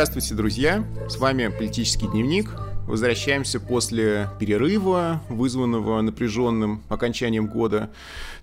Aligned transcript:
Здравствуйте, 0.00 0.34
друзья! 0.34 0.86
С 1.10 1.18
вами 1.18 1.48
«Политический 1.48 2.06
дневник». 2.06 2.56
Возвращаемся 2.86 3.60
после 3.60 4.30
перерыва, 4.40 5.22
вызванного 5.28 6.00
напряженным 6.00 6.82
окончанием 6.88 7.48
года. 7.48 7.90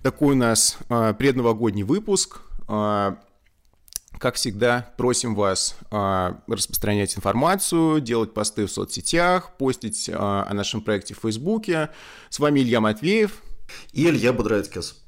Такой 0.04 0.34
у 0.34 0.36
нас 0.36 0.78
э, 0.88 1.14
предновогодний 1.18 1.82
выпуск. 1.82 2.42
Э, 2.68 3.16
как 4.18 4.36
всегда, 4.36 4.94
просим 4.96 5.34
вас 5.34 5.76
э, 5.90 6.34
распространять 6.46 7.16
информацию, 7.16 8.00
делать 8.00 8.34
посты 8.34 8.64
в 8.64 8.70
соцсетях, 8.70 9.56
постить 9.56 10.08
э, 10.08 10.14
о 10.14 10.54
нашем 10.54 10.80
проекте 10.80 11.14
в 11.14 11.18
Фейсбуке. 11.18 11.90
С 12.28 12.38
вами 12.38 12.60
Илья 12.60 12.80
Матвеев. 12.80 13.42
И 13.92 14.06
Илья 14.08 14.32
Будрайткес. 14.32 15.02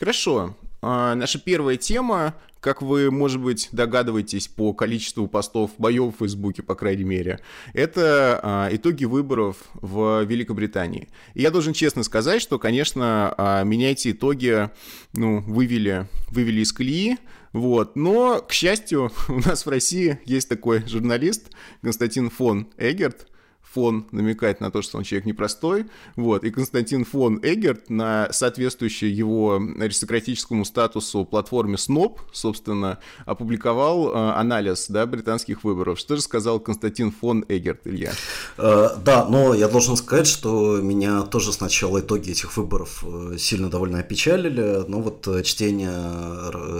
Хорошо. 0.00 0.56
Наша 0.82 1.38
первая 1.38 1.76
тема 1.76 2.34
как 2.60 2.82
вы, 2.82 3.10
может 3.10 3.40
быть, 3.40 3.68
догадываетесь 3.72 4.48
по 4.48 4.72
количеству 4.72 5.26
постов 5.26 5.72
боев 5.78 6.14
в 6.14 6.18
Фейсбуке, 6.18 6.62
по 6.62 6.74
крайней 6.74 7.04
мере, 7.04 7.40
это 7.72 8.40
а, 8.42 8.68
итоги 8.70 9.04
выборов 9.04 9.56
в 9.74 10.22
Великобритании. 10.24 11.08
И 11.34 11.42
я 11.42 11.50
должен 11.50 11.72
честно 11.72 12.02
сказать, 12.02 12.42
что, 12.42 12.58
конечно, 12.58 13.34
а, 13.36 13.64
меня 13.64 13.92
эти 13.92 14.12
итоги 14.12 14.70
ну, 15.14 15.40
вывели, 15.40 16.08
вывели 16.28 16.60
из 16.60 16.72
колеи, 16.72 17.16
вот. 17.52 17.96
Но, 17.96 18.40
к 18.40 18.52
счастью, 18.52 19.10
у 19.28 19.40
нас 19.40 19.66
в 19.66 19.68
России 19.68 20.20
есть 20.24 20.48
такой 20.48 20.86
журналист 20.86 21.50
Константин 21.82 22.30
фон 22.30 22.68
Эгерт, 22.76 23.26
фон 23.72 24.06
намекает 24.10 24.60
на 24.60 24.70
то, 24.70 24.82
что 24.82 24.98
он 24.98 25.04
человек 25.04 25.26
непростой, 25.26 25.86
вот, 26.16 26.44
и 26.44 26.50
Константин 26.50 27.04
фон 27.04 27.38
Эгерт 27.42 27.88
на 27.88 28.28
соответствующей 28.32 29.08
его 29.08 29.60
аристократическому 29.78 30.64
статусу 30.64 31.24
платформе 31.24 31.78
СНОП, 31.78 32.20
собственно, 32.32 32.98
опубликовал 33.26 34.08
э, 34.08 34.32
анализ, 34.32 34.86
да, 34.88 35.06
британских 35.06 35.64
выборов. 35.64 35.98
Что 35.98 36.16
же 36.16 36.22
сказал 36.22 36.58
Константин 36.60 37.12
фон 37.12 37.44
Эгерт, 37.48 37.86
Илья? 37.86 38.12
Э, 38.58 38.90
да, 39.04 39.26
но 39.26 39.54
я 39.54 39.68
должен 39.68 39.96
сказать, 39.96 40.26
что 40.26 40.78
меня 40.80 41.22
тоже 41.22 41.52
сначала 41.52 42.00
итоги 42.00 42.30
этих 42.30 42.56
выборов 42.56 43.04
э, 43.06 43.36
сильно 43.38 43.70
довольно 43.70 44.00
опечалили, 44.00 44.84
но 44.88 45.00
вот 45.00 45.28
чтение 45.44 45.90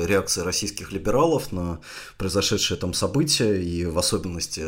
реакции 0.06 0.40
российских 0.42 0.92
либералов 0.92 1.52
на 1.52 1.80
произошедшие 2.18 2.78
там 2.78 2.94
события 2.94 3.62
и 3.62 3.86
в 3.86 3.98
особенности, 3.98 4.64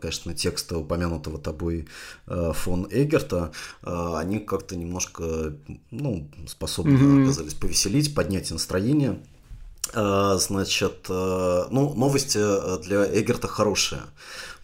конечно, 0.00 0.34
текста 0.34 0.78
упомянутого 0.78 1.33
этого 1.34 1.38
тобой 1.38 1.86
э, 2.26 2.52
фон 2.54 2.86
Эгерта, 2.90 3.52
э, 3.82 4.14
они 4.16 4.38
как-то 4.38 4.76
немножко 4.76 5.54
ну, 5.90 6.28
способны 6.46 6.96
mm-hmm. 6.96 7.22
оказались 7.24 7.54
повеселить, 7.54 8.14
поднять 8.14 8.50
настроение. 8.50 9.18
Э, 9.92 10.36
значит, 10.38 11.06
ну, 11.08 11.94
новости 11.94 12.38
для 12.82 13.04
Эгерта 13.20 13.48
хорошие. 13.48 14.02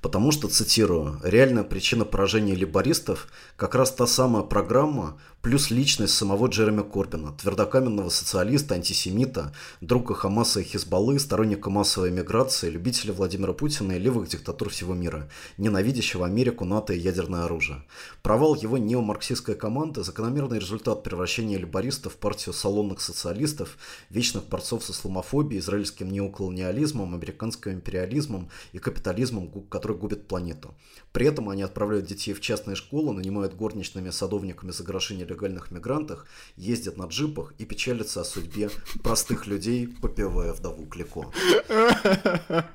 Потому 0.00 0.32
что, 0.32 0.48
цитирую, 0.48 1.20
реальная 1.22 1.62
причина 1.62 2.04
поражения 2.04 2.54
либористов 2.54 3.28
как 3.56 3.74
раз 3.74 3.92
та 3.92 4.06
самая 4.06 4.42
программа, 4.42 5.18
плюс 5.42 5.70
личность 5.70 6.14
самого 6.14 6.48
Джереми 6.48 6.82
Корбина, 6.82 7.32
твердокаменного 7.32 8.08
социалиста, 8.10 8.74
антисемита, 8.74 9.54
друга 9.80 10.14
Хамаса 10.14 10.60
и 10.60 10.64
Хизбаллы, 10.64 11.18
сторонника 11.18 11.70
массовой 11.70 12.10
миграции, 12.10 12.70
любителя 12.70 13.12
Владимира 13.12 13.52
Путина 13.52 13.92
и 13.92 13.98
левых 13.98 14.28
диктатур 14.28 14.70
всего 14.70 14.94
мира, 14.94 15.28
ненавидящего 15.58 16.26
Америку, 16.26 16.64
НАТО 16.64 16.92
и 16.92 16.98
ядерное 16.98 17.44
оружие. 17.44 17.84
Провал 18.22 18.54
его 18.54 18.78
неомарксистской 18.78 19.54
команды– 19.54 20.02
закономерный 20.04 20.58
результат 20.58 21.02
превращения 21.02 21.58
либористов 21.58 22.14
в 22.14 22.16
партию 22.16 22.54
салонных 22.54 23.00
социалистов, 23.00 23.76
вечных 24.10 24.46
борцов 24.46 24.84
с 24.84 24.90
исламофобией, 24.90 25.60
израильским 25.60 26.10
неоколониализмом, 26.10 27.14
американским 27.14 27.72
империализмом 27.72 28.50
и 28.72 28.78
капитализмом, 28.78 29.50
который 29.68 29.89
губит 29.94 30.28
планету. 30.28 30.74
При 31.12 31.26
этом 31.26 31.48
они 31.48 31.62
отправляют 31.62 32.06
детей 32.06 32.32
в 32.32 32.40
частные 32.40 32.76
школы, 32.76 33.12
нанимают 33.12 33.54
горничными 33.54 34.10
садовниками 34.10 34.70
за 34.70 34.84
гроши 34.84 35.14
нелегальных 35.14 35.72
мигрантах, 35.72 36.26
ездят 36.56 36.96
на 36.96 37.06
джипах 37.06 37.52
и 37.58 37.64
печалятся 37.64 38.20
о 38.20 38.24
судьбе 38.24 38.70
простых 39.02 39.46
людей, 39.48 39.88
попивая 39.88 40.52
вдову 40.52 40.86
Клико. 40.86 41.32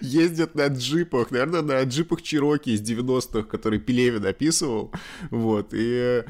Ездят 0.00 0.54
на 0.54 0.66
джипах, 0.66 1.30
наверное, 1.30 1.62
на 1.62 1.82
джипах 1.84 2.22
Чироки 2.22 2.70
из 2.70 2.82
90-х, 2.82 3.44
который 3.44 3.78
Пелевин 3.78 4.26
описывал. 4.26 4.92
Вот, 5.30 5.68
и, 5.72 6.24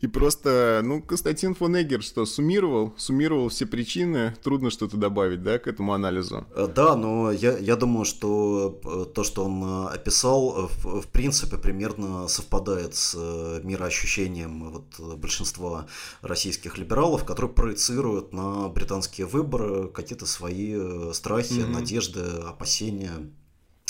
и 0.00 0.06
просто, 0.06 0.82
ну, 0.84 1.02
Константин 1.02 1.54
фон 1.54 1.76
Эггер 1.80 2.02
что, 2.02 2.24
суммировал? 2.26 2.94
Суммировал 2.96 3.48
все 3.48 3.66
причины, 3.66 4.34
трудно 4.42 4.70
что-то 4.70 4.96
добавить, 4.96 5.42
да, 5.42 5.58
к 5.58 5.66
этому 5.66 5.94
анализу? 5.94 6.46
Э, 6.54 6.68
да, 6.72 6.96
но 6.96 7.32
я, 7.32 7.58
я 7.58 7.76
думаю, 7.76 8.04
что 8.04 8.80
э, 8.84 9.12
то, 9.12 9.24
что 9.24 9.44
он 9.44 9.62
э, 9.64 9.94
описал, 9.94 10.68
в, 10.68 10.95
в 11.00 11.08
принципе, 11.08 11.56
примерно 11.56 12.28
совпадает 12.28 12.94
с 12.94 13.14
мироощущением 13.62 14.70
вот, 14.70 15.18
большинства 15.18 15.86
российских 16.22 16.78
либералов, 16.78 17.24
которые 17.24 17.52
проецируют 17.52 18.32
на 18.32 18.68
британские 18.68 19.26
выборы 19.26 19.88
какие-то 19.88 20.26
свои 20.26 21.12
страхи, 21.12 21.52
mm-hmm. 21.52 21.68
надежды, 21.68 22.20
опасения 22.20 23.30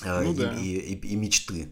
ну, 0.05 0.33
и, 0.33 0.35
да. 0.35 0.55
и, 0.55 0.67
и, 0.67 0.95
и 0.95 1.17
мечты. 1.17 1.71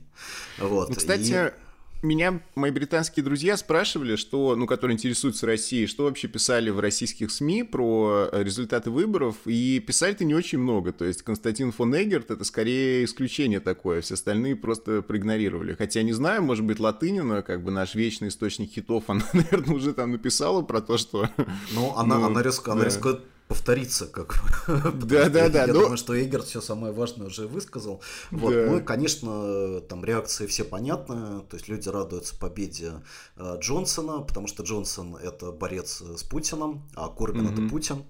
Вот. 0.58 0.88
Ну, 0.88 0.94
кстати, 0.94 1.52
и 1.52 1.63
меня 2.04 2.40
мои 2.54 2.70
британские 2.70 3.24
друзья 3.24 3.56
спрашивали, 3.56 4.16
что, 4.16 4.54
ну, 4.54 4.66
которые 4.66 4.94
интересуются 4.94 5.46
Россией, 5.46 5.86
что 5.86 6.04
вообще 6.04 6.28
писали 6.28 6.70
в 6.70 6.78
российских 6.78 7.30
СМИ 7.30 7.64
про 7.64 8.28
э, 8.30 8.42
результаты 8.42 8.90
выборов, 8.90 9.36
и 9.46 9.80
писали-то 9.80 10.24
не 10.24 10.34
очень 10.34 10.58
много. 10.58 10.92
То 10.92 11.04
есть 11.04 11.22
Константин 11.22 11.72
фон 11.72 11.94
Эгерт 11.96 12.30
это 12.30 12.44
скорее 12.44 13.04
исключение 13.04 13.60
такое, 13.60 14.00
все 14.02 14.14
остальные 14.14 14.56
просто 14.56 15.02
проигнорировали. 15.02 15.74
Хотя 15.74 16.02
не 16.02 16.12
знаю, 16.12 16.42
может 16.42 16.64
быть, 16.64 16.78
Латынина, 16.78 17.42
как 17.42 17.64
бы 17.64 17.70
наш 17.70 17.94
вечный 17.94 18.28
источник 18.28 18.70
хитов, 18.70 19.04
она, 19.08 19.24
наверное, 19.32 19.74
уже 19.74 19.92
там 19.92 20.12
написала 20.12 20.62
про 20.62 20.80
то, 20.80 20.98
что... 20.98 21.28
Ну, 21.72 21.94
она, 21.96 22.18
ну, 22.18 22.26
она, 22.26 22.42
риск, 22.42 22.68
она 22.68 22.84
рискует 22.84 23.20
повториться, 23.48 24.06
как 24.06 24.40
да, 24.94 25.28
да, 25.28 25.48
да. 25.48 25.66
Я 25.66 25.72
но... 25.72 25.80
думаю, 25.80 25.96
что 25.96 26.20
Эггерт 26.20 26.46
все 26.46 26.60
самое 26.60 26.92
важное 26.92 27.26
уже 27.26 27.46
высказал. 27.46 28.02
Вот, 28.30 28.52
да. 28.52 28.66
ну 28.66 28.78
и, 28.78 28.82
конечно, 28.82 29.80
там 29.82 30.04
реакции 30.04 30.46
все 30.46 30.64
понятны. 30.64 31.42
То 31.42 31.56
есть 31.56 31.68
люди 31.68 31.88
радуются 31.88 32.36
победе 32.38 33.02
э, 33.36 33.56
Джонсона, 33.60 34.20
потому 34.20 34.46
что 34.46 34.62
Джонсон 34.62 35.16
это 35.16 35.52
борец 35.52 36.00
с 36.00 36.22
Путиным, 36.22 36.82
а 36.94 37.08
Корбин 37.08 37.46
mm-hmm. 37.46 37.52
это 37.52 37.70
Путин 37.70 38.04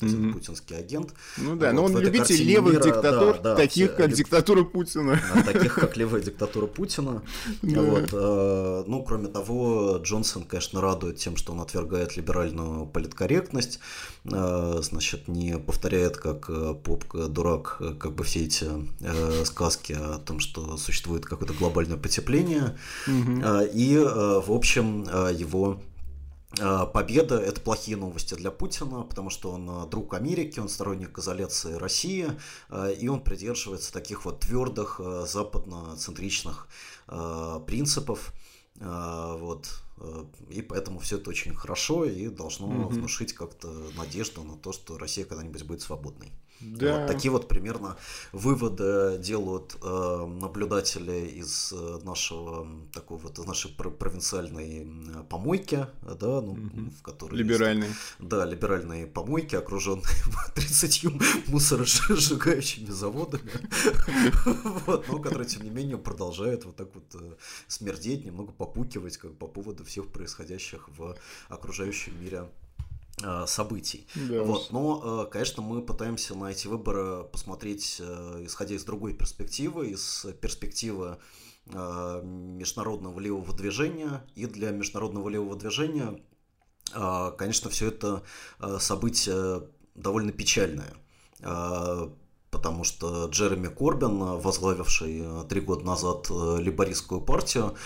mm-hmm. 0.00 0.32
путинский 0.32 0.76
агент. 0.76 1.14
Ну 1.36 1.56
да, 1.56 1.68
вот, 1.68 1.74
но 1.74 1.84
он 1.84 1.98
любитель 1.98 2.42
левых 2.42 2.74
мира, 2.74 2.82
диктатур, 2.82 3.34
да, 3.34 3.42
да, 3.42 3.56
таких 3.56 3.90
все, 3.90 3.96
как 3.96 4.08
люб... 4.08 4.16
диктатура 4.16 4.64
Путина. 4.64 5.20
Таких 5.44 5.74
как 5.74 5.96
левая 5.96 6.22
диктатура 6.22 6.66
Путина. 6.66 7.22
Вот, 7.62 8.08
э, 8.12 8.84
ну, 8.86 9.02
кроме 9.02 9.28
того, 9.28 9.98
Джонсон, 10.02 10.44
конечно, 10.44 10.80
радует 10.80 11.16
тем, 11.16 11.36
что 11.36 11.52
он 11.52 11.60
отвергает 11.60 12.16
либеральную 12.16 12.86
политкорректность, 12.86 13.80
э, 14.24 14.78
значит, 14.82 15.28
не 15.28 15.58
повторяет 15.58 16.16
как 16.16 16.48
э, 16.48 16.74
попка-дурак, 16.74 17.80
как 17.98 18.14
бы 18.14 18.24
все 18.24 18.44
эти 18.44 18.66
сказки 19.44 19.92
о 19.92 20.18
том, 20.18 20.40
что 20.40 20.76
существует 20.76 21.24
какое-то 21.24 21.54
глобальное 21.54 21.96
потепление. 21.96 22.76
И, 23.06 23.96
в 23.96 24.52
общем, 24.52 25.02
его 25.02 25.80
победа– 26.92 27.38
это 27.40 27.60
плохие 27.60 27.96
новости 27.96 28.34
для 28.34 28.50
Путина, 28.50 29.02
потому 29.02 29.30
что 29.30 29.52
он 29.52 29.68
э, 29.68 29.86
друг 29.88 30.14
Америки, 30.14 30.60
он 30.60 30.68
сторонник 30.68 31.18
изоляции 31.18 31.74
России, 31.74 32.30
э, 32.68 32.94
и 32.94 33.08
он 33.08 33.22
придерживается 33.22 33.92
таких 33.92 34.24
вот 34.24 34.40
твердых 34.40 35.00
западноцентричных 35.26 36.68
принципов. 37.66 38.32
Вот. 38.76 39.68
И 40.48 40.62
поэтому 40.62 40.98
все 40.98 41.18
это 41.18 41.30
очень 41.30 41.54
хорошо 41.54 42.04
и 42.04 42.28
должно 42.28 42.68
mm 42.68 42.88
внушить 42.88 43.32
как-то 43.34 43.68
надежду 43.96 44.42
на 44.42 44.56
то, 44.56 44.72
что 44.72 44.98
Россия 44.98 45.24
когда-нибудь 45.24 45.64
будет 45.64 45.82
свободной. 45.82 46.32
Да. 46.62 46.98
Вот 46.98 47.06
такие 47.08 47.30
вот 47.30 47.48
примерно 47.48 47.96
выводы 48.32 49.18
делают 49.18 49.76
э, 49.82 50.26
наблюдатели 50.40 51.26
из 51.26 51.72
э, 51.72 51.98
нашего 52.04 52.66
такого 52.92 53.18
вот 53.18 53.38
из 53.38 53.44
нашей 53.44 53.70
провинциальной 53.72 54.86
помойки, 55.28 55.86
да, 56.02 56.40
ну, 56.40 56.52
угу. 56.52 56.90
в 56.98 57.02
которой 57.02 57.36
либеральной, 57.36 57.88
есть, 57.88 57.98
да, 58.18 58.44
либеральные 58.44 59.06
помойки, 59.06 59.56
окруженные 59.56 60.04
30 60.54 61.04
мусоросжигающими 61.48 62.90
заводами, 62.90 63.50
вот, 64.86 65.08
но 65.08 65.18
которые 65.18 65.48
тем 65.48 65.64
не 65.64 65.70
менее 65.70 65.98
продолжают 65.98 66.64
вот 66.64 66.76
так 66.76 66.88
вот 66.94 67.04
э, 67.14 67.34
смердеть, 67.66 68.24
немного 68.24 68.52
попукивать 68.52 69.16
как 69.16 69.36
по 69.36 69.46
поводу 69.46 69.84
всех 69.84 70.08
происходящих 70.08 70.88
в 70.96 71.16
окружающем 71.48 72.20
мире 72.22 72.48
событий. 73.46 74.06
Да. 74.14 74.42
Вот. 74.42 74.70
Но, 74.70 75.24
э, 75.24 75.30
конечно, 75.30 75.62
мы 75.62 75.82
пытаемся 75.82 76.34
на 76.34 76.50
эти 76.50 76.66
выборы 76.66 77.24
посмотреть, 77.24 77.98
э, 78.00 78.42
исходя 78.44 78.74
из 78.74 78.84
другой 78.84 79.14
перспективы, 79.14 79.90
из 79.90 80.26
перспективы 80.40 81.18
международного 81.64 83.20
левого 83.20 83.54
движения. 83.54 84.24
И 84.34 84.46
для 84.46 84.72
международного 84.72 85.28
левого 85.28 85.54
движения, 85.54 86.20
конечно, 87.38 87.70
все 87.70 87.86
это 87.86 88.24
событие 88.80 89.68
довольно 89.94 90.32
печальное. 90.32 90.92
потому 92.50 92.82
что 92.82 93.26
Джереми 93.26 93.68
Корбин, 93.68 94.18
возглавивший 94.40 95.22
три 95.48 95.60
года 95.60 95.84
назад 95.84 96.30
либористскую 96.30 97.20
партию, 97.20 97.76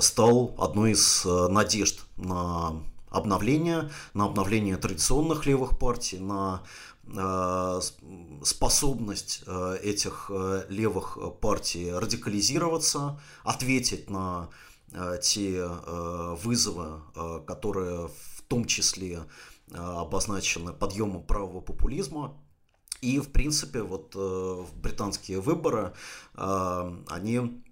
стал 0.00 0.54
одной 0.58 0.92
из 0.92 1.26
надежд 1.26 2.06
на 2.16 2.82
обновление, 3.10 3.90
на 4.14 4.24
обновление 4.24 4.76
традиционных 4.76 5.46
левых 5.46 5.78
партий, 5.78 6.18
на 6.18 6.62
Э, 7.14 7.80
способность 8.42 9.44
э, 9.46 9.78
этих 9.82 10.28
э, 10.28 10.66
левых 10.68 11.18
партий 11.40 11.92
радикализироваться, 11.92 13.20
ответить 13.44 14.10
на 14.10 14.50
те 15.20 15.66
вызовы, 15.66 17.02
которые 17.44 18.06
в 18.06 18.42
том 18.46 18.64
числе 18.66 19.24
обозначены 19.74 20.72
подъемом 20.72 21.24
правого 21.24 21.60
популизма. 21.60 22.40
И, 23.00 23.18
в 23.18 23.32
принципе, 23.32 23.82
вот 23.82 24.14
британские 24.76 25.40
выборы, 25.40 25.92
они 26.34 27.64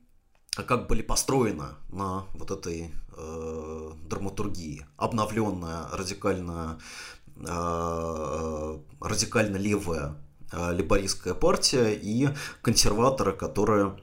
как 0.54 0.86
были 0.86 1.02
построены 1.02 1.64
на 1.90 2.26
вот 2.34 2.50
этой 2.50 2.92
драматургии. 4.08 4.86
Обновленная 4.96 5.88
радикальная 5.92 6.78
Э, 7.36 8.78
радикально 9.00 9.56
левая 9.56 10.14
э, 10.52 10.72
либористская 10.72 11.34
партия 11.34 11.92
и 11.92 12.28
консерваторы, 12.62 13.32
которые 13.32 13.98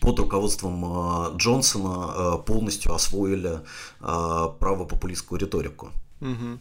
под 0.00 0.18
руководством 0.20 0.84
э, 0.84 1.36
Джонсона 1.36 2.38
полностью 2.38 2.94
освоили 2.94 3.60
правопопулистскую 3.98 5.40
риторику. 5.40 5.90
Угу. 6.20 6.58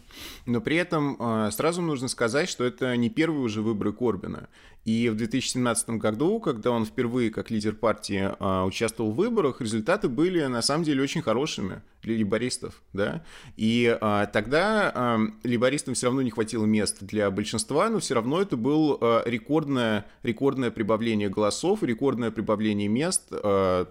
Но 0.48 0.62
при 0.62 0.76
этом 0.76 1.52
сразу 1.52 1.82
нужно 1.82 2.08
сказать, 2.08 2.50
что 2.50 2.64
это 2.64 2.96
не 2.98 3.10
первые 3.10 3.42
уже 3.42 3.62
выборы 3.62 3.94
Корбина. 3.94 4.50
И 4.86 5.08
в 5.08 5.16
2017 5.16 5.92
году, 5.92 6.40
когда 6.42 6.72
он 6.72 6.86
впервые 6.86 7.32
как 7.32 7.50
лидер 7.50 7.74
партии 7.74 8.32
а, 8.40 8.66
участвовал 8.66 9.12
в 9.12 9.16
выборах, 9.16 9.62
результаты 9.62 10.10
были 10.10 10.44
на 10.46 10.62
самом 10.62 10.84
деле 10.84 11.02
очень 11.02 11.22
хорошими 11.22 11.82
для 12.02 12.18
либористов. 12.18 12.82
Да? 12.92 13.24
И 13.56 13.98
а, 14.02 14.26
тогда 14.26 14.92
а, 14.94 15.20
либористам 15.44 15.94
все 15.94 16.08
равно 16.08 16.22
не 16.22 16.32
хватило 16.32 16.66
мест 16.66 16.98
для 17.00 17.32
большинства, 17.32 17.90
но 17.90 18.00
все 18.00 18.16
равно 18.16 18.42
это 18.42 18.58
было 18.58 18.98
а, 19.00 19.24
рекордное, 19.26 20.06
рекордное 20.22 20.70
прибавление 20.70 21.30
голосов, 21.30 21.82
рекордное 21.82 22.32
прибавление 22.32 22.90
мест 22.90 23.24
а, 23.32 23.88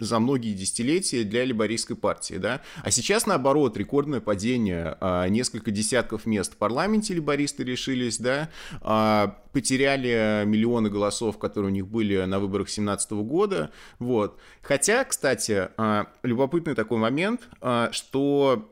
за 0.00 0.18
многие 0.18 0.52
десятилетия 0.52 1.24
для 1.24 1.44
либористской 1.44 1.96
партии, 1.96 2.34
да. 2.34 2.60
А 2.82 2.90
сейчас, 2.90 3.26
наоборот, 3.26 3.76
рекордное 3.76 4.20
падение, 4.20 4.96
а, 5.00 5.28
несколько 5.28 5.70
десятков 5.70 6.26
мест 6.26 6.54
в 6.54 6.56
парламенте 6.56 7.14
либористы 7.14 7.64
решились, 7.64 8.18
да, 8.18 8.50
а, 8.80 9.38
потеряли 9.52 10.44
миллионы 10.46 10.90
голосов, 10.90 11.38
которые 11.38 11.70
у 11.70 11.74
них 11.74 11.86
были 11.86 12.24
на 12.24 12.38
выборах 12.38 12.66
2017 12.66 13.24
года, 13.24 13.70
вот. 13.98 14.38
Хотя, 14.62 15.04
кстати, 15.04 15.68
а, 15.76 16.08
любопытный 16.22 16.74
такой 16.74 16.98
момент, 16.98 17.48
что 17.92 18.70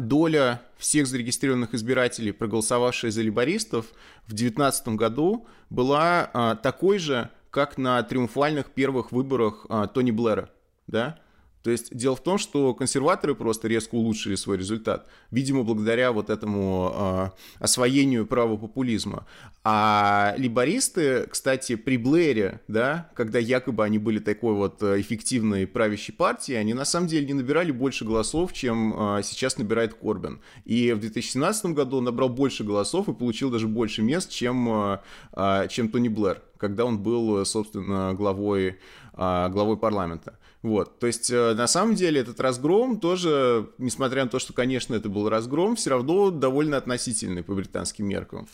доля 0.00 0.62
всех 0.78 1.06
зарегистрированных 1.06 1.74
избирателей, 1.74 2.32
проголосовавших 2.32 3.12
за 3.12 3.22
либористов, 3.22 3.86
в 4.24 4.30
2019 4.30 4.96
году 4.96 5.46
была 5.68 6.58
такой 6.60 6.98
же, 6.98 7.30
как 7.50 7.78
на 7.78 8.02
триумфальных 8.02 8.70
первых 8.70 9.12
выборах 9.12 9.66
а, 9.68 9.86
Тони 9.86 10.10
Блэра, 10.10 10.50
да? 10.86 11.18
То 11.62 11.70
есть 11.70 11.94
дело 11.94 12.16
в 12.16 12.22
том, 12.22 12.38
что 12.38 12.72
консерваторы 12.74 13.34
просто 13.34 13.68
резко 13.68 13.94
улучшили 13.94 14.34
свой 14.34 14.56
результат, 14.56 15.06
видимо, 15.30 15.62
благодаря 15.62 16.10
вот 16.10 16.30
этому 16.30 16.92
э, 16.94 17.30
освоению 17.58 18.26
права 18.26 18.56
популизма. 18.56 19.26
А 19.62 20.34
либористы, 20.38 21.26
кстати, 21.30 21.76
при 21.76 21.98
Блэре, 21.98 22.62
да, 22.66 23.10
когда 23.14 23.38
якобы 23.38 23.84
они 23.84 23.98
были 23.98 24.18
такой 24.18 24.54
вот 24.54 24.82
э, 24.82 25.00
эффективной 25.00 25.66
правящей 25.66 26.14
партией, 26.14 26.58
они 26.58 26.72
на 26.72 26.86
самом 26.86 27.08
деле 27.08 27.26
не 27.26 27.34
набирали 27.34 27.72
больше 27.72 28.06
голосов, 28.06 28.54
чем 28.54 29.18
э, 29.18 29.22
сейчас 29.22 29.58
набирает 29.58 29.92
Корбин. 29.92 30.40
И 30.64 30.92
в 30.92 31.00
2017 31.00 31.66
году 31.66 31.98
он 31.98 32.04
набрал 32.04 32.30
больше 32.30 32.64
голосов 32.64 33.08
и 33.08 33.12
получил 33.12 33.50
даже 33.50 33.68
больше 33.68 34.00
мест, 34.00 34.30
чем, 34.30 34.98
э, 35.34 35.68
чем 35.68 35.90
Тони 35.90 36.08
Блэр, 36.08 36.42
когда 36.56 36.86
он 36.86 36.98
был, 36.98 37.44
собственно, 37.44 38.14
главой, 38.14 38.78
э, 39.12 39.48
главой 39.50 39.76
парламента. 39.76 40.38
Вот, 40.62 40.98
то 40.98 41.06
есть, 41.06 41.30
э, 41.30 41.54
на 41.54 41.66
самом 41.66 41.94
деле, 41.94 42.20
этот 42.20 42.38
разгром 42.38 43.00
тоже, 43.00 43.70
несмотря 43.78 44.24
на 44.24 44.30
то, 44.30 44.38
что, 44.38 44.52
конечно, 44.52 44.94
это 44.94 45.08
был 45.08 45.28
разгром, 45.28 45.74
все 45.74 45.90
равно 45.90 46.30
довольно 46.30 46.76
относительный 46.76 47.42
по 47.42 47.54
британским 47.54 48.06
меркам. 48.06 48.46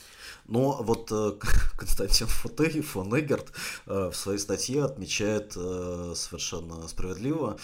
Но 0.47 0.81
вот 0.83 1.11
э, 1.11 1.33
Константин 1.77 2.29
Футей, 2.29 2.81
фон 2.81 3.19
Эгерт 3.19 3.53
э, 3.87 4.11
в 4.13 4.17
своей 4.17 4.39
статье 4.39 4.85
отмечает 4.85 5.53
совершенно 5.53 6.87
справедливо, 6.87 7.59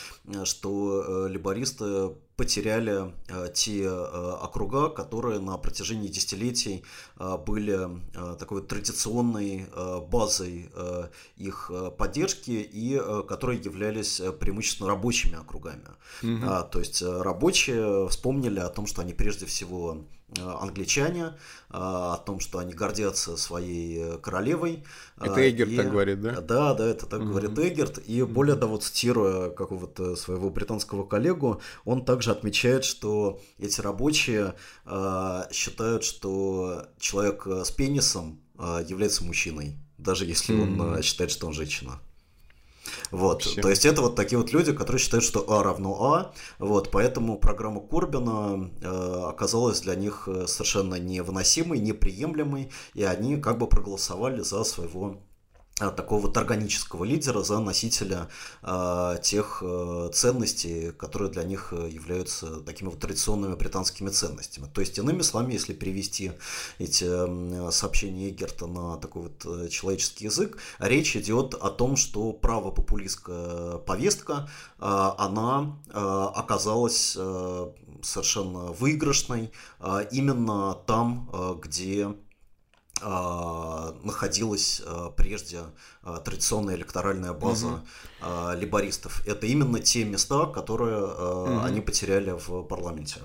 что 0.44 1.28
либористы 1.28 2.10
потеряли 2.36 3.12
э, 3.28 3.48
те 3.54 3.84
э, 3.84 4.36
округа, 4.42 4.88
которые 4.88 5.38
на 5.38 5.56
протяжении 5.58 6.08
десятилетий 6.08 6.84
э, 7.18 7.38
были 7.46 7.88
такой 8.38 8.62
традиционной 8.62 9.66
базой 10.08 10.70
их 11.36 11.70
поддержки 11.98 12.50
и 12.50 13.00
которые 13.28 13.60
являлись 13.60 14.20
преимущественно 14.40 14.88
рабочими 14.88 15.36
округами. 15.38 15.84
А, 16.22 16.62
то 16.62 16.78
есть 16.78 17.02
рабочие 17.02 18.08
вспомнили 18.08 18.60
о 18.60 18.68
том, 18.68 18.86
что 18.86 19.02
они 19.02 19.12
прежде 19.12 19.46
всего 19.46 20.04
англичане, 20.40 21.24
э, 21.24 21.30
о 21.70 22.16
том, 22.16 22.40
что 22.40 22.58
они 22.58 22.72
гордятся 22.72 23.36
своей 23.36 23.98
э, 23.98 24.18
королевой. 24.18 24.84
Это 25.20 25.48
Эггерт 25.48 25.70
и, 25.70 25.76
так 25.76 25.90
говорит, 25.90 26.20
да? 26.20 26.40
Да, 26.40 26.74
да, 26.74 26.86
это 26.86 27.06
так 27.06 27.20
угу. 27.20 27.30
говорит 27.30 27.58
Эггерт. 27.58 27.98
И 27.98 28.22
более 28.22 28.56
того, 28.56 28.78
цитируя 28.78 29.50
какого-то 29.50 30.16
своего 30.16 30.50
британского 30.50 31.04
коллегу, 31.04 31.60
он 31.84 32.04
также 32.04 32.30
отмечает, 32.30 32.84
что 32.84 33.40
эти 33.58 33.80
рабочие 33.80 34.54
считают, 35.50 36.04
что 36.04 36.86
человек 36.98 37.46
с 37.46 37.70
пенисом 37.70 38.40
является 38.58 39.24
мужчиной, 39.24 39.76
даже 39.98 40.24
если 40.24 40.54
он 40.54 41.02
считает, 41.02 41.30
что 41.30 41.46
он 41.46 41.52
женщина. 41.52 42.00
Вот, 43.10 43.44
Вообще. 43.44 43.60
то 43.60 43.68
есть 43.68 43.86
это 43.86 44.02
вот 44.02 44.16
такие 44.16 44.38
вот 44.38 44.52
люди, 44.52 44.72
которые 44.72 45.00
считают, 45.00 45.24
что 45.24 45.44
А 45.48 45.62
равно 45.62 45.96
А, 46.02 46.34
вот, 46.58 46.90
поэтому 46.90 47.38
программа 47.38 47.80
Корбина 47.80 48.70
э, 48.80 49.24
оказалась 49.28 49.80
для 49.80 49.94
них 49.94 50.24
э, 50.26 50.46
совершенно 50.46 50.96
невыносимой, 50.96 51.78
неприемлемой, 51.78 52.70
и 52.94 53.04
они 53.04 53.36
как 53.36 53.58
бы 53.58 53.66
проголосовали 53.66 54.40
за 54.40 54.64
своего 54.64 55.18
такого 55.76 56.20
вот 56.22 56.36
органического 56.36 57.04
лидера, 57.04 57.42
за 57.42 57.58
носителя 57.58 58.28
э, 58.62 59.16
тех 59.22 59.62
э, 59.64 60.10
ценностей, 60.12 60.92
которые 60.92 61.30
для 61.30 61.44
них 61.44 61.72
э, 61.72 61.88
являются 61.88 62.60
такими 62.60 62.88
вот 62.88 63.00
традиционными 63.00 63.54
британскими 63.54 64.10
ценностями. 64.10 64.66
То 64.72 64.80
есть, 64.80 64.98
иными 64.98 65.22
словами, 65.22 65.54
если 65.54 65.72
перевести 65.72 66.32
эти 66.78 67.04
э, 67.08 67.70
сообщения 67.70 68.28
Эгерта 68.30 68.66
на 68.66 68.96
такой 68.98 69.22
вот 69.22 69.44
э, 69.46 69.68
человеческий 69.68 70.26
язык, 70.26 70.58
речь 70.78 71.16
идет 71.16 71.54
о 71.54 71.70
том, 71.70 71.96
что 71.96 72.32
правопопулистская 72.32 73.78
повестка, 73.78 74.48
э, 74.78 75.10
она 75.18 75.76
э, 75.88 75.92
оказалась 75.92 77.14
э, 77.18 77.70
совершенно 78.02 78.72
выигрышной 78.72 79.52
э, 79.80 80.06
именно 80.12 80.74
там, 80.86 81.30
э, 81.32 81.54
где 81.62 82.14
находилась 83.00 84.80
а, 84.86 85.10
прежде 85.10 85.60
а, 86.02 86.18
традиционная 86.18 86.76
электоральная 86.76 87.32
база 87.32 87.66
угу. 87.66 87.80
либористов. 88.56 89.26
Это 89.26 89.46
именно 89.46 89.80
те 89.80 90.04
места, 90.04 90.46
которые 90.46 91.06
угу. 91.06 91.60
они 91.64 91.80
потеряли 91.80 92.30
в 92.30 92.62
парламенте. 92.62 93.16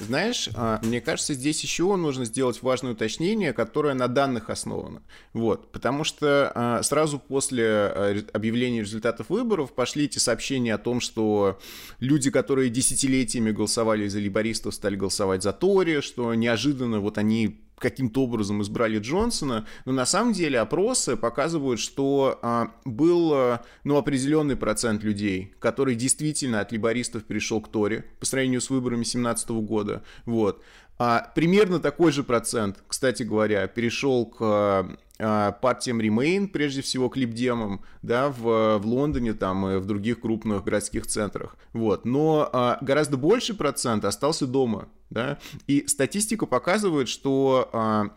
Знаешь, 0.00 0.48
мне 0.82 1.00
кажется, 1.00 1.34
здесь 1.34 1.62
еще 1.62 1.94
нужно 1.94 2.24
сделать 2.24 2.60
важное 2.62 2.92
уточнение, 2.92 3.52
которое 3.52 3.94
на 3.94 4.08
данных 4.08 4.50
основано. 4.50 5.02
Вот, 5.32 5.70
потому 5.70 6.02
что 6.04 6.80
сразу 6.82 7.18
после 7.20 8.24
объявления 8.32 8.80
результатов 8.80 9.30
выборов 9.30 9.72
пошли 9.72 10.06
эти 10.06 10.18
сообщения 10.18 10.74
о 10.74 10.78
том, 10.78 11.00
что 11.00 11.58
люди, 12.00 12.30
которые 12.30 12.68
десятилетиями 12.70 13.52
голосовали 13.52 14.08
за 14.08 14.18
либористов, 14.18 14.74
стали 14.74 14.96
голосовать 14.96 15.42
за 15.42 15.52
Тори, 15.52 16.00
что 16.00 16.34
неожиданно 16.34 17.00
вот 17.00 17.16
они 17.18 17.60
каким-то 17.80 18.22
образом 18.22 18.62
избрали 18.62 18.98
Джонсона, 18.98 19.66
но 19.84 19.92
на 19.92 20.06
самом 20.06 20.32
деле 20.32 20.60
опросы 20.60 21.16
показывают, 21.16 21.80
что 21.80 22.38
а, 22.42 22.72
был 22.84 23.32
а, 23.34 23.64
ну, 23.82 23.96
определенный 23.96 24.54
процент 24.54 25.02
людей, 25.02 25.54
который 25.58 25.94
действительно 25.96 26.60
от 26.60 26.70
либористов 26.70 27.24
перешел 27.24 27.60
к 27.60 27.68
Тори 27.68 28.04
по 28.20 28.26
сравнению 28.26 28.60
с 28.60 28.70
выборами 28.70 28.98
2017 28.98 29.50
года. 29.50 30.04
Вот. 30.26 30.62
А, 31.00 31.30
примерно 31.34 31.80
такой 31.80 32.12
же 32.12 32.22
процент, 32.22 32.84
кстати 32.86 33.22
говоря, 33.22 33.66
перешел 33.68 34.26
к 34.26 34.38
а, 35.18 35.52
партиям 35.52 35.98
Remain, 35.98 36.46
прежде 36.46 36.82
всего 36.82 37.08
к 37.08 37.16
либдемам, 37.16 37.80
да, 38.02 38.28
в, 38.28 38.76
в 38.76 38.86
Лондоне 38.86 39.32
там 39.32 39.66
и 39.66 39.78
в 39.78 39.86
других 39.86 40.20
крупных 40.20 40.62
городских 40.62 41.06
центрах. 41.06 41.56
Вот. 41.72 42.04
Но 42.04 42.50
а, 42.52 42.76
гораздо 42.82 43.16
больший 43.16 43.54
процент 43.54 44.04
остался 44.04 44.46
дома, 44.46 44.90
да, 45.08 45.38
и 45.66 45.86
статистика 45.86 46.44
показывает, 46.44 47.08
что 47.08 47.70
а, 47.72 48.10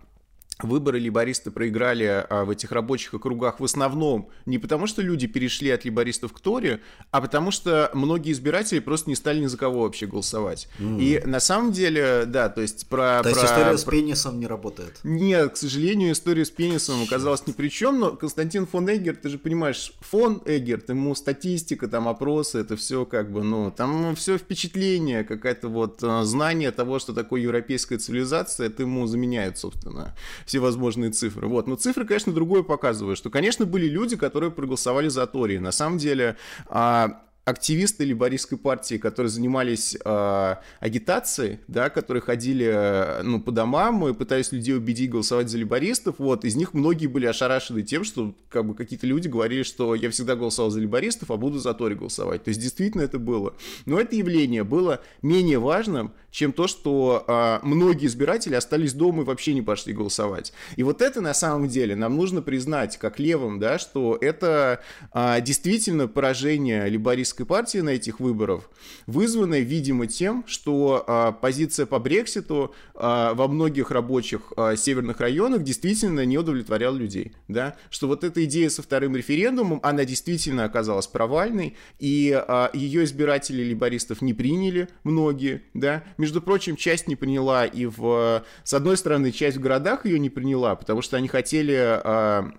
выборы 0.61 0.99
либористы 0.99 1.51
проиграли 1.51 2.25
а, 2.29 2.45
в 2.45 2.49
этих 2.49 2.71
рабочих 2.71 3.13
округах 3.13 3.59
в 3.59 3.63
основном 3.63 4.29
не 4.45 4.57
потому, 4.59 4.87
что 4.87 5.01
люди 5.01 5.27
перешли 5.27 5.69
от 5.71 5.85
либористов 5.85 6.33
к 6.33 6.39
Торе, 6.39 6.81
а 7.11 7.21
потому 7.21 7.51
что 7.51 7.89
многие 7.93 8.31
избиратели 8.31 8.79
просто 8.79 9.09
не 9.09 9.15
стали 9.15 9.39
ни 9.39 9.47
за 9.47 9.57
кого 9.57 9.81
вообще 9.81 10.05
голосовать. 10.05 10.67
Mm. 10.79 11.01
И 11.01 11.25
на 11.25 11.39
самом 11.39 11.71
деле, 11.71 12.25
да, 12.25 12.49
то 12.49 12.61
есть 12.61 12.87
про... 12.87 13.21
То 13.23 13.23
про, 13.23 13.29
есть 13.29 13.43
история 13.43 13.71
про... 13.71 13.77
с 13.77 13.83
пенисом 13.83 14.39
не 14.39 14.47
работает? 14.47 14.99
Нет, 15.03 15.53
к 15.53 15.57
сожалению, 15.57 16.11
история 16.11 16.45
с 16.45 16.51
пенисом 16.51 17.01
оказалась 17.03 17.45
ни 17.47 17.51
при 17.51 17.69
чем, 17.69 17.99
но 17.99 18.11
Константин 18.11 18.67
фон 18.67 18.89
Эггер, 18.89 19.15
ты 19.15 19.29
же 19.29 19.37
понимаешь, 19.37 19.93
фон 20.01 20.41
Эггер, 20.45 20.83
ему 20.87 21.15
статистика, 21.15 21.87
там 21.87 22.07
опросы, 22.07 22.59
это 22.59 22.75
все 22.75 23.05
как 23.05 23.31
бы, 23.31 23.43
ну, 23.43 23.71
там 23.71 24.15
все 24.15 24.37
впечатление, 24.37 25.23
какое-то 25.23 25.67
вот 25.69 25.99
а, 26.03 26.23
знание 26.23 26.71
того, 26.71 26.99
что 26.99 27.13
такое 27.13 27.41
европейская 27.41 27.97
цивилизация, 27.97 28.67
это 28.67 28.83
ему 28.83 29.07
заменяет, 29.07 29.57
собственно 29.57 30.13
всевозможные 30.45 31.11
цифры. 31.11 31.47
Вот. 31.47 31.67
Но 31.67 31.75
цифры, 31.75 32.05
конечно, 32.05 32.33
другое 32.33 32.63
показывают, 32.63 33.17
что, 33.17 33.29
конечно, 33.29 33.65
были 33.65 33.87
люди, 33.87 34.15
которые 34.15 34.51
проголосовали 34.51 35.07
за 35.07 35.25
Тори. 35.27 35.59
На 35.59 35.71
самом 35.71 35.97
деле, 35.97 36.37
а, 36.67 37.21
активисты 37.45 38.05
либористской 38.05 38.57
партии, 38.57 38.95
которые 38.95 39.29
занимались 39.29 39.97
э, 40.03 40.55
агитацией, 40.79 41.59
да, 41.67 41.89
которые 41.89 42.21
ходили 42.21 42.65
э, 42.65 43.21
ну, 43.23 43.41
по 43.41 43.51
домам 43.51 44.07
и 44.07 44.13
пытались 44.13 44.51
людей 44.53 44.75
убедить 44.75 45.09
голосовать 45.09 45.49
за 45.49 45.57
либористов, 45.57 46.15
вот, 46.19 46.45
из 46.45 46.55
них 46.55 46.73
многие 46.73 47.07
были 47.07 47.25
ошарашены 47.25 47.81
тем, 47.81 48.05
что 48.05 48.33
как 48.49 48.65
бы 48.65 48.75
какие-то 48.75 49.07
люди 49.07 49.27
говорили, 49.27 49.63
что 49.63 49.93
я 49.93 50.09
всегда 50.09 50.35
голосовал 50.35 50.71
за 50.71 50.79
либористов, 50.79 51.31
а 51.31 51.37
буду 51.37 51.59
за 51.59 51.73
Тори 51.73 51.95
голосовать. 51.95 52.45
То 52.45 52.49
есть 52.49 52.61
действительно 52.61 53.01
это 53.01 53.19
было. 53.19 53.53
Но 53.85 53.99
это 53.99 54.15
явление 54.15 54.63
было 54.63 55.01
менее 55.21 55.59
важным, 55.59 56.13
чем 56.31 56.53
то, 56.53 56.67
что 56.67 57.25
э, 57.27 57.59
многие 57.63 58.07
избиратели 58.07 58.55
остались 58.55 58.93
дома 58.93 59.23
и 59.23 59.25
вообще 59.25 59.53
не 59.53 59.61
пошли 59.61 59.93
голосовать. 59.93 60.53
И 60.77 60.83
вот 60.83 61.01
это 61.01 61.19
на 61.19 61.33
самом 61.33 61.67
деле 61.67 61.95
нам 61.95 62.15
нужно 62.15 62.41
признать 62.41 62.97
как 62.97 63.19
левым, 63.19 63.59
да, 63.59 63.77
что 63.79 64.17
это 64.19 64.81
э, 65.13 65.41
действительно 65.41 66.07
поражение 66.07 66.87
либористской 66.87 67.32
лейбористской 67.33 67.45
партии 67.45 67.79
на 67.79 67.89
этих 67.89 68.19
выборах, 68.19 68.69
вызванная, 69.07 69.61
видимо, 69.61 70.07
тем, 70.07 70.43
что 70.47 71.03
а, 71.07 71.31
позиция 71.31 71.85
по 71.85 71.99
Брекситу 71.99 72.73
а, 72.93 73.33
во 73.33 73.47
многих 73.47 73.91
рабочих 73.91 74.53
а, 74.55 74.75
северных 74.75 75.19
районах 75.19 75.63
действительно 75.63 76.25
не 76.25 76.37
удовлетворяла 76.37 76.95
людей. 76.95 77.33
Да? 77.47 77.75
Что 77.89 78.07
вот 78.07 78.23
эта 78.23 78.43
идея 78.45 78.69
со 78.69 78.81
вторым 78.81 79.15
референдумом, 79.15 79.79
она 79.83 80.05
действительно 80.05 80.65
оказалась 80.65 81.07
провальной, 81.07 81.75
и 81.99 82.31
а, 82.33 82.69
ее 82.73 83.03
избиратели 83.03 83.63
лейбористов 83.63 84.21
не 84.21 84.33
приняли, 84.33 84.89
многие. 85.03 85.63
Да? 85.73 86.03
Между 86.17 86.41
прочим, 86.41 86.75
часть 86.75 87.07
не 87.07 87.15
приняла 87.15 87.65
и 87.65 87.85
в... 87.85 88.43
С 88.63 88.73
одной 88.73 88.97
стороны, 88.97 89.31
часть 89.31 89.57
в 89.57 89.61
городах 89.61 90.05
ее 90.05 90.19
не 90.19 90.29
приняла, 90.29 90.75
потому 90.75 91.01
что 91.01 91.17
они 91.17 91.27
хотели... 91.27 91.75
А, 91.77 92.51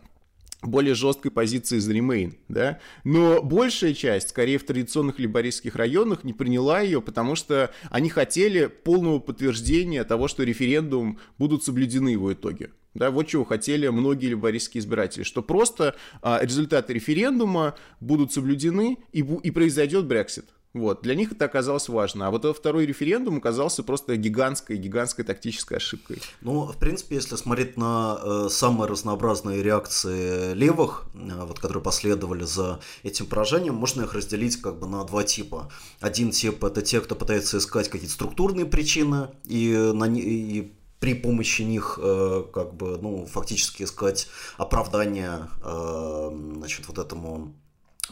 более 0.67 0.95
жесткой 0.95 1.31
позиции 1.31 1.79
из 1.79 1.89
Remain, 1.89 2.35
да, 2.49 2.81
но 3.05 3.43
большая 3.43 3.95
часть, 3.95 4.31
скорее 4.31 4.59
в 4.59 4.65
традиционных 4.65 5.19
либористских 5.19 5.77
районах, 5.77 6.25
не 6.25 6.33
приняла 6.33 6.81
ее, 6.81 7.01
потому 7.01 7.35
что 7.35 7.71
они 7.91 8.09
хотели 8.09 8.67
полного 8.67 9.19
подтверждения 9.19 10.05
того, 10.05 10.29
что 10.29 10.43
референдум 10.43 11.19
будут 11.39 11.65
соблюдены 11.65 12.11
его 12.11 12.33
итоги. 12.33 12.71
Да, 12.95 13.11
вот 13.11 13.27
чего 13.27 13.45
хотели 13.45 13.89
многие 13.89 14.27
либористские 14.27 14.81
избиратели, 14.81 15.25
что 15.25 15.43
просто 15.43 15.97
а, 16.23 16.39
результаты 16.41 16.93
референдума 16.93 17.75
будут 17.99 18.33
соблюдены 18.33 18.99
и, 19.13 19.19
и 19.19 19.51
произойдет 19.51 20.07
Брексит. 20.07 20.47
Вот, 20.75 21.03
для 21.03 21.15
них 21.15 21.31
это 21.31 21.45
оказалось 21.45 21.89
важно. 21.89 22.27
А 22.27 22.31
вот 22.33 22.45
этот 22.45 22.59
второй 22.59 22.85
референдум 22.85 23.37
оказался 23.39 23.85
просто 23.85 24.17
гигантской, 24.17 24.77
гигантской 24.77 25.25
тактической 25.25 25.79
ошибкой. 25.79 26.21
Ну, 26.41 26.67
в 26.67 26.77
принципе, 26.79 27.15
если 27.15 27.37
смотреть 27.37 27.77
на 27.77 28.19
э, 28.21 28.49
самые 28.51 28.89
разнообразные 28.89 29.63
реакции 29.63 30.53
левых, 30.53 31.05
э, 31.15 31.45
вот, 31.45 31.61
которые 31.61 31.81
последовали 31.81 32.43
за 32.43 32.81
этим 33.05 33.27
поражением, 33.27 33.77
можно 33.77 34.03
их 34.03 34.15
разделить 34.15 34.61
как 34.61 34.81
бы 34.81 34.89
на 34.89 35.05
два 35.05 35.23
типа. 35.23 35.71
Один 36.01 36.33
тип 36.33 36.65
это 36.65 36.83
те, 36.83 37.01
кто 37.01 37.15
пытается 37.15 37.59
искать 37.59 37.89
какие-то 37.89 38.15
структурные 38.15 38.67
причины 38.67 39.29
и, 39.45 39.93
на, 39.95 40.07
и 40.07 40.73
при 40.99 41.15
помощи 41.15 41.63
них 41.63 42.01
э, 42.03 42.45
как 42.53 42.75
бы, 42.75 42.99
ну, 43.01 43.27
фактически 43.27 43.85
искать 43.85 44.27
оправдание 44.57 45.49
э, 45.63 46.31
значит, 46.57 46.89
вот 46.89 46.99
этому 46.99 47.55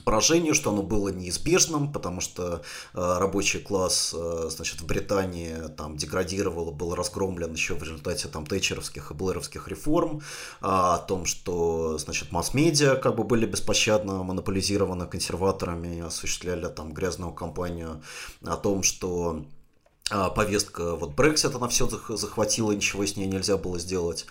поражению, 0.04 0.54
что 0.54 0.70
оно 0.70 0.82
было 0.82 1.11
неизбежным, 1.11 1.92
потому 1.92 2.20
что 2.20 2.62
э, 2.94 3.18
рабочий 3.18 3.61
класс, 3.61 4.14
э, 4.16 4.49
значит, 4.50 4.80
в 4.80 4.87
Британии 4.87 5.68
там 5.76 5.96
деградировал, 5.96 6.70
был 6.72 6.94
разгромлен 6.94 7.52
еще 7.52 7.75
в 7.75 7.82
результате 7.82 8.28
там 8.28 8.46
тейчеровских 8.46 9.11
и 9.11 9.14
блэровских 9.14 9.68
реформ, 9.68 10.18
э, 10.18 10.20
о 10.62 10.99
том, 10.99 11.26
что, 11.26 11.99
значит, 11.99 12.32
масс-медиа 12.32 12.96
как 12.96 13.16
бы 13.16 13.25
были 13.25 13.46
беспощадно 13.46 14.22
монополизированы 14.22 15.06
консерваторами, 15.06 16.00
осуществляли 16.00 16.66
там 16.66 16.92
грязную 16.92 17.32
кампанию, 17.32 18.02
о 18.44 18.56
том, 18.56 18.82
что 18.82 19.44
а, 20.11 20.30
повестка 20.30 20.94
вот 20.94 21.12
Brexit, 21.12 21.56
она 21.56 21.68
все 21.68 21.88
захватила, 21.88 22.72
ничего 22.72 23.06
с 23.06 23.16
ней 23.16 23.26
нельзя 23.26 23.56
было 23.56 23.78
сделать. 23.78 24.26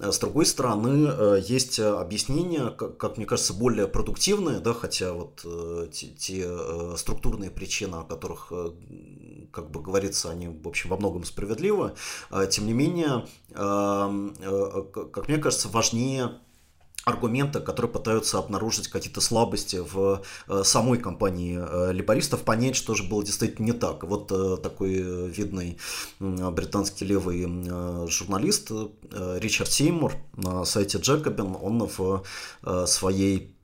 А, 0.00 0.10
с 0.10 0.18
другой 0.18 0.46
стороны, 0.46 1.08
э, 1.08 1.40
есть 1.44 1.78
объяснения, 1.78 2.70
как, 2.70 3.16
мне 3.16 3.26
кажется, 3.26 3.52
более 3.52 3.86
продуктивные, 3.86 4.60
да, 4.60 4.72
хотя 4.72 5.12
вот 5.12 5.42
э, 5.44 5.88
те, 5.92 6.08
те 6.08 6.44
э, 6.46 6.94
структурные 6.96 7.50
причины, 7.50 7.96
о 7.96 8.04
которых, 8.04 8.52
как 9.50 9.70
бы 9.70 9.82
говорится, 9.82 10.30
они, 10.30 10.48
в 10.48 10.66
общем, 10.66 10.90
во 10.90 10.96
многом 10.96 11.24
справедливы, 11.24 11.94
тем 12.50 12.66
не 12.66 12.72
менее, 12.72 13.26
как 13.52 15.28
мне 15.28 15.38
кажется, 15.38 15.68
важнее 15.68 16.40
аргументы, 17.04 17.60
которые 17.60 17.90
пытаются 17.90 18.38
обнаружить 18.38 18.88
какие-то 18.88 19.20
слабости 19.20 19.76
в 19.76 20.22
э, 20.48 20.62
самой 20.64 20.98
компании 20.98 21.58
э, 21.60 21.92
либористов, 21.92 22.42
понять, 22.42 22.76
что 22.76 22.94
же 22.94 23.02
было 23.02 23.24
действительно 23.24 23.66
не 23.66 23.72
так. 23.72 24.04
Вот 24.04 24.30
э, 24.30 24.56
такой 24.62 24.92
видный 25.28 25.78
британский 26.20 27.04
левый 27.04 27.42
журналист 28.08 28.70
Ричард 29.10 29.70
Сеймур 29.70 30.14
на 30.36 30.64
сайте 30.64 30.98
Джекобин, 30.98 31.56
он 31.60 31.88
в 31.96 32.24
своей 32.86 33.54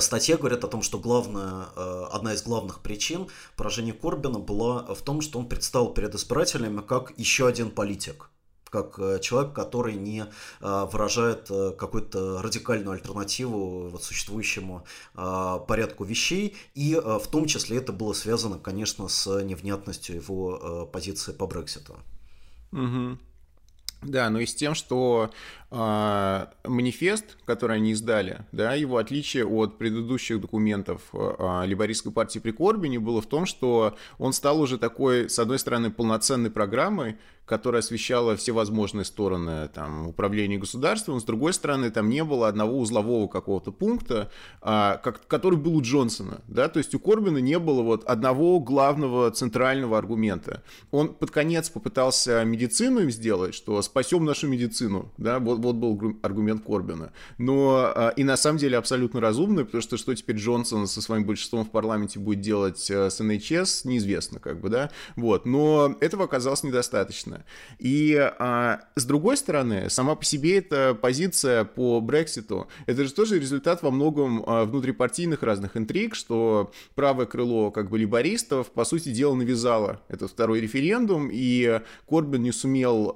статье 0.00 0.36
говорит 0.36 0.64
о 0.64 0.68
том, 0.68 0.82
что 0.82 0.98
главная, 0.98 1.66
одна 2.10 2.34
из 2.34 2.42
главных 2.42 2.80
причин 2.80 3.28
поражения 3.56 3.92
Корбина 3.92 4.38
была 4.38 4.94
в 4.94 5.02
том, 5.02 5.20
что 5.20 5.38
он 5.38 5.48
предстал 5.48 5.92
перед 5.92 6.14
избирателями 6.14 6.80
как 6.80 7.12
еще 7.16 7.46
один 7.46 7.70
политик 7.70 8.31
как 8.72 8.98
э, 8.98 9.18
человек, 9.20 9.52
который 9.52 9.94
не 9.94 10.24
э, 10.24 10.86
выражает 10.90 11.50
э, 11.50 11.72
какую-то 11.72 12.40
радикальную 12.40 12.92
альтернативу 12.94 13.90
вот 13.90 14.02
существующему 14.02 14.84
порядку 15.14 16.04
вещей, 16.04 16.56
и 16.74 16.94
в 16.94 17.26
том 17.28 17.46
числе 17.46 17.76
это 17.78 17.92
было 17.92 18.14
связано, 18.14 18.58
конечно, 18.58 19.08
с 19.08 19.42
невнятностью 19.42 20.16
его 20.16 20.86
позиции 20.86 21.32
по 21.32 21.46
Брекситу. 21.46 21.96
Угу. 22.72 23.18
Да, 24.02 24.30
но 24.30 24.40
и 24.40 24.46
с 24.46 24.54
тем, 24.54 24.74
что 24.74 25.30
э, 25.72 26.46
манифест, 26.64 27.36
который 27.44 27.76
они 27.76 27.92
издали, 27.92 28.46
да, 28.52 28.74
его 28.74 28.98
отличие 28.98 29.46
от 29.46 29.78
предыдущих 29.78 30.40
документов 30.40 31.02
э, 31.12 31.62
либористской 31.66 32.12
партии 32.12 32.38
при 32.38 32.52
Корбине 32.52 33.00
было 33.00 33.20
в 33.20 33.26
том, 33.26 33.46
что 33.46 33.96
он 34.18 34.32
стал 34.32 34.60
уже 34.60 34.78
такой, 34.78 35.28
с 35.28 35.38
одной 35.38 35.58
стороны, 35.58 35.90
полноценной 35.90 36.50
программой, 36.50 37.16
которая 37.44 37.80
освещала 37.80 38.36
все 38.36 38.52
возможные 38.52 39.04
стороны 39.04 39.68
там, 39.68 40.08
управления 40.08 40.58
государством. 40.58 41.20
С 41.20 41.24
другой 41.24 41.52
стороны, 41.52 41.90
там 41.90 42.08
не 42.08 42.22
было 42.22 42.48
одного 42.48 42.78
узлового 42.78 43.26
какого-то 43.26 43.72
пункта, 43.72 44.30
а, 44.60 44.96
как, 44.98 45.26
который 45.26 45.58
был 45.58 45.76
у 45.76 45.82
Джонсона. 45.82 46.40
Да? 46.46 46.68
То 46.68 46.78
есть 46.78 46.94
у 46.94 47.00
Корбина 47.00 47.38
не 47.38 47.58
было 47.58 47.82
вот 47.82 48.04
одного 48.04 48.60
главного 48.60 49.30
центрального 49.32 49.98
аргумента. 49.98 50.62
Он 50.92 51.12
под 51.12 51.30
конец 51.30 51.68
попытался 51.68 52.44
медицину 52.44 53.00
им 53.00 53.10
сделать, 53.10 53.54
что 53.54 53.82
спасем 53.82 54.24
нашу 54.24 54.48
медицину. 54.48 55.12
Да? 55.18 55.38
Вот, 55.40 55.58
вот 55.62 55.76
был 55.76 56.18
аргумент 56.22 56.64
Корбина. 56.64 57.12
Но 57.38 57.92
а, 57.94 58.08
и 58.10 58.24
на 58.24 58.36
самом 58.36 58.58
деле 58.58 58.76
абсолютно 58.76 59.20
разумный, 59.20 59.64
потому 59.64 59.82
что 59.82 59.96
что 59.96 60.14
теперь 60.14 60.36
Джонсон 60.36 60.86
со 60.86 61.00
своим 61.00 61.24
большинством 61.24 61.64
в 61.64 61.70
парламенте 61.70 62.18
будет 62.18 62.40
делать 62.40 62.90
а, 62.90 63.08
с 63.08 63.22
НХС, 63.22 63.84
неизвестно 63.84 64.40
как 64.40 64.60
бы, 64.60 64.68
да. 64.68 64.90
Вот. 65.16 65.46
Но 65.46 65.96
этого 66.00 66.24
оказалось 66.24 66.62
недостаточно. 66.62 67.44
И 67.78 68.16
а, 68.16 68.80
с 68.96 69.04
другой 69.04 69.36
стороны, 69.36 69.88
сама 69.88 70.14
по 70.14 70.24
себе 70.24 70.58
эта 70.58 70.94
позиция 70.94 71.64
по 71.64 72.00
Брекситу, 72.00 72.68
это 72.86 73.04
же 73.04 73.12
тоже 73.12 73.38
результат 73.38 73.82
во 73.82 73.90
многом 73.90 74.42
а, 74.46 74.64
внутрипартийных 74.64 75.42
разных 75.42 75.76
интриг, 75.76 76.14
что 76.14 76.72
правое 76.94 77.26
крыло 77.26 77.70
как 77.70 77.90
бы 77.90 77.98
либористов, 77.98 78.70
по 78.70 78.84
сути 78.84 79.10
дела, 79.10 79.34
навязало 79.34 80.00
этот 80.08 80.30
второй 80.30 80.60
референдум, 80.60 81.28
и 81.32 81.80
Корбин 82.08 82.42
не 82.42 82.52
сумел, 82.52 83.14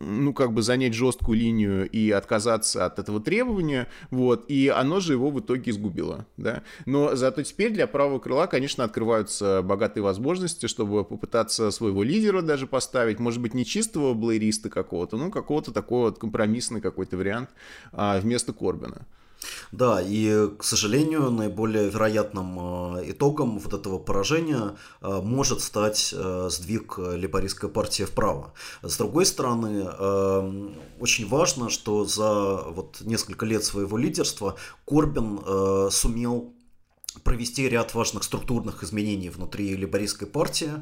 ну, 0.00 0.32
как 0.32 0.52
бы 0.52 0.62
занять 0.62 0.94
жесткую 0.94 1.38
линию 1.38 1.53
и 1.62 2.10
отказаться 2.10 2.86
от 2.86 2.98
этого 2.98 3.20
требования, 3.20 3.88
вот, 4.10 4.44
и 4.48 4.68
оно 4.68 5.00
же 5.00 5.12
его 5.12 5.30
в 5.30 5.40
итоге 5.40 5.70
изгубило, 5.70 6.26
да. 6.36 6.62
Но 6.86 7.14
зато 7.14 7.42
теперь 7.42 7.72
для 7.72 7.86
правого 7.86 8.18
крыла, 8.18 8.46
конечно, 8.46 8.84
открываются 8.84 9.62
богатые 9.62 10.02
возможности, 10.02 10.66
чтобы 10.66 11.04
попытаться 11.04 11.70
своего 11.70 12.02
лидера 12.02 12.42
даже 12.42 12.66
поставить, 12.66 13.18
может 13.18 13.40
быть, 13.40 13.54
не 13.54 13.64
чистого 13.64 14.14
блэриста 14.14 14.70
какого-то, 14.70 15.16
но 15.16 15.30
какого-то 15.30 15.72
такого 15.72 16.06
вот 16.06 16.18
компромиссный 16.18 16.80
какой-то 16.80 17.16
вариант 17.16 17.50
а, 17.92 18.18
вместо 18.20 18.52
Корбина. 18.52 19.06
Да, 19.72 20.00
и, 20.00 20.48
к 20.58 20.64
сожалению, 20.64 21.30
наиболее 21.30 21.88
вероятным 21.88 22.98
э, 22.98 23.10
итогом 23.10 23.58
вот 23.58 23.74
этого 23.74 23.98
поражения 23.98 24.76
э, 25.00 25.20
может 25.22 25.60
стать 25.60 26.14
э, 26.16 26.48
сдвиг 26.50 26.98
либористской 26.98 27.68
партии 27.68 28.04
вправо. 28.04 28.52
С 28.82 28.96
другой 28.96 29.26
стороны, 29.26 29.84
очень 31.00 31.28
важно, 31.28 31.70
что 31.70 32.04
за 32.04 32.62
вот 32.62 33.00
несколько 33.00 33.46
лет 33.46 33.64
своего 33.64 33.96
лидерства 33.96 34.56
Корбин 34.86 35.90
сумел 35.90 36.52
провести 37.22 37.68
ряд 37.68 37.94
важных 37.94 38.24
структурных 38.24 38.82
изменений 38.82 39.30
внутри 39.30 39.76
либористской 39.76 40.26
партии, 40.28 40.72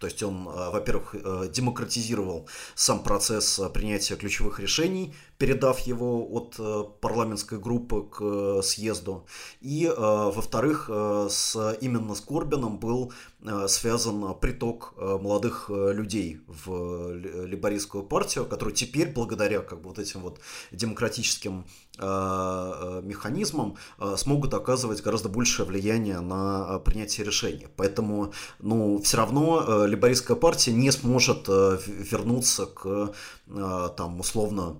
то 0.00 0.06
есть 0.06 0.22
он, 0.22 0.44
во-первых, 0.44 1.14
демократизировал 1.52 2.48
сам 2.74 3.02
процесс 3.02 3.60
принятия 3.72 4.16
ключевых 4.16 4.58
решений, 4.58 5.14
передав 5.40 5.80
его 5.80 6.28
от 6.32 6.56
э, 6.58 6.84
парламентской 7.00 7.58
группы 7.58 8.02
к 8.02 8.20
э, 8.20 8.60
съезду. 8.62 9.26
И, 9.62 9.86
э, 9.86 9.94
во-вторых, 9.96 10.90
с, 10.90 11.78
именно 11.80 12.14
с 12.14 12.20
Корбином 12.20 12.78
был 12.78 13.12
связан 13.68 14.34
приток 14.38 14.92
молодых 14.98 15.70
людей 15.70 16.42
в 16.46 17.14
либористскую 17.46 18.04
партию, 18.04 18.44
который 18.44 18.74
теперь, 18.74 19.08
благодаря 19.08 19.60
как 19.60 19.80
бы, 19.80 19.88
вот 19.88 19.98
этим 19.98 20.20
вот 20.20 20.40
демократическим 20.72 21.64
механизмам, 22.00 23.76
смогут 24.16 24.54
оказывать 24.54 25.02
гораздо 25.02 25.28
большее 25.28 25.66
влияние 25.66 26.20
на 26.20 26.78
принятие 26.80 27.26
решений. 27.26 27.68
Поэтому, 27.76 28.32
ну, 28.58 29.00
все 29.02 29.18
равно 29.18 29.84
либористская 29.86 30.36
партия 30.36 30.72
не 30.72 30.90
сможет 30.90 31.48
вернуться 31.48 32.66
к, 32.66 33.12
там, 33.96 34.20
условно, 34.20 34.76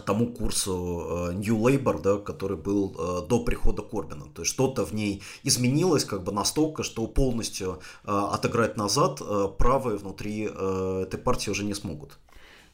тому 0.00 0.26
курсу 0.32 1.30
э, 1.30 1.32
New 1.34 1.58
Labour, 1.58 2.00
да, 2.00 2.16
который 2.16 2.56
был 2.56 2.94
э, 2.98 3.26
до 3.28 3.44
прихода 3.44 3.82
Корбина. 3.82 4.26
То 4.34 4.42
есть 4.42 4.52
что-то 4.52 4.84
в 4.84 4.94
ней 4.94 5.22
изменилось 5.42 6.04
как 6.04 6.24
бы 6.24 6.32
настолько, 6.32 6.82
что 6.82 7.06
полностью 7.06 7.80
э, 8.04 8.10
отыграть 8.10 8.76
назад 8.76 9.20
правые 9.58 9.98
внутри 9.98 10.42
этой 10.42 11.18
партии 11.18 11.50
уже 11.50 11.64
не 11.64 11.74
смогут. 11.74 12.18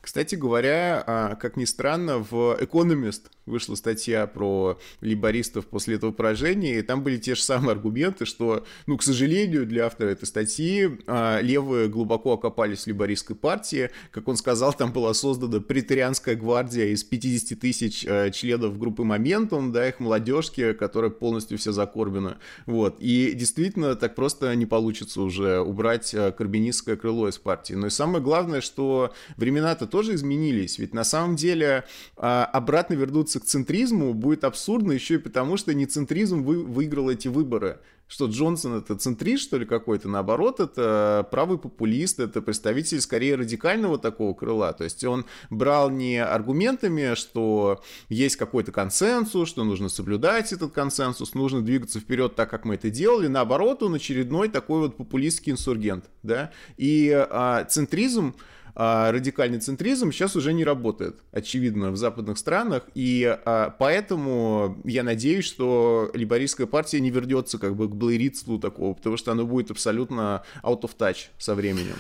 Кстати 0.09 0.37
говоря, 0.37 1.05
а, 1.07 1.35
как 1.35 1.59
ни 1.59 1.67
странно, 1.67 2.17
в 2.17 2.57
Economist 2.59 3.25
вышла 3.45 3.75
статья 3.75 4.27
про 4.27 4.79
либористов 5.03 5.67
после 5.67 5.97
этого 5.97 6.13
поражения, 6.13 6.79
и 6.79 6.83
там 6.83 7.03
были 7.03 7.19
те 7.19 7.35
же 7.35 7.43
самые 7.43 7.73
аргументы, 7.73 8.25
что, 8.25 8.65
ну, 8.87 8.97
к 8.97 9.03
сожалению, 9.03 9.67
для 9.67 9.87
автора 9.87 10.11
этой 10.11 10.25
статьи 10.27 10.99
а, 11.07 11.41
левые 11.41 11.89
глубоко 11.89 12.33
окопались 12.33 12.85
в 12.85 12.87
либористской 12.87 13.37
партии. 13.37 13.91
Как 14.11 14.29
он 14.29 14.37
сказал, 14.37 14.73
там 14.73 14.93
была 14.93 15.13
создана 15.13 15.61
претарианская 15.61 16.37
гвардия 16.37 16.87
из 16.87 17.05
50 17.05 17.59
тысяч 17.59 18.07
а, 18.09 18.31
членов 18.31 18.79
группы 18.79 19.05
«Моментум», 19.05 19.73
да, 19.73 19.89
их 19.89 20.01
молодежки, 20.01 20.73
которая 20.73 21.11
полностью 21.11 21.59
вся 21.59 21.73
закорбена. 21.73 22.39
Вот. 22.65 22.97
И 23.01 23.33
действительно, 23.35 23.95
так 23.95 24.15
просто 24.15 24.55
не 24.55 24.65
получится 24.65 25.21
уже 25.21 25.61
убрать 25.61 26.13
карбинистское 26.13 26.97
крыло 26.97 27.29
из 27.29 27.37
партии. 27.37 27.75
Но 27.75 27.89
и 27.89 27.91
самое 27.91 28.23
главное, 28.23 28.63
что 28.63 29.13
времена-то 29.37 29.87
тоже 29.87 29.98
изменились. 30.07 30.79
Ведь 30.79 30.95
на 30.95 31.05
самом 31.05 31.37
деле 31.37 31.85
обратно 32.17 32.95
вернуться 32.95 33.41
к 33.41 33.45
центризму 33.45 34.15
будет 34.15 34.45
абсурдно 34.45 34.93
еще 34.93 35.15
и 35.15 35.19
потому, 35.19 35.57
что 35.57 35.75
не 35.75 35.87
центризм 35.87 36.43
вы, 36.43 36.63
выиграл 36.65 37.11
эти 37.11 37.29
выборы. 37.29 37.81
Что 38.09 38.25
Джонсон 38.25 38.79
это 38.79 38.97
центрист, 38.97 39.45
что 39.45 39.59
ли, 39.59 39.67
какой-то? 39.67 40.09
Наоборот, 40.09 40.61
это 40.61 41.29
правый 41.31 41.59
популист, 41.59 42.21
это 42.21 42.41
представитель 42.41 43.03
скорее 43.03 43.35
радикального 43.35 43.99
такого 43.99 44.33
крыла. 44.33 44.73
То 44.73 44.85
есть 44.85 45.05
он 45.05 45.27
брал 45.51 45.91
не 45.91 46.17
аргументами, 46.25 47.15
что 47.15 47.83
есть 48.09 48.37
какой-то 48.37 48.73
консенсус, 48.73 49.47
что 49.51 49.63
нужно 49.63 49.91
соблюдать 49.91 50.55
этот 50.55 50.73
консенсус, 50.73 51.35
нужно 51.35 51.61
двигаться 51.61 52.01
вперед 52.01 52.35
так, 52.35 52.49
как 52.49 52.65
мы 52.65 52.77
это 52.77 52.89
делали. 52.89 53.27
Наоборот, 53.27 53.83
он 53.83 53.97
очередной 53.97 54.49
такой 54.49 54.81
вот 54.81 54.97
популистский 54.97 55.53
инсургент. 55.53 56.07
Да? 56.23 56.51
И 56.79 57.11
а, 57.13 57.65
центризм 57.65 58.35
а, 58.81 59.11
радикальный 59.11 59.59
центризм 59.59 60.13
сейчас 60.13 60.37
уже 60.37 60.53
не 60.53 60.65
работает, 60.65 61.17
очевидно, 61.33 61.91
в 61.91 61.97
западных 61.97 62.39
странах, 62.39 62.85
и 62.95 63.25
а, 63.45 63.75
поэтому 63.77 64.81
я 64.85 65.03
надеюсь, 65.03 65.45
что 65.45 66.13
либористская 66.15 66.69
партия 66.69 67.01
не 67.01 67.11
вернется 67.11 67.59
как 67.59 67.75
бы 67.75 67.89
к 67.89 67.97
блэйритству 67.97 68.61
такого, 68.61 68.95
потому 68.95 69.17
что 69.17 69.33
оно 69.33 69.45
будет 69.45 69.73
абсолютно 69.73 70.45
out 70.63 70.83
of 70.83 70.93
touch 70.97 71.27
со 71.39 71.57
временем. 71.57 71.97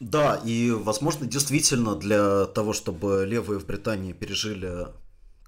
Да, 0.00 0.40
и, 0.42 0.70
возможно, 0.70 1.26
действительно 1.26 1.94
для 1.96 2.46
того, 2.46 2.72
чтобы 2.72 3.26
левые 3.28 3.60
в 3.60 3.66
Британии 3.66 4.14
пережили 4.14 4.86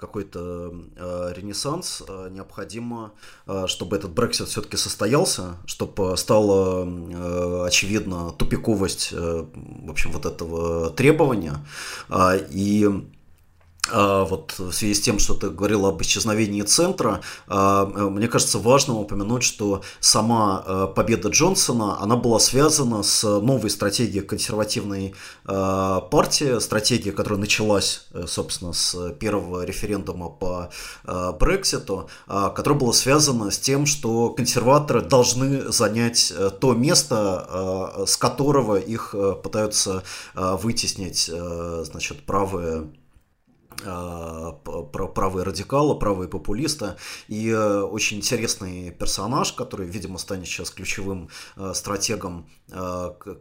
какой-то 0.06 0.74
э, 0.96 1.32
ренессанс, 1.34 2.02
э, 2.06 2.28
необходимо, 2.30 3.12
э, 3.46 3.64
чтобы 3.66 3.96
этот 3.96 4.12
Брексит 4.12 4.48
все-таки 4.48 4.76
состоялся, 4.76 5.56
чтобы 5.66 6.16
стала 6.16 6.84
э, 6.86 7.66
очевидна 7.66 8.32
тупиковость, 8.32 9.10
э, 9.12 9.44
в 9.86 9.90
общем, 9.90 10.12
вот 10.12 10.26
этого 10.26 10.90
требования. 10.90 11.56
Э, 12.10 12.38
и 12.50 12.88
вот 13.92 14.54
в 14.58 14.72
связи 14.72 14.94
с 14.94 15.00
тем, 15.00 15.18
что 15.18 15.34
ты 15.34 15.50
говорил 15.50 15.84
об 15.86 16.00
исчезновении 16.00 16.62
центра, 16.62 17.20
а, 17.46 17.84
мне 17.86 18.28
кажется 18.28 18.58
важным 18.58 18.96
упомянуть, 18.96 19.42
что 19.42 19.82
сама 20.00 20.62
а, 20.64 20.86
победа 20.86 21.28
Джонсона, 21.28 22.00
она 22.00 22.16
была 22.16 22.38
связана 22.38 23.02
с 23.02 23.22
новой 23.22 23.70
стратегией 23.70 24.24
консервативной 24.24 25.14
партии, 25.44 26.58
стратегия, 26.60 27.12
которая 27.12 27.38
началась, 27.38 28.06
э, 28.12 28.24
собственно, 28.26 28.72
с 28.72 29.10
первого 29.20 29.64
референдума 29.64 30.28
по 30.28 30.70
Брекситу, 31.38 32.08
которая 32.26 32.78
была 32.78 32.92
связана 32.92 33.50
с 33.50 33.58
тем, 33.58 33.86
что 33.86 34.30
консерваторы 34.30 35.02
должны 35.02 35.70
занять 35.70 36.32
э, 36.34 36.50
то 36.50 36.72
место, 36.72 38.04
с 38.06 38.16
которого 38.16 38.76
их 38.76 39.14
э, 39.14 39.34
пытаются 39.42 40.02
вытеснить, 40.34 41.30
значит, 41.30 42.24
правые 42.26 42.64
Э, 42.64 42.86
правые 43.82 45.44
радикалы, 45.44 45.98
правые 45.98 46.28
популисты. 46.28 46.96
И 47.28 47.48
э, 47.48 47.80
очень 47.82 48.18
интересный 48.18 48.90
персонаж, 48.90 49.52
который, 49.52 49.86
видимо, 49.86 50.18
станет 50.18 50.46
сейчас 50.46 50.70
ключевым 50.70 51.28
э, 51.56 51.72
стратегом 51.74 52.48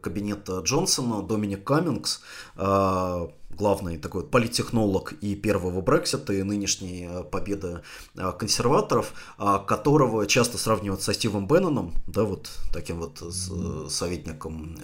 кабинета 0.02 0.60
Джонсона, 0.60 1.24
Доминик 1.24 1.64
Каммингс, 1.64 2.20
главный 2.58 3.98
такой 3.98 4.28
политтехнолог 4.28 5.14
и 5.22 5.36
первого 5.36 5.80
Брексита, 5.80 6.34
и 6.34 6.44
нынешней 6.44 7.08
победы 7.32 7.84
консерваторов, 8.38 9.14
которого 9.38 10.28
часто 10.28 10.58
сравнивают 10.58 11.02
со 11.02 11.14
Стивом 11.14 11.48
Бенноном, 11.48 11.94
да, 12.06 12.24
вот 12.24 12.52
таким 12.74 13.00
вот 13.00 13.24
советником 13.90 14.76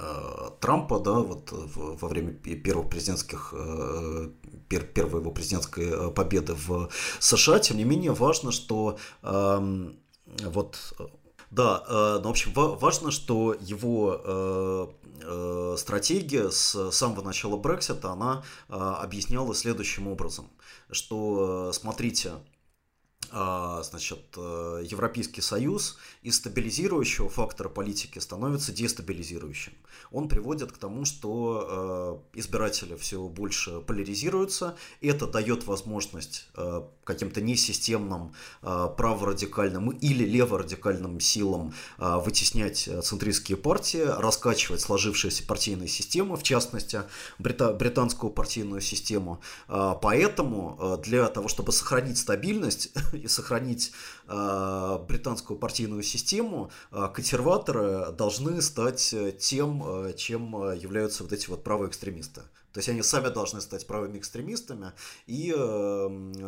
Э, 0.00 0.27
Трампа, 0.60 0.98
да, 0.98 1.12
вот 1.12 1.48
во 1.52 2.08
время 2.08 2.32
первых 2.32 2.88
президентских, 2.88 3.54
э, 3.56 4.30
первой 4.68 5.20
его 5.20 5.30
президентской 5.30 5.88
э, 5.88 6.10
победы 6.10 6.54
в 6.54 6.88
США, 7.18 7.58
тем 7.58 7.76
не 7.76 7.84
менее 7.84 8.12
важно, 8.12 8.52
что 8.52 8.98
эм, 9.22 9.98
вот 10.44 10.94
да, 11.50 11.82
ну, 12.22 12.28
в 12.28 12.30
общем, 12.30 12.52
важно, 12.54 13.10
что 13.10 13.56
его 13.58 14.92
стратегия 15.78 16.50
с 16.50 16.90
самого 16.90 17.22
начала 17.22 17.56
Брексита, 17.56 18.10
она 18.10 18.42
объясняла 18.68 19.54
следующим 19.54 20.08
образом, 20.08 20.50
что, 20.90 21.72
смотрите, 21.72 22.32
значит, 23.30 24.20
э, 24.36 24.82
Европейский 24.84 25.40
Союз 25.40 25.98
из 26.22 26.36
стабилизирующего 26.36 27.28
фактора 27.28 27.68
политики 27.68 28.18
становится 28.18 28.72
дестабилизирующим. 28.72 29.72
Он 30.10 30.28
приводит 30.28 30.72
к 30.72 30.78
тому, 30.78 31.04
что 31.04 32.22
э, 32.34 32.38
избиратели 32.38 32.96
все 32.96 33.22
больше 33.28 33.80
поляризируются. 33.80 34.76
Это 35.00 35.26
дает 35.26 35.66
возможность 35.66 36.48
э, 36.56 36.82
каким-то 37.04 37.40
несистемным 37.40 38.34
праворадикальным 38.60 39.90
или 39.90 40.24
леворадикальным 40.24 41.20
силам 41.20 41.72
вытеснять 41.96 42.88
центристские 43.02 43.56
партии, 43.56 44.04
раскачивать 44.04 44.82
сложившиеся 44.82 45.46
партийные 45.46 45.88
системы, 45.88 46.36
в 46.36 46.42
частности, 46.42 47.00
британскую 47.38 48.30
партийную 48.30 48.82
систему. 48.82 49.40
Поэтому 49.68 51.00
для 51.02 51.26
того, 51.28 51.48
чтобы 51.48 51.72
сохранить 51.72 52.18
стабильность 52.18 52.90
и 53.18 53.28
сохранить 53.28 53.92
э, 54.26 54.98
британскую 55.08 55.58
партийную 55.58 56.02
систему, 56.02 56.70
э, 56.90 57.08
консерваторы 57.14 58.12
должны 58.12 58.62
стать 58.62 59.14
тем, 59.38 59.82
э, 59.84 60.12
чем 60.14 60.72
являются 60.74 61.22
вот 61.22 61.32
эти 61.32 61.48
вот 61.48 61.64
правые 61.64 61.88
экстремисты. 61.88 62.42
То 62.72 62.78
есть 62.78 62.88
они 62.88 63.02
сами 63.02 63.28
должны 63.28 63.60
стать 63.60 63.86
правыми 63.86 64.18
экстремистами 64.18 64.92
и 65.26 65.50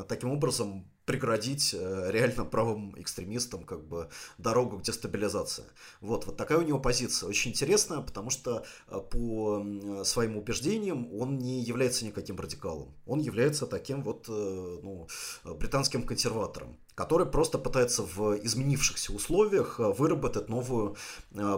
таким 0.06 0.30
образом 0.30 0.85
преградить 1.11 1.75
э, 1.75 2.11
реально 2.12 2.44
правым 2.44 2.94
экстремистам 2.96 3.64
как 3.64 3.85
бы 3.85 4.09
дорогу 4.38 4.79
к 4.79 4.83
дестабилизации. 4.83 5.64
Вот, 6.01 6.27
вот 6.27 6.37
такая 6.37 6.59
у 6.59 6.62
него 6.62 6.79
позиция. 6.79 7.29
Очень 7.29 7.51
интересная, 7.51 8.01
потому 8.01 8.31
что 8.31 8.64
э, 8.87 9.01
по 9.11 9.66
своим 10.05 10.37
убеждениям 10.37 11.12
он 11.12 11.38
не 11.38 11.62
является 11.62 12.05
никаким 12.05 12.38
радикалом. 12.38 12.94
Он 13.07 13.18
является 13.18 13.66
таким 13.66 14.05
вот 14.05 14.29
ну, 14.29 15.09
британским 15.44 16.05
консерватором, 16.05 16.79
который 16.94 17.27
просто 17.27 17.59
пытается 17.59 18.05
в 18.05 18.37
изменившихся 18.44 19.12
условиях 19.12 19.81
выработать 19.81 20.49
новую 20.49 20.96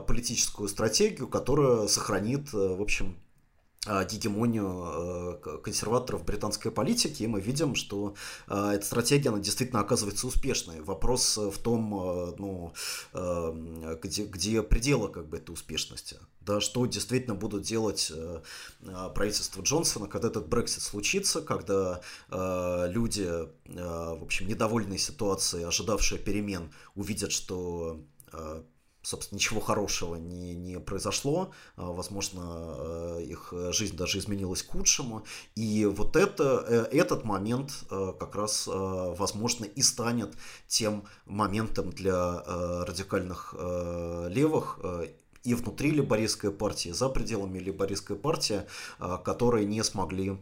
политическую 0.07 0.69
стратегию, 0.69 1.29
которая 1.29 1.88
сохранит, 1.88 2.53
в 2.53 2.81
общем, 2.81 3.17
гегемонию 3.85 5.40
э, 5.45 5.59
консерваторов 5.59 6.25
британской 6.25 6.71
политики, 6.71 7.25
и 7.25 7.27
мы 7.27 7.40
видим, 7.40 7.75
что 7.75 8.14
э, 8.47 8.73
эта 8.75 8.87
стратегия, 8.87 9.31
она 9.31 9.40
действительно 9.40 9.81
оказывается 9.81 10.29
успешной. 10.29 10.81
Вопрос 10.81 11.37
в 11.37 11.59
том, 11.59 11.92
э, 11.95 12.35
ну, 12.38 12.73
где, 14.03 14.25
где 14.25 14.62
пределы 14.62 15.09
как 15.09 15.29
бы, 15.29 15.38
этой 15.38 15.51
успешности. 15.51 16.16
Да, 16.40 16.61
что 16.61 16.87
действительно 16.87 17.35
будут 17.35 17.62
делать 17.62 18.12
правительство 19.14 19.62
Джонсона, 19.62 20.09
когда 20.09 20.29
этот 20.29 20.49
Брексит 20.49 20.83
случится, 20.83 21.40
когда 21.40 22.01
люди, 22.31 23.29
в 23.66 24.23
общем, 24.23 24.49
недовольные 24.49 24.99
ситуацией, 24.99 25.64
ожидавшие 25.64 26.18
перемен, 26.18 26.73
увидят, 26.97 27.31
что 27.31 28.01
собственно, 29.03 29.37
ничего 29.37 29.61
хорошего 29.61 30.17
не, 30.17 30.55
не 30.55 30.81
произошло. 30.81 31.53
А, 31.77 31.93
возможно, 31.93 32.75
э, 32.79 33.23
их 33.25 33.53
жизнь 33.71 33.97
даже 33.97 34.19
изменилась 34.19 34.62
к 34.62 34.71
худшему. 34.71 35.25
И 35.55 35.85
вот 35.87 36.17
это, 36.17 36.65
э, 36.67 36.97
этот 36.97 37.25
момент 37.25 37.73
э, 37.91 38.12
как 38.19 38.35
раз, 38.35 38.67
возможно, 38.67 39.65
и 39.65 39.83
станет 39.83 40.35
тем 40.67 41.05
моментом 41.27 41.91
для 41.91 42.43
радикальных 42.85 43.55
левых 44.29 44.79
и 45.45 45.55
внутри 45.55 45.91
либорийской 45.91 46.51
партии, 46.51 46.91
за 46.91 47.09
пределами 47.09 47.59
либорийской 47.59 48.17
партии, 48.17 48.62
которые 49.25 49.67
не 49.67 49.83
смогли 49.83 50.38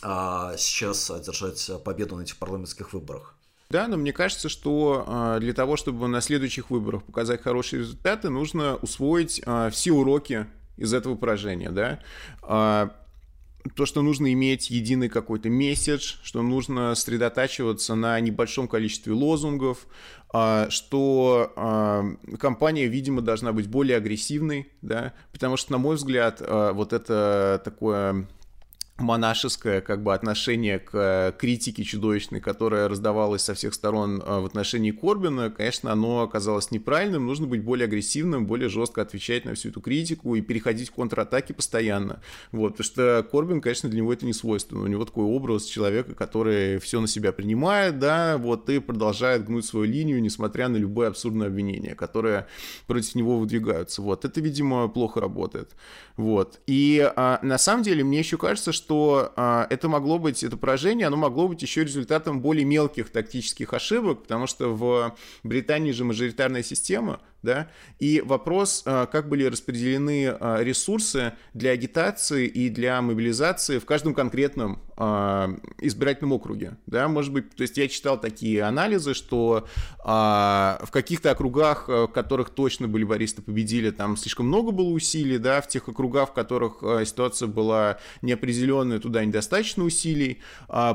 сейчас 0.00 1.10
одержать 1.10 1.70
победу 1.84 2.16
на 2.16 2.22
этих 2.22 2.38
парламентских 2.38 2.92
выборах. 2.92 3.36
Да, 3.74 3.88
но 3.88 3.96
мне 3.96 4.12
кажется, 4.12 4.48
что 4.48 5.02
а, 5.08 5.40
для 5.40 5.52
того, 5.52 5.76
чтобы 5.76 6.06
на 6.06 6.20
следующих 6.20 6.70
выборах 6.70 7.02
показать 7.02 7.42
хорошие 7.42 7.80
результаты, 7.80 8.30
нужно 8.30 8.76
усвоить 8.76 9.42
а, 9.46 9.68
все 9.70 9.90
уроки 9.90 10.46
из 10.76 10.94
этого 10.94 11.16
поражения, 11.16 11.70
да. 11.70 11.98
А, 12.42 12.94
то, 13.74 13.84
что 13.84 14.02
нужно 14.02 14.32
иметь 14.32 14.70
единый 14.70 15.08
какой-то 15.08 15.48
месседж, 15.48 16.18
что 16.22 16.42
нужно 16.42 16.94
сосредотачиваться 16.94 17.96
на 17.96 18.20
небольшом 18.20 18.68
количестве 18.68 19.12
лозунгов, 19.12 19.86
что 20.68 22.16
компания, 22.38 22.86
видимо, 22.86 23.22
должна 23.22 23.52
быть 23.52 23.66
более 23.68 23.96
агрессивной, 23.96 24.68
да, 24.82 25.14
потому 25.32 25.56
что, 25.56 25.72
на 25.72 25.78
мой 25.78 25.96
взгляд, 25.96 26.42
вот 26.46 26.92
это 26.92 27.62
такое 27.64 28.28
монашеское 28.98 29.80
как 29.80 30.04
бы 30.04 30.14
отношение 30.14 30.78
к 30.78 30.90
э, 30.94 31.32
критике 31.36 31.82
чудовищной, 31.82 32.40
которая 32.40 32.88
раздавалась 32.88 33.42
со 33.42 33.54
всех 33.54 33.74
сторон 33.74 34.22
э, 34.24 34.40
в 34.40 34.46
отношении 34.46 34.92
Корбина, 34.92 35.50
конечно, 35.50 35.90
оно 35.90 36.22
оказалось 36.22 36.70
неправильным. 36.70 37.26
Нужно 37.26 37.48
быть 37.48 37.62
более 37.64 37.86
агрессивным, 37.86 38.46
более 38.46 38.68
жестко 38.68 39.02
отвечать 39.02 39.46
на 39.46 39.54
всю 39.54 39.70
эту 39.70 39.80
критику 39.80 40.36
и 40.36 40.40
переходить 40.40 40.90
в 40.90 40.92
контратаки 40.92 41.52
постоянно. 41.52 42.20
Вот, 42.52 42.74
потому 42.74 42.84
что 42.84 43.26
Корбин, 43.28 43.60
конечно, 43.60 43.88
для 43.88 43.98
него 43.98 44.12
это 44.12 44.26
не 44.26 44.32
свойственно. 44.32 44.84
У 44.84 44.86
него 44.86 45.04
такой 45.04 45.24
образ 45.24 45.64
человека, 45.64 46.14
который 46.14 46.78
все 46.78 47.00
на 47.00 47.08
себя 47.08 47.32
принимает, 47.32 47.98
да, 47.98 48.38
вот, 48.38 48.70
и 48.70 48.78
продолжает 48.78 49.44
гнуть 49.46 49.64
свою 49.64 49.86
линию, 49.86 50.22
несмотря 50.22 50.68
на 50.68 50.76
любое 50.76 51.08
абсурдное 51.08 51.48
обвинение, 51.48 51.96
которое 51.96 52.46
против 52.86 53.16
него 53.16 53.40
выдвигаются. 53.40 54.02
Вот, 54.02 54.24
это, 54.24 54.40
видимо, 54.40 54.86
плохо 54.86 55.20
работает. 55.20 55.72
Вот. 56.16 56.60
И 56.68 57.10
а, 57.16 57.40
на 57.42 57.58
самом 57.58 57.82
деле 57.82 58.04
мне 58.04 58.20
еще 58.20 58.36
кажется, 58.36 58.70
что 58.70 58.83
а, 59.36 59.66
это 59.70 59.88
могло 59.88 60.18
быть, 60.18 60.42
это 60.42 60.56
поражение, 60.56 61.06
оно 61.06 61.16
могло 61.16 61.48
быть 61.48 61.62
еще 61.62 61.84
результатом 61.84 62.40
более 62.40 62.64
мелких 62.64 63.10
тактических 63.10 63.72
ошибок, 63.72 64.22
потому 64.22 64.46
что 64.46 64.68
в 64.68 65.16
Британии 65.42 65.92
же 65.92 66.04
мажоритарная 66.04 66.62
система, 66.62 67.20
да, 67.44 67.68
и 68.00 68.20
вопрос, 68.24 68.82
а, 68.86 69.06
как 69.06 69.28
были 69.28 69.44
распределены 69.44 70.28
а, 70.28 70.60
ресурсы 70.60 71.34
для 71.52 71.70
агитации 71.70 72.46
и 72.46 72.70
для 72.70 73.00
мобилизации 73.02 73.78
в 73.78 73.84
каждом 73.84 74.14
конкретном 74.14 74.82
а, 74.96 75.50
избирательном 75.80 76.32
округе, 76.32 76.78
да, 76.86 77.06
может 77.06 77.32
быть, 77.32 77.54
то 77.54 77.62
есть 77.62 77.76
я 77.76 77.86
читал 77.88 78.20
такие 78.20 78.62
анализы, 78.62 79.14
что 79.14 79.66
в 80.02 80.88
каких-то 80.90 81.30
округах, 81.30 81.88
в 81.88 82.08
которых 82.08 82.50
точно 82.50 82.88
были 82.88 83.04
бористы 83.04 83.42
победили, 83.42 83.90
там 83.90 84.16
слишком 84.16 84.46
много 84.46 84.70
было 84.70 84.88
усилий, 84.88 85.38
да, 85.38 85.60
в 85.60 85.68
тех 85.68 85.88
округах, 85.88 86.30
в 86.30 86.32
которых 86.32 86.82
ситуация 87.06 87.48
была 87.48 87.98
неопределенная, 88.22 88.98
туда 88.98 89.24
недостаточно 89.24 89.84
усилий 89.84 90.40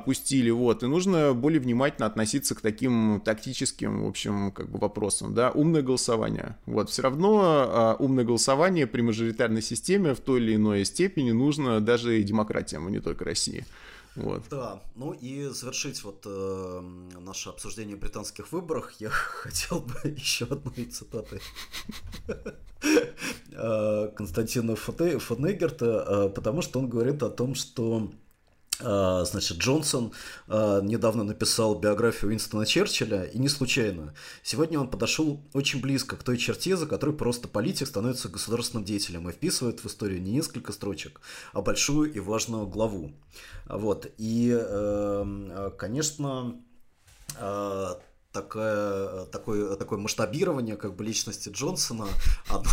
пустили, 0.05 0.49
вот, 0.49 0.83
и 0.83 0.87
нужно 0.87 1.33
более 1.33 1.59
внимательно 1.59 2.07
относиться 2.07 2.55
к 2.55 2.61
таким 2.61 3.21
тактическим, 3.23 4.05
в 4.05 4.07
общем, 4.07 4.51
как 4.51 4.69
бы 4.69 4.79
вопросам, 4.79 5.33
да, 5.33 5.51
умное 5.51 5.81
голосование, 5.81 6.38
голосования. 6.39 6.57
Вот, 6.65 6.89
все 6.89 7.01
равно 7.01 7.41
а, 7.43 7.95
умное 7.99 8.23
голосование 8.23 8.87
при 8.87 9.01
мажоритарной 9.01 9.61
системе 9.61 10.13
в 10.13 10.19
той 10.19 10.39
или 10.41 10.55
иной 10.55 10.85
степени 10.85 11.31
нужно 11.31 11.81
даже 11.81 12.19
и 12.19 12.23
демократиям, 12.23 12.87
а 12.87 12.91
не 12.91 12.99
только 12.99 13.25
России. 13.25 13.65
Вот. 14.15 14.43
Да, 14.49 14.81
ну 14.95 15.13
и 15.13 15.45
завершить 15.45 16.03
вот 16.03 16.23
э, 16.25 16.81
наше 17.19 17.49
обсуждение 17.49 17.95
британских 17.95 18.51
выборах 18.51 18.93
я 18.99 19.09
хотел 19.11 19.79
бы 19.79 19.93
еще 20.03 20.45
одной 20.45 20.85
цитаты 20.85 21.39
э, 23.51 24.11
Константина 24.15 24.75
Фонегерта, 24.75 25.85
э, 25.85 26.29
потому 26.29 26.61
что 26.61 26.79
он 26.79 26.89
говорит 26.89 27.23
о 27.23 27.29
том, 27.29 27.55
что 27.55 28.11
значит, 28.79 29.57
Джонсон 29.57 30.13
а, 30.47 30.81
недавно 30.81 31.23
написал 31.23 31.77
биографию 31.77 32.29
Уинстона 32.29 32.65
Черчилля, 32.65 33.23
и 33.23 33.37
не 33.37 33.49
случайно. 33.49 34.13
Сегодня 34.43 34.79
он 34.79 34.89
подошел 34.89 35.41
очень 35.53 35.81
близко 35.81 36.15
к 36.15 36.23
той 36.23 36.37
черте, 36.37 36.77
за 36.77 36.87
которой 36.87 37.15
просто 37.15 37.47
политик 37.47 37.87
становится 37.87 38.29
государственным 38.29 38.85
деятелем 38.85 39.29
и 39.29 39.33
вписывает 39.33 39.81
в 39.81 39.87
историю 39.87 40.21
не 40.21 40.31
несколько 40.31 40.71
строчек, 40.71 41.21
а 41.53 41.61
большую 41.61 42.13
и 42.13 42.19
важную 42.19 42.67
главу. 42.67 43.11
Вот. 43.67 44.07
И, 44.17 44.49
эм, 44.51 45.71
конечно, 45.77 46.55
а, 47.37 47.99
такое, 48.31 49.25
такое, 49.25 49.75
такое 49.75 49.99
масштабирование 49.99 50.77
как 50.77 50.95
бы 50.95 51.03
личности 51.03 51.49
Джонсона, 51.49 52.07
оно, 52.49 52.69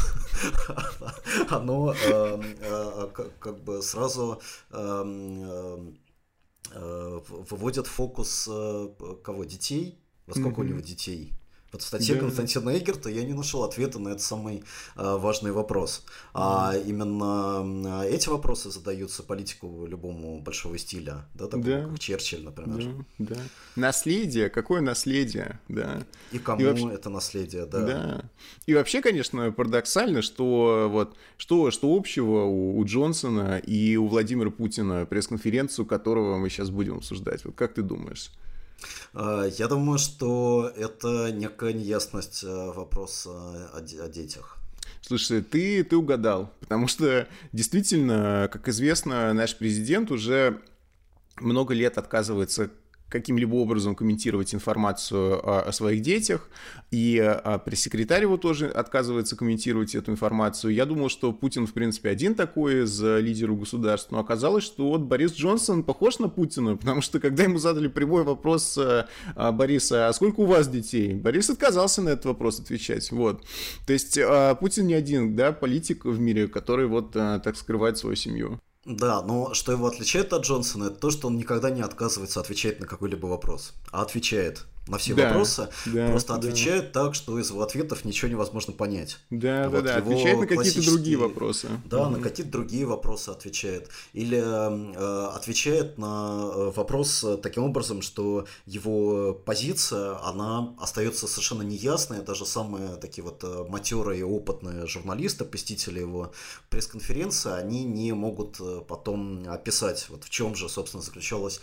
оно 1.51 1.95
э, 1.95 2.43
э, 2.61 3.09
как 3.39 3.63
бы 3.63 3.83
сразу 3.83 4.41
э, 4.71 5.93
э, 6.73 7.21
выводит 7.29 7.87
фокус 7.87 8.49
э, 8.51 8.89
кого? 9.23 9.45
Детей? 9.45 9.99
Во 10.27 10.35
сколько 10.35 10.61
mm-hmm. 10.61 10.65
у 10.65 10.69
него 10.69 10.81
детей? 10.81 11.33
Вот 11.77 11.83
в 11.83 11.87
статье 11.87 12.15
да, 12.15 12.23
Константина 12.23 12.79
Эгерта 12.79 13.11
я 13.11 13.23
не 13.23 13.35
нашел 13.35 13.63
ответа 13.63 13.99
на 13.99 14.09
этот 14.09 14.23
самый 14.23 14.65
э, 14.97 15.17
важный 15.19 15.53
вопрос. 15.53 16.05
А 16.33 16.75
именно 16.87 18.03
э, 18.03 18.09
эти 18.15 18.31
вопросы 18.31 18.71
задаются 18.71 19.23
политику 19.23 19.85
любому 19.87 20.41
большого 20.41 20.79
стиля, 20.79 21.27
да, 21.35 21.45
такому 21.45 21.65
да. 21.65 21.87
как 21.87 21.99
Черчилль, 21.99 22.45
например. 22.45 23.05
Да, 23.19 23.35
да. 23.35 23.41
Наследие, 23.77 24.49
какое 24.49 24.81
наследие, 24.81 25.61
да. 25.69 26.03
И 26.33 26.39
кому 26.39 26.63
и 26.63 26.65
вообще... 26.65 26.89
это 26.89 27.11
наследие, 27.11 27.67
да. 27.67 27.81
Да. 27.83 28.25
И 28.65 28.73
вообще, 28.73 29.03
конечно, 29.03 29.53
парадоксально, 29.53 30.23
что 30.23 30.89
вот 30.91 31.15
что, 31.37 31.71
что 31.71 31.95
общего 31.95 32.45
у, 32.45 32.79
у 32.79 32.85
Джонсона 32.87 33.59
и 33.59 33.97
у 33.97 34.07
Владимира 34.07 34.51
Путина 34.51 35.05
пресс-конференцию, 35.05 35.85
которого 35.85 36.39
мы 36.39 36.49
сейчас 36.49 36.71
будем 36.71 36.97
обсуждать. 36.97 37.45
Вот 37.45 37.55
как 37.55 37.75
ты 37.75 37.83
думаешь? 37.83 38.31
А, 39.15 39.45
я 39.47 39.69
думаю, 39.69 39.99
что 39.99 40.73
это 40.77 41.33
некая 41.33 41.73
неясность 41.73 42.45
э, 42.45 42.47
вопроса 42.73 43.31
о, 43.31 43.79
о 43.79 44.09
детях. 44.09 44.59
Слушай, 45.01 45.43
ты, 45.43 45.85
ты 45.85 45.97
угадал, 45.97 46.53
потому 46.61 46.89
что 46.89 47.29
действительно, 47.53 48.49
как 48.53 48.69
известно, 48.69 49.33
наш 49.33 49.57
президент 49.57 50.11
уже 50.11 50.61
много 51.41 51.75
лет 51.75 51.97
отказывается 51.99 52.71
каким-либо 53.09 53.55
образом 53.55 53.95
комментировать 53.95 54.55
информацию 54.55 55.39
о, 55.39 55.61
о 55.61 55.73
своих 55.73 56.03
детях, 56.03 56.49
и 56.91 57.19
а, 57.19 57.59
пресс-секретарь 57.59 58.23
его 58.23 58.37
тоже 58.37 58.69
отказывается 58.69 59.37
комментировать 59.37 59.95
эту 59.95 60.11
информацию. 60.11 60.75
Я 60.75 60.87
думал, 60.87 61.09
что 61.09 61.33
Путин, 61.33 61.67
в 61.67 61.73
принципе, 61.73 62.11
один 62.11 62.35
такой 62.35 62.85
из 62.85 63.01
лидеров 63.01 63.61
государств, 63.61 64.11
но 64.11 64.19
оказалось, 64.19 64.65
что 64.65 64.89
вот 64.89 65.03
Борис 65.03 65.35
Джонсон 65.35 65.85
похож 65.85 66.19
на 66.19 66.29
Путина, 66.29 66.77
потому 66.77 67.01
что 67.01 67.21
когда 67.21 67.45
ему 67.45 67.59
задали 67.59 67.89
прямой 67.89 68.25
вопрос 68.25 68.77
а, 68.79 69.07
Бориса, 69.53 70.09
а 70.09 70.13
сколько 70.13 70.41
у 70.41 70.47
вас 70.47 70.69
детей? 70.69 71.15
Борис 71.15 71.51
отказался 71.51 72.03
на 72.03 72.11
этот 72.11 72.27
вопрос 72.27 72.61
отвечать, 72.61 73.11
вот. 73.13 73.45
То 73.87 73.93
есть 73.93 74.19
а, 74.19 74.55
Путин 74.55 74.87
не 74.87 74.95
один, 74.95 75.37
да, 75.37 75.53
политик 75.53 76.05
в 76.05 76.19
мире, 76.19 76.49
который 76.49 76.87
вот 76.87 77.13
а, 77.15 77.39
так 77.39 77.57
скрывает 77.57 77.99
свою 77.99 78.17
семью. 78.17 78.61
Да, 78.87 79.21
но 79.21 79.53
что 79.53 79.73
его 79.73 79.89
отличает 79.89 80.33
от 80.33 80.45
Джонсона, 80.45 80.85
это 80.85 80.95
то, 80.95 81.11
что 81.11 81.27
он 81.27 81.37
никогда 81.37 81.71
не 81.71 81.81
отказывается 81.83 82.39
отвечать 82.39 82.79
на 82.79 82.87
какой-либо 82.87 83.27
вопрос, 83.27 83.75
а 83.91 84.03
отвечает 84.03 84.65
на 84.89 84.99
все 84.99 85.15
да, 85.15 85.29
вопросы, 85.29 85.69
да, 85.87 86.09
просто 86.09 86.33
да. 86.33 86.39
отвечает 86.39 86.93
так, 86.93 87.15
что 87.15 87.39
из 87.39 87.51
его 87.51 87.63
ответов 87.63 88.05
ничего 88.05 88.31
невозможно 88.31 88.73
понять. 88.73 89.19
Да, 89.31 89.69
вот 89.69 89.85
да, 89.85 89.95
да, 89.95 89.97
отвечает 89.99 90.39
на 90.39 90.47
какие-то 90.47 90.85
другие 90.85 91.17
вопросы. 91.17 91.69
Да, 91.87 92.07
угу. 92.07 92.17
на 92.17 92.23
какие-то 92.23 92.53
другие 92.53 92.87
вопросы 92.87 93.31
отвечает. 93.31 93.89
Или 94.13 94.39
э, 94.39 95.27
отвечает 95.35 95.99
на 95.99 96.51
э, 96.55 96.73
вопрос 96.77 97.25
таким 97.43 97.65
образом, 97.65 98.01
что 98.01 98.47
его 98.65 99.35
позиция, 99.35 100.19
она 100.25 100.75
остается 100.79 101.27
совершенно 101.27 101.63
неясной. 101.63 102.21
Даже 102.21 102.47
самые 102.47 102.97
такие 102.97 103.25
вот 103.25 103.43
э, 103.43 103.65
матерые 103.69 104.21
и 104.21 104.23
опытные 104.23 104.87
журналисты, 104.87 105.45
посетители 105.45 106.01
его 106.01 106.33
пресс-конференции, 106.69 107.53
они 107.53 107.83
не 107.85 108.13
могут 108.13 108.61
э, 108.61 108.83
потом 108.87 109.49
описать, 109.49 110.07
вот 110.11 110.23
в 110.23 110.31
чем 110.31 110.55
же, 110.55 110.69
собственно, 110.69 111.03
заключалась 111.03 111.61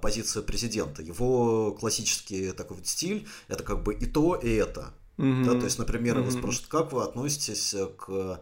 позиция 0.00 0.42
президента. 0.42 1.02
Его 1.02 1.72
классические 1.72 2.52
такой 2.64 2.78
вот 2.78 2.86
стиль, 2.86 3.28
это 3.48 3.62
как 3.62 3.82
бы 3.82 3.94
и 3.94 4.06
то, 4.06 4.34
и 4.34 4.50
это. 4.50 4.94
Mm-hmm. 5.18 5.44
Да, 5.44 5.58
то 5.60 5.64
есть, 5.64 5.78
например, 5.78 6.16
mm-hmm. 6.16 6.22
его 6.22 6.30
спрашивают, 6.30 6.68
как 6.68 6.92
вы 6.92 7.04
относитесь 7.04 7.74
к 7.96 8.40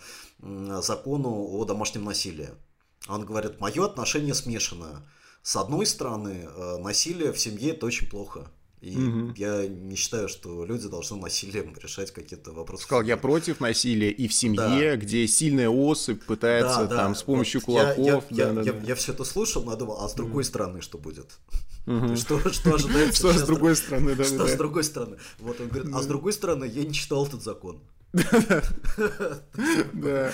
закону 0.80 1.30
о 1.30 1.64
домашнем 1.64 2.04
насилии? 2.04 2.48
Он 3.08 3.24
говорит, 3.24 3.60
мое 3.60 3.84
отношение 3.84 4.34
смешанное. 4.34 5.02
С 5.42 5.56
одной 5.56 5.86
стороны, 5.86 6.48
э, 6.48 6.76
насилие 6.78 7.32
в 7.32 7.38
семье 7.38 7.72
это 7.72 7.86
очень 7.86 8.08
плохо. 8.08 8.48
И 8.80 8.96
угу. 8.96 9.32
я 9.36 9.68
не 9.68 9.94
считаю, 9.94 10.28
что 10.28 10.64
люди 10.64 10.88
должны 10.88 11.16
насилием 11.16 11.72
решать 11.80 12.10
какие-то 12.10 12.50
вопросы. 12.52 12.82
Сказал, 12.82 13.04
я 13.04 13.16
против 13.16 13.60
насилия 13.60 14.10
и 14.10 14.26
в 14.26 14.34
семье, 14.34 14.92
да. 14.92 14.96
где 14.96 15.26
сильная 15.28 15.68
особь 15.68 16.24
пытается 16.24 16.86
да, 16.86 16.96
там 16.96 17.12
да. 17.12 17.18
с 17.18 17.22
помощью 17.22 17.60
вот 17.60 17.66
кулаков. 17.66 18.24
Я, 18.30 18.48
я, 18.48 18.52
да, 18.52 18.60
я, 18.62 18.72
да, 18.72 18.78
я, 18.80 18.86
я 18.88 18.94
все 18.96 19.12
это 19.12 19.22
слушал, 19.22 19.62
но 19.62 19.76
думал, 19.76 20.04
а 20.04 20.08
с 20.08 20.14
другой 20.14 20.42
угу. 20.42 20.48
стороны 20.48 20.80
что 20.80 20.98
будет? 20.98 21.30
Угу. 21.86 22.16
Что, 22.16 22.52
что 22.52 22.74
ожидается? 22.74 23.32
Что 23.32 23.32
с 23.32 23.42
другой 23.42 23.74
стороны, 23.76 24.14
да? 24.14 24.24
Что 24.24 24.46
с 24.46 24.54
другой 24.54 24.84
стороны? 24.84 25.16
Вот 25.38 25.60
он 25.60 25.68
говорит, 25.68 25.92
а 25.94 26.02
с 26.02 26.06
другой 26.06 26.32
стороны, 26.32 26.64
я 26.64 26.84
не 26.84 26.92
читал 26.92 27.26
этот 27.26 27.42
закон. 27.42 27.80
Да. 29.92 30.32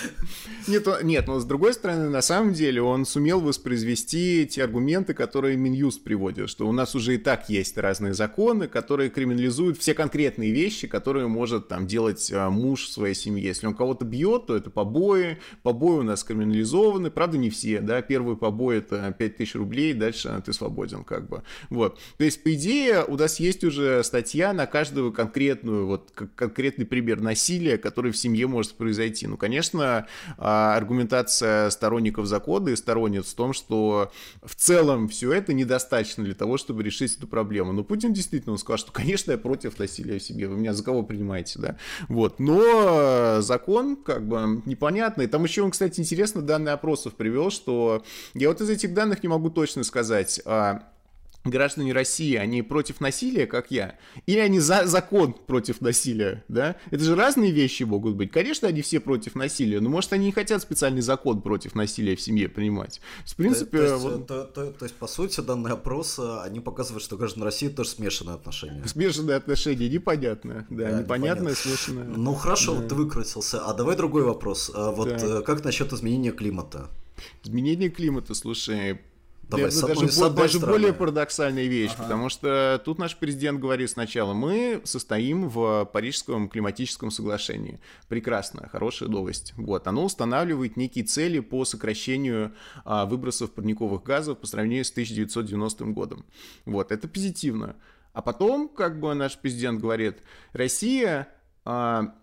Нет, 0.66 0.86
нет, 1.02 1.26
но 1.26 1.38
с 1.38 1.44
другой 1.44 1.74
стороны, 1.74 2.08
на 2.08 2.22
самом 2.22 2.52
деле, 2.52 2.82
он 2.82 3.04
сумел 3.06 3.40
воспроизвести 3.40 4.46
те 4.46 4.64
аргументы, 4.64 5.14
которые 5.14 5.56
Минюст 5.56 6.02
приводит, 6.02 6.50
что 6.50 6.66
у 6.66 6.72
нас 6.72 6.94
уже 6.94 7.14
и 7.14 7.18
так 7.18 7.48
есть 7.48 7.78
разные 7.78 8.14
законы, 8.14 8.66
которые 8.66 9.10
криминализуют 9.10 9.78
все 9.78 9.94
конкретные 9.94 10.50
вещи, 10.50 10.88
которые 10.88 11.28
может 11.28 11.68
там 11.68 11.86
делать 11.86 12.30
а, 12.32 12.50
муж 12.50 12.86
в 12.86 12.92
своей 12.92 13.14
семье. 13.14 13.44
Если 13.44 13.66
он 13.66 13.74
кого-то 13.74 14.04
бьет, 14.04 14.46
то 14.46 14.56
это 14.56 14.70
побои. 14.70 15.38
Побои 15.62 16.00
у 16.00 16.02
нас 16.02 16.24
криминализованы, 16.24 17.10
правда, 17.10 17.38
не 17.38 17.50
все, 17.50 17.80
да. 17.80 18.02
Первый 18.02 18.36
побой 18.36 18.78
это 18.78 19.14
5000 19.16 19.54
рублей, 19.54 19.94
дальше 19.94 20.42
ты 20.44 20.52
свободен, 20.52 21.04
как 21.04 21.28
бы. 21.28 21.42
Вот. 21.70 22.00
То 22.16 22.24
есть, 22.24 22.42
по 22.42 22.52
идее, 22.54 23.04
у 23.04 23.16
нас 23.16 23.40
есть 23.40 23.64
уже 23.64 24.02
статья 24.02 24.52
на 24.52 24.66
каждую 24.66 25.12
конкретную, 25.12 25.86
вот 25.86 26.10
конкретный 26.34 26.86
пример 26.86 27.20
насилия 27.20 27.67
насилия, 27.68 27.78
которое 27.78 28.12
в 28.12 28.16
семье 28.16 28.46
может 28.46 28.74
произойти. 28.74 29.26
Ну, 29.26 29.36
конечно, 29.36 30.06
а, 30.36 30.76
аргументация 30.76 31.70
сторонников 31.70 32.26
закона 32.26 32.70
и 32.70 32.76
сторонниц 32.76 33.26
в 33.26 33.34
том, 33.34 33.52
что 33.52 34.10
в 34.42 34.54
целом 34.54 35.08
все 35.08 35.32
это 35.32 35.52
недостаточно 35.52 36.24
для 36.24 36.34
того, 36.34 36.58
чтобы 36.58 36.82
решить 36.82 37.16
эту 37.16 37.26
проблему. 37.26 37.72
Но 37.72 37.84
Путин 37.84 38.12
действительно 38.12 38.52
он 38.52 38.58
сказал, 38.58 38.78
что, 38.78 38.92
конечно, 38.92 39.32
я 39.32 39.38
против 39.38 39.78
насилия 39.78 40.18
в 40.18 40.22
семье, 40.22 40.48
вы 40.48 40.56
меня 40.56 40.72
за 40.72 40.84
кого 40.84 41.02
принимаете, 41.02 41.58
да? 41.58 41.76
Вот. 42.08 42.40
Но 42.40 43.40
закон, 43.40 43.96
как 43.96 44.26
бы, 44.26 44.62
непонятный. 44.66 45.26
Там 45.26 45.44
еще 45.44 45.62
он, 45.62 45.70
кстати, 45.70 46.00
интересно 46.00 46.42
данные 46.42 46.74
опросов 46.74 47.14
привел, 47.14 47.50
что 47.50 48.02
я 48.34 48.48
вот 48.48 48.60
из 48.60 48.70
этих 48.70 48.94
данных 48.94 49.22
не 49.22 49.28
могу 49.28 49.50
точно 49.50 49.84
сказать, 49.84 50.40
а 50.44 50.82
граждане 51.50 51.92
России, 51.92 52.34
они 52.34 52.62
против 52.62 53.00
насилия, 53.00 53.46
как 53.46 53.70
я, 53.70 53.96
или 54.26 54.38
они 54.38 54.60
за 54.60 54.86
закон 54.86 55.32
против 55.32 55.80
насилия, 55.80 56.44
да? 56.48 56.76
Это 56.90 57.04
же 57.04 57.14
разные 57.14 57.50
вещи 57.52 57.82
могут 57.82 58.14
быть. 58.14 58.30
Конечно, 58.30 58.68
они 58.68 58.82
все 58.82 59.00
против 59.00 59.34
насилия, 59.34 59.80
но 59.80 59.88
может 59.88 60.12
они 60.12 60.26
не 60.26 60.32
хотят 60.32 60.62
специальный 60.62 61.00
закон 61.00 61.42
против 61.42 61.74
насилия 61.74 62.16
в 62.16 62.20
семье 62.20 62.48
принимать. 62.48 63.00
В 63.24 63.36
принципе... 63.36 63.78
То, 63.78 63.86
то, 63.86 63.92
есть, 63.92 64.04
вот... 64.04 64.26
то, 64.26 64.44
то, 64.44 64.72
то 64.72 64.84
есть, 64.84 64.94
по 64.96 65.06
сути, 65.06 65.40
данный 65.40 65.72
опрос, 65.72 66.18
они 66.18 66.60
показывают, 66.60 67.02
что 67.02 67.16
граждане 67.16 67.44
России 67.44 67.68
тоже 67.68 67.90
смешанные 67.90 68.34
отношения. 68.34 68.86
Смешанные 68.86 69.36
отношения, 69.36 69.88
непонятно. 69.88 70.66
Да, 70.70 70.90
да 70.90 71.02
непонятное, 71.02 71.54
смешанное. 71.54 72.04
Ну 72.04 72.34
хорошо, 72.34 72.74
да. 72.74 72.80
вот 72.80 72.88
ты 72.88 72.94
выкрутился. 72.94 73.64
А 73.64 73.74
давай 73.74 73.96
другой 73.96 74.22
вопрос. 74.22 74.70
А 74.74 74.90
вот 74.90 75.08
да. 75.08 75.38
Э, 75.38 75.42
как 75.42 75.64
насчет 75.64 75.92
изменения 75.92 76.32
климата? 76.32 76.88
Изменение 77.42 77.90
климата, 77.90 78.34
слушай, 78.34 79.00
Давай, 79.48 79.68
это 79.68 79.86
даже, 79.86 80.08
с 80.08 80.30
даже 80.30 80.60
более 80.60 80.92
парадоксальная 80.92 81.66
вещь, 81.66 81.92
ага. 81.94 82.02
потому 82.02 82.28
что 82.28 82.80
тут 82.84 82.98
наш 82.98 83.16
президент 83.16 83.60
говорит 83.60 83.90
сначала, 83.90 84.34
мы 84.34 84.82
состоим 84.84 85.48
в 85.48 85.86
Парижском 85.86 86.48
климатическом 86.50 87.10
соглашении. 87.10 87.80
Прекрасно, 88.08 88.68
хорошая 88.70 89.08
новость. 89.08 89.54
Вот, 89.56 89.86
оно 89.86 90.04
устанавливает 90.04 90.76
некие 90.76 91.04
цели 91.04 91.40
по 91.40 91.64
сокращению 91.64 92.54
а, 92.84 93.06
выбросов 93.06 93.52
парниковых 93.52 94.02
газов 94.02 94.38
по 94.38 94.46
сравнению 94.46 94.84
с 94.84 94.90
1990 94.90 95.84
годом. 95.86 96.26
Вот, 96.66 96.92
это 96.92 97.08
позитивно. 97.08 97.76
А 98.12 98.20
потом, 98.20 98.68
как 98.68 99.00
бы 99.00 99.14
наш 99.14 99.38
президент 99.38 99.80
говорит, 99.80 100.18
Россия 100.52 101.28
а, 101.64 102.14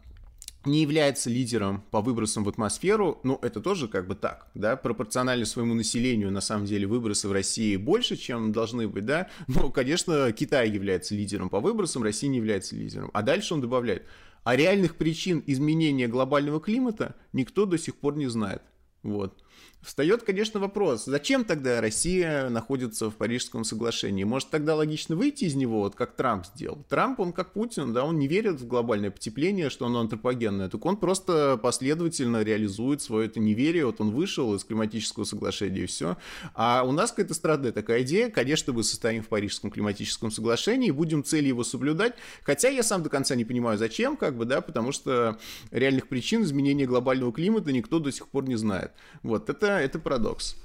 не 0.66 0.82
является 0.82 1.30
лидером 1.30 1.84
по 1.92 2.02
выбросам 2.02 2.44
в 2.44 2.50
атмосферу, 2.50 3.20
ну, 3.24 3.40
это 3.42 3.62
тоже 3.62 3.88
как 3.88 4.08
бы 4.08 4.16
так, 4.16 4.48
да, 4.54 4.76
пропорционально 4.76 5.46
своему 5.46 5.74
населению, 5.74 6.32
на 6.32 6.42
самом 6.42 6.66
деле, 6.66 6.88
выбросы 6.88 7.28
в 7.28 7.32
России 7.32 7.76
больше, 7.76 8.16
чем 8.16 8.52
должны 8.52 8.88
быть, 8.88 9.06
да, 9.06 9.30
но, 9.48 9.70
конечно, 9.70 10.32
Китай 10.32 10.70
является 10.70 11.16
лидером 11.16 11.50
по 11.50 11.60
выбросам, 11.60 12.04
Россия 12.04 12.30
не 12.30 12.38
является 12.38 12.76
лидером. 12.76 13.12
А 13.14 13.22
дальше 13.22 13.54
он 13.54 13.62
добавляет, 13.62 14.04
а 14.44 14.56
реальных 14.56 14.96
причин 14.96 15.44
изменения 15.48 16.08
глобального 16.08 16.60
климата 16.60 17.16
никто 17.34 17.66
до 17.66 17.78
сих 17.78 17.96
пор 17.96 18.16
не 18.16 18.28
знает. 18.28 18.62
Вот. 19.04 19.44
Встает, 19.86 20.24
конечно, 20.24 20.60
вопрос, 20.60 21.06
зачем 21.06 21.46
тогда 21.46 21.80
Россия 21.80 22.50
находится 22.50 23.12
в 23.12 23.16
Парижском 23.16 23.64
соглашении? 23.64 24.24
Может, 24.24 24.50
тогда 24.50 24.76
логично 24.76 25.16
выйти 25.16 25.46
из 25.46 25.54
него, 25.54 25.82
вот 25.82 25.94
как 25.94 26.16
Трамп 26.16 26.48
сделал? 26.48 26.84
Трамп, 26.90 27.20
он 27.20 27.32
как 27.32 27.54
Путин, 27.54 27.94
да, 27.94 28.04
он 28.04 28.18
не 28.18 28.28
верит 28.28 28.60
в 28.60 28.68
глобальное 28.68 29.12
потепление, 29.12 29.70
что 29.70 29.86
оно 29.86 30.00
антропогенное, 30.00 30.70
так 30.70 30.84
он 30.84 30.98
просто 30.98 31.58
последовательно 31.62 32.42
реализует 32.42 33.04
свое 33.04 33.28
это 33.28 33.40
неверие, 33.40 33.86
вот 33.86 34.02
он 34.02 34.10
вышел 34.10 34.56
из 34.56 34.64
климатического 34.64 35.24
соглашения 35.24 35.82
и 35.82 35.86
все. 35.86 36.18
А 36.56 36.84
у 36.84 36.92
нас 36.92 37.12
какая-то 37.12 37.36
странная 37.36 37.72
такая 37.72 38.02
идея, 38.02 38.32
конечно, 38.32 38.74
мы 38.74 38.84
состоим 38.84 39.22
в 39.22 39.28
Парижском 39.28 39.70
климатическом 39.70 40.32
соглашении, 40.32 40.90
будем 40.90 41.24
цели 41.24 41.50
его 41.50 41.64
соблюдать, 41.64 42.16
хотя 42.42 42.70
я 42.70 42.82
сам 42.82 43.04
до 43.04 43.10
конца 43.10 43.36
не 43.36 43.46
понимаю, 43.46 43.78
зачем, 43.78 44.18
как 44.18 44.36
бы, 44.36 44.46
да, 44.46 44.62
потому 44.62 44.92
что 44.92 45.38
реальных 45.70 46.08
причин 46.08 46.42
изменения 46.42 46.88
глобального 46.88 47.32
климата 47.32 47.72
никто 47.72 48.00
до 48.00 48.12
сих 48.12 48.28
пор 48.30 48.48
не 48.48 48.56
знает. 48.56 48.92
Вот, 49.22 49.48
это 49.48 49.75
это 49.82 50.00
парадокс. 50.00 50.56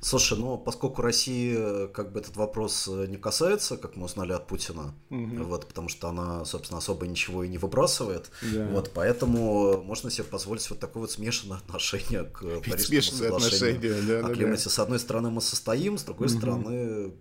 Слушай, 0.00 0.38
ну 0.38 0.58
поскольку 0.58 1.02
России 1.02 1.54
э, 1.56 1.88
как 1.88 2.12
бы 2.12 2.20
этот 2.20 2.36
вопрос 2.36 2.88
э, 2.88 3.06
не 3.08 3.16
касается, 3.16 3.76
как 3.76 3.96
мы 3.96 4.04
узнали 4.04 4.32
от 4.32 4.46
Путина, 4.46 4.94
угу. 5.10 5.44
вот, 5.44 5.66
потому 5.66 5.88
что 5.88 6.08
она, 6.08 6.44
собственно, 6.44 6.78
особо 6.78 7.06
ничего 7.06 7.42
и 7.42 7.48
не 7.48 7.58
выбрасывает, 7.58 8.30
да. 8.42 8.68
вот, 8.68 8.92
поэтому 8.94 9.82
можно 9.82 10.10
себе 10.10 10.24
позволить 10.24 10.68
вот 10.70 10.78
такое 10.78 11.02
вот 11.02 11.10
смешанное 11.10 11.58
отношение 11.58 12.24
к 12.24 12.40
Парижскому 12.40 13.00
соглашению 13.18 14.02
да, 14.06 14.26
о 14.26 14.34
климате. 14.34 14.64
Да. 14.64 14.70
С 14.70 14.78
одной 14.78 14.98
стороны 14.98 15.30
мы 15.30 15.40
состоим, 15.40 15.98
с 15.98 16.02
другой 16.02 16.28
угу. 16.28 16.36
стороны 16.36 17.12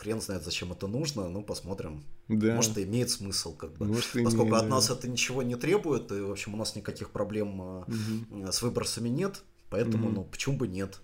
хрен 0.00 0.20
знает, 0.20 0.42
зачем 0.44 0.72
это 0.72 0.86
нужно, 0.86 1.28
ну, 1.28 1.42
посмотрим. 1.42 2.02
Да. 2.28 2.54
Может, 2.54 2.78
и 2.78 2.84
имеет 2.84 3.10
смысл, 3.10 3.54
как 3.54 3.76
бы. 3.76 3.86
Может, 3.86 4.12
Поскольку 4.24 4.44
имеет, 4.44 4.54
от 4.54 4.62
да. 4.62 4.68
нас 4.68 4.88
это 4.88 5.08
ничего 5.08 5.42
не 5.42 5.56
требует, 5.56 6.10
и, 6.10 6.20
в 6.20 6.30
общем, 6.30 6.54
у 6.54 6.56
нас 6.56 6.74
никаких 6.74 7.10
проблем 7.10 7.60
угу. 7.60 8.50
с 8.50 8.62
выбросами 8.62 9.10
нет, 9.10 9.42
поэтому, 9.70 10.06
угу. 10.08 10.14
ну, 10.14 10.24
почему 10.24 10.56
бы 10.56 10.68
нет? 10.68 11.00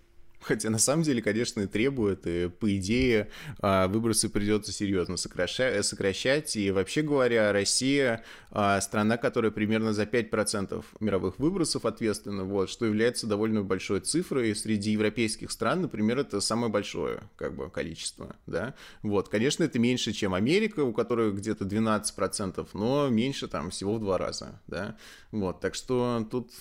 Хотя 0.46 0.70
на 0.70 0.78
самом 0.78 1.02
деле, 1.02 1.20
конечно, 1.22 1.62
и 1.62 1.66
требует, 1.66 2.24
и 2.26 2.48
по 2.48 2.74
идее 2.76 3.30
а, 3.58 3.88
выбросы 3.88 4.28
придется 4.28 4.70
серьезно 4.70 5.16
сокращать, 5.16 5.84
сокращать. 5.84 6.54
И 6.54 6.70
вообще 6.70 7.02
говоря, 7.02 7.52
Россия 7.52 8.22
а, 8.52 8.80
страна, 8.80 9.16
которая 9.16 9.50
примерно 9.50 9.92
за 9.92 10.04
5% 10.04 10.84
мировых 11.00 11.40
выбросов 11.40 11.84
ответственна, 11.84 12.44
вот, 12.44 12.70
что 12.70 12.86
является 12.86 13.26
довольно 13.26 13.62
большой 13.62 14.00
цифрой. 14.00 14.54
Среди 14.54 14.92
европейских 14.92 15.50
стран, 15.50 15.82
например, 15.82 16.18
это 16.18 16.40
самое 16.40 16.70
большое 16.70 17.22
как 17.34 17.56
бы, 17.56 17.68
количество. 17.68 18.36
Да? 18.46 18.74
Вот, 19.02 19.28
конечно, 19.28 19.64
это 19.64 19.80
меньше, 19.80 20.12
чем 20.12 20.32
Америка, 20.32 20.80
у 20.84 20.92
которой 20.92 21.32
где-то 21.32 21.64
12%, 21.64 22.68
но 22.72 23.08
меньше 23.08 23.48
там 23.48 23.70
всего 23.70 23.96
в 23.96 24.00
два 24.00 24.16
раза. 24.16 24.60
Да? 24.68 24.96
Вот, 25.32 25.60
так 25.60 25.74
что 25.74 26.24
тут 26.30 26.52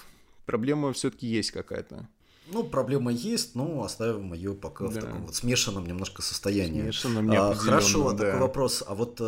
проблема 0.46 0.94
все-таки 0.94 1.28
есть 1.28 1.52
какая-то. 1.52 2.08
Ну, 2.48 2.64
проблема 2.64 3.12
есть, 3.12 3.56
но 3.56 3.84
оставим 3.84 4.34
ее 4.34 4.54
пока 4.54 4.86
да. 4.86 4.90
в 4.92 4.94
таком 5.04 5.26
вот 5.26 5.36
смешанном 5.36 5.88
немножко 5.88 6.22
состоянии. 6.22 6.84
Смешанном, 6.84 7.32
а, 7.32 7.54
Хорошо, 7.56 8.12
да. 8.12 8.26
такой 8.26 8.40
вопрос. 8.42 8.84
А 8.86 8.94
вот 8.94 9.18
э, 9.20 9.24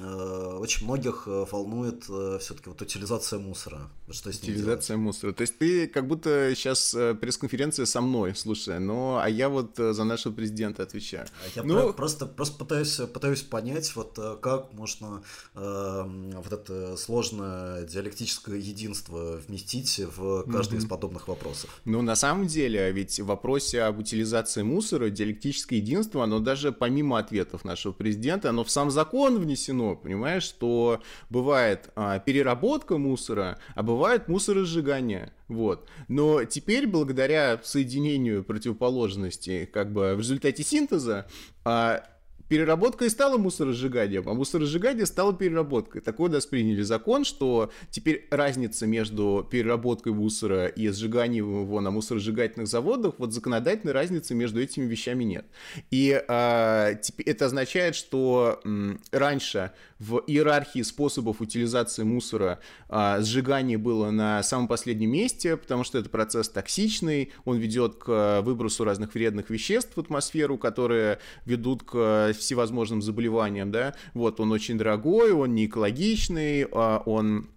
э, 0.00 0.58
очень 0.58 0.84
многих 0.84 1.24
э, 1.26 1.46
волнует 1.50 2.04
э, 2.08 2.38
все-таки 2.40 2.68
вот 2.68 2.82
утилизация 2.82 3.38
мусора. 3.38 3.90
Что 4.10 4.32
с 4.32 4.38
утилизация 4.38 4.96
мусора. 4.96 5.32
То 5.32 5.42
есть 5.42 5.58
ты 5.58 5.86
как 5.86 6.06
будто 6.06 6.52
сейчас 6.54 6.94
э, 6.94 7.14
пресс-конференция 7.14 7.86
со 7.86 8.00
мной, 8.00 8.34
слушай, 8.34 8.78
но 8.78 9.18
а 9.22 9.28
я 9.28 9.48
вот 9.48 9.76
за 9.76 10.04
нашего 10.04 10.32
президента 10.32 10.82
отвечаю. 10.82 11.26
А 11.42 11.58
я 11.58 11.62
ну, 11.62 11.92
просто, 11.94 12.26
просто 12.26 12.58
пытаюсь, 12.58 12.96
пытаюсь 13.12 13.42
понять, 13.42 13.94
вот 13.96 14.18
как 14.42 14.72
можно 14.74 15.22
э, 15.54 16.32
вот 16.34 16.52
это 16.52 16.96
сложное 16.96 17.84
диалектическое 17.84 18.56
единство 18.56 19.40
вместить 19.46 20.00
в 20.16 20.44
каждый 20.50 20.76
mm-hmm. 20.76 20.82
из 20.82 20.86
подобных 20.86 21.28
вопросов. 21.28 21.70
Ну, 21.84 22.02
на 22.02 22.14
самом 22.14 22.25
самом 22.26 22.46
деле, 22.48 22.90
ведь 22.90 23.20
в 23.20 23.26
вопросе 23.26 23.82
об 23.82 24.00
утилизации 24.00 24.62
мусора 24.62 25.10
диалектическое 25.10 25.78
единство, 25.78 26.24
оно 26.24 26.40
даже 26.40 26.72
помимо 26.72 27.18
ответов 27.18 27.64
нашего 27.64 27.92
президента, 27.92 28.50
оно 28.50 28.64
в 28.64 28.70
сам 28.70 28.90
закон 28.90 29.38
внесено, 29.38 29.94
понимаешь, 29.94 30.42
что 30.42 31.00
бывает 31.30 31.90
а, 31.94 32.18
переработка 32.18 32.98
мусора, 32.98 33.58
а 33.76 33.82
бывает 33.84 34.26
мусоросжигание. 34.26 35.32
Вот. 35.46 35.88
Но 36.08 36.42
теперь, 36.44 36.88
благодаря 36.88 37.60
соединению 37.62 38.42
противоположностей, 38.42 39.64
как 39.66 39.92
бы 39.92 40.14
в 40.16 40.18
результате 40.18 40.64
синтеза, 40.64 41.26
а, 41.64 42.02
переработка 42.48 43.04
и 43.04 43.08
стала 43.08 43.38
мусоросжиганием, 43.38 44.28
а 44.28 44.34
мусоросжигание 44.34 45.06
стало 45.06 45.34
переработкой. 45.34 46.00
Такой 46.00 46.28
у 46.28 46.32
нас 46.32 46.46
приняли 46.46 46.82
закон, 46.82 47.24
что 47.24 47.70
теперь 47.90 48.26
разница 48.30 48.86
между 48.86 49.46
переработкой 49.50 50.12
мусора 50.12 50.66
и 50.66 50.88
сжиганием 50.88 51.62
его 51.62 51.80
на 51.80 51.90
мусоросжигательных 51.90 52.68
заводах, 52.68 53.14
вот 53.18 53.32
законодательной 53.32 53.92
разницы 53.92 54.34
между 54.34 54.60
этими 54.60 54.84
вещами 54.84 55.24
нет. 55.24 55.46
И 55.90 56.22
а, 56.28 56.92
это 57.24 57.46
означает, 57.46 57.96
что 57.96 58.60
м, 58.64 59.00
раньше 59.10 59.72
в 59.98 60.22
иерархии 60.26 60.82
способов 60.82 61.40
утилизации 61.40 62.02
мусора 62.02 62.60
а, 62.88 63.20
сжигание 63.20 63.78
было 63.78 64.10
на 64.10 64.42
самом 64.42 64.68
последнем 64.68 65.10
месте, 65.10 65.56
потому 65.56 65.84
что 65.84 65.98
это 65.98 66.08
процесс 66.08 66.48
токсичный, 66.48 67.32
он 67.44 67.58
ведет 67.58 67.96
к 67.96 68.42
выбросу 68.42 68.84
разных 68.84 69.14
вредных 69.14 69.50
веществ 69.50 69.96
в 69.96 70.00
атмосферу, 70.00 70.58
которые 70.58 71.18
ведут 71.44 71.82
к 71.82 72.32
всевозможным 72.36 73.02
заболеваниям, 73.02 73.70
да, 73.70 73.94
вот 74.14 74.40
он 74.40 74.52
очень 74.52 74.78
дорогой, 74.78 75.32
он 75.32 75.54
не 75.54 75.66
экологичный, 75.66 76.66
а 76.70 77.02
он 77.04 77.48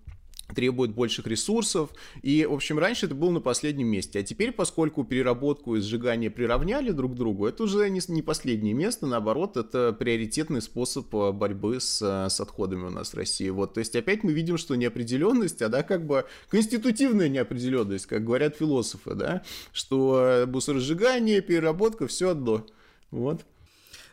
требует 0.54 0.94
больших 0.94 1.28
ресурсов. 1.28 1.92
И, 2.22 2.46
в 2.46 2.54
общем, 2.54 2.80
раньше 2.80 3.06
это 3.06 3.16
было 3.16 3.32
на 3.32 3.42
последнем 3.42 3.88
месте. 3.88 4.20
А 4.20 4.24
теперь, 4.24 4.52
поскольку 4.52 5.04
переработку 5.04 5.76
и 5.76 5.82
сжигание 5.82 6.30
приравняли 6.30 6.92
друг 6.92 7.14
к 7.14 7.16
другу, 7.16 7.48
это 7.48 7.64
уже 7.64 7.90
не, 7.90 8.02
не 8.08 8.22
последнее 8.22 8.74
место, 8.74 9.08
наоборот, 9.08 9.58
это 9.58 9.94
приоритетный 9.94 10.62
способ 10.62 11.14
э, 11.14 11.32
борьбы 11.32 11.80
с, 11.80 12.02
э, 12.02 12.30
с 12.30 12.40
отходами 12.40 12.88
у 12.88 12.90
нас 12.90 13.14
в 13.14 13.18
России. 13.18 13.50
Вот, 13.50 13.74
то 13.74 13.80
есть 13.80 13.96
опять 13.96 14.24
мы 14.24 14.32
видим, 14.32 14.58
что 14.58 14.76
неопределенность, 14.76 15.62
а 15.62 15.70
да, 15.70 15.84
как 15.84 16.06
бы 16.06 16.26
конститутивная 16.50 17.30
неопределенность, 17.30 18.08
как 18.08 18.24
говорят 18.24 18.58
философы, 18.58 19.16
да, 19.16 19.44
что 19.72 20.46
мусоросжигание, 20.48 21.42
переработка, 21.42 22.08
все 22.08 22.30
одно. 22.30 22.66
Вот. 23.12 23.42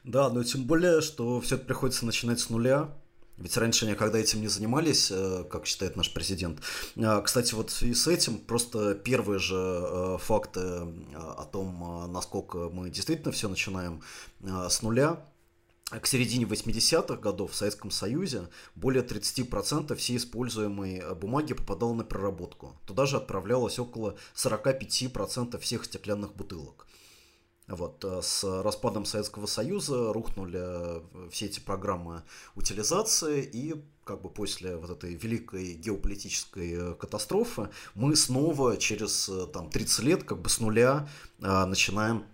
Да, 0.07 0.31
но 0.31 0.45
тем 0.45 0.65
более, 0.65 1.01
что 1.01 1.41
все 1.41 1.57
это 1.57 1.65
приходится 1.65 2.07
начинать 2.07 2.39
с 2.39 2.49
нуля. 2.49 2.95
Ведь 3.39 3.57
раньше 3.57 3.87
никогда 3.87 4.19
этим 4.19 4.41
не 4.41 4.47
занимались, 4.47 5.11
э, 5.11 5.45
как 5.51 5.67
считает 5.67 5.97
наш 5.97 6.15
президент. 6.15 6.61
А, 6.97 7.21
кстати, 7.21 7.55
вот 7.55 7.77
и 7.83 7.93
с 7.93 8.07
этим 8.07 8.39
просто 8.39 8.95
первые 8.95 9.41
же 9.41 9.57
э, 9.57 10.17
факты 10.21 10.61
э, 10.61 10.93
о 11.13 11.45
том, 11.45 12.11
насколько 12.13 12.71
мы 12.71 12.89
действительно 12.89 13.33
все 13.33 13.49
начинаем 13.49 14.01
с 14.41 14.81
нуля, 14.81 15.27
к 15.91 16.07
середине 16.07 16.45
80-х 16.45 17.17
годов 17.17 17.53
в 17.53 17.57
Советском 17.57 17.91
Союзе 17.91 18.49
более 18.77 19.03
30% 19.05 19.95
всей 19.97 20.17
используемой 20.17 21.03
бумаги 21.17 21.53
попадало 21.53 21.95
на 21.95 22.05
проработку. 22.05 22.77
Туда 22.87 23.07
же 23.07 23.17
отправлялось 23.17 23.79
около 23.79 24.17
45% 24.35 25.59
всех 25.59 25.85
стеклянных 25.85 26.35
бутылок. 26.35 26.87
Вот, 27.69 28.05
э, 28.05 28.21
с 28.23 28.45
распадом 28.63 29.05
Советского 29.05 29.47
Союза 29.47 30.13
рухнули 30.13 30.61
э, 30.61 31.01
все 31.33 31.47
эти 31.47 31.59
программы 31.59 32.23
утилизации, 32.55 33.43
и 33.43 33.75
как 34.05 34.23
бы 34.23 34.31
после 34.31 34.77
вот 34.77 34.91
этой 34.91 35.15
великой 35.15 35.75
геополитической 35.75 36.73
э, 36.75 36.95
катастрофы 36.95 37.71
мы 37.97 38.15
снова 38.15 38.77
через 38.77 39.29
там, 39.53 39.69
30 39.69 40.05
лет 40.05 40.23
как 40.23 40.41
бы 40.43 40.49
с 40.49 40.61
нуля 40.61 41.09
начинаем 41.41 42.25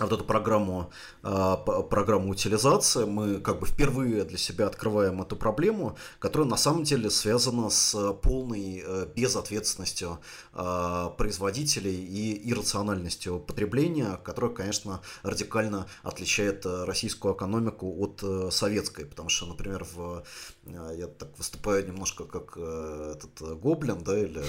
вот 0.00 0.12
эту 0.12 0.24
программу, 0.24 0.90
а, 1.22 1.56
программу 1.56 2.30
утилизации, 2.30 3.04
мы 3.04 3.38
как 3.38 3.60
бы 3.60 3.66
впервые 3.66 4.24
для 4.24 4.38
себя 4.38 4.66
открываем 4.66 5.22
эту 5.22 5.36
проблему, 5.36 5.96
которая 6.18 6.48
на 6.48 6.56
самом 6.56 6.82
деле 6.82 7.10
связана 7.10 7.70
с 7.70 8.12
полной 8.14 8.82
э, 8.84 9.06
безответственностью 9.14 10.18
а, 10.52 11.10
производителей 11.10 11.94
и 11.94 12.50
иррациональностью 12.50 13.38
потребления, 13.38 14.18
которая, 14.24 14.52
конечно, 14.52 15.00
радикально 15.22 15.86
отличает 16.02 16.66
э, 16.66 16.84
российскую 16.84 17.36
экономику 17.36 17.94
от 18.00 18.20
э, 18.24 18.48
советской, 18.50 19.04
потому 19.04 19.28
что, 19.28 19.46
например, 19.46 19.86
в, 19.94 20.24
я 20.66 21.06
так 21.06 21.38
выступаю 21.38 21.86
немножко 21.86 22.24
как 22.24 22.56
этот 22.56 23.60
гоблин, 23.60 24.02
да, 24.02 24.18
или 24.18 24.42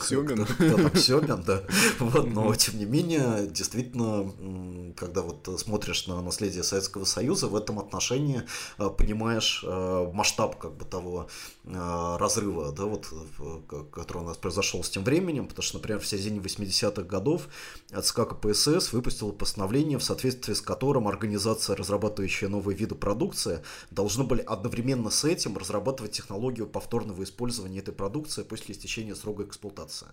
Семин. 0.00 0.44
Кто 0.54 0.76
там 0.76 0.94
Семин, 0.96 1.42
да. 1.42 1.62
Вот, 1.98 2.26
но 2.26 2.54
тем 2.54 2.78
не 2.78 2.84
менее, 2.84 3.48
действительно 3.48 4.03
безусловно, 4.04 4.92
когда 4.96 5.22
вот 5.22 5.48
смотришь 5.58 6.06
на 6.06 6.20
наследие 6.22 6.62
Советского 6.62 7.04
Союза, 7.04 7.48
в 7.48 7.56
этом 7.56 7.78
отношении 7.78 8.42
э, 8.78 8.88
понимаешь 8.90 9.64
э, 9.66 10.10
масштаб 10.12 10.58
как 10.58 10.72
бы 10.76 10.84
того 10.84 11.28
э, 11.64 12.16
разрыва, 12.18 12.72
да, 12.72 12.84
вот, 12.84 13.08
который 13.92 14.22
у 14.22 14.26
нас 14.26 14.36
произошел 14.36 14.82
с 14.82 14.90
тем 14.90 15.04
временем, 15.04 15.46
потому 15.46 15.62
что, 15.62 15.78
например, 15.78 16.00
в 16.00 16.06
середине 16.06 16.40
80-х 16.40 17.02
годов 17.02 17.48
ЦК 18.02 18.28
КПСС 18.28 18.92
выпустила 18.92 19.32
постановление, 19.32 19.98
в 19.98 20.04
соответствии 20.04 20.54
с 20.54 20.60
которым 20.60 21.08
организация, 21.08 21.76
разрабатывающая 21.76 22.48
новые 22.48 22.76
виды 22.76 22.94
продукции, 22.94 23.62
должны 23.90 24.24
были 24.24 24.40
одновременно 24.40 25.10
с 25.10 25.24
этим 25.24 25.56
разрабатывать 25.56 26.12
технологию 26.12 26.66
повторного 26.66 27.22
использования 27.22 27.78
этой 27.78 27.94
продукции 27.94 28.42
после 28.42 28.74
истечения 28.74 29.14
срока 29.14 29.44
эксплуатации. 29.44 30.08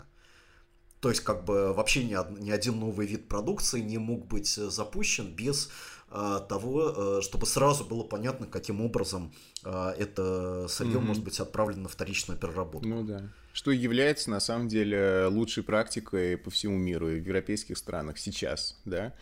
То 1.02 1.10
есть, 1.10 1.22
как 1.22 1.46
бы 1.46 1.74
вообще 1.74 2.04
ни, 2.04 2.16
ни 2.40 2.52
один 2.52 2.80
новый 2.80 3.08
вид 3.08 3.28
продукции 3.28 3.82
не 3.82 3.98
мог 3.98 4.28
быть 4.28 4.56
э, 4.58 4.70
запущен 4.70 5.34
без 5.34 5.70
э, 6.12 6.40
того, 6.48 7.18
э, 7.18 7.22
чтобы 7.24 7.48
сразу 7.48 7.84
было 7.84 8.04
понятно, 8.04 8.46
каким 8.46 8.82
образом 8.82 9.34
это 9.64 10.68
сырье 10.70 10.98
mm-hmm. 10.98 11.02
может 11.02 11.24
быть 11.24 11.40
отправлено 11.40 11.84
на 11.84 11.90
вторичную 11.90 12.40
переработку. 12.40 12.88
Ну 12.88 13.04
да 13.04 13.30
что 13.54 13.72
является 13.72 14.30
на 14.30 14.40
самом 14.40 14.68
деле 14.68 15.28
лучшей 15.28 15.64
практикой 15.64 16.38
по 16.38 16.50
всему 16.50 16.78
миру 16.78 17.10
и 17.10 17.20
в 17.20 17.26
европейских 17.26 17.78
странах 17.78 18.18
сейчас, 18.18 18.80
да. 18.86 19.14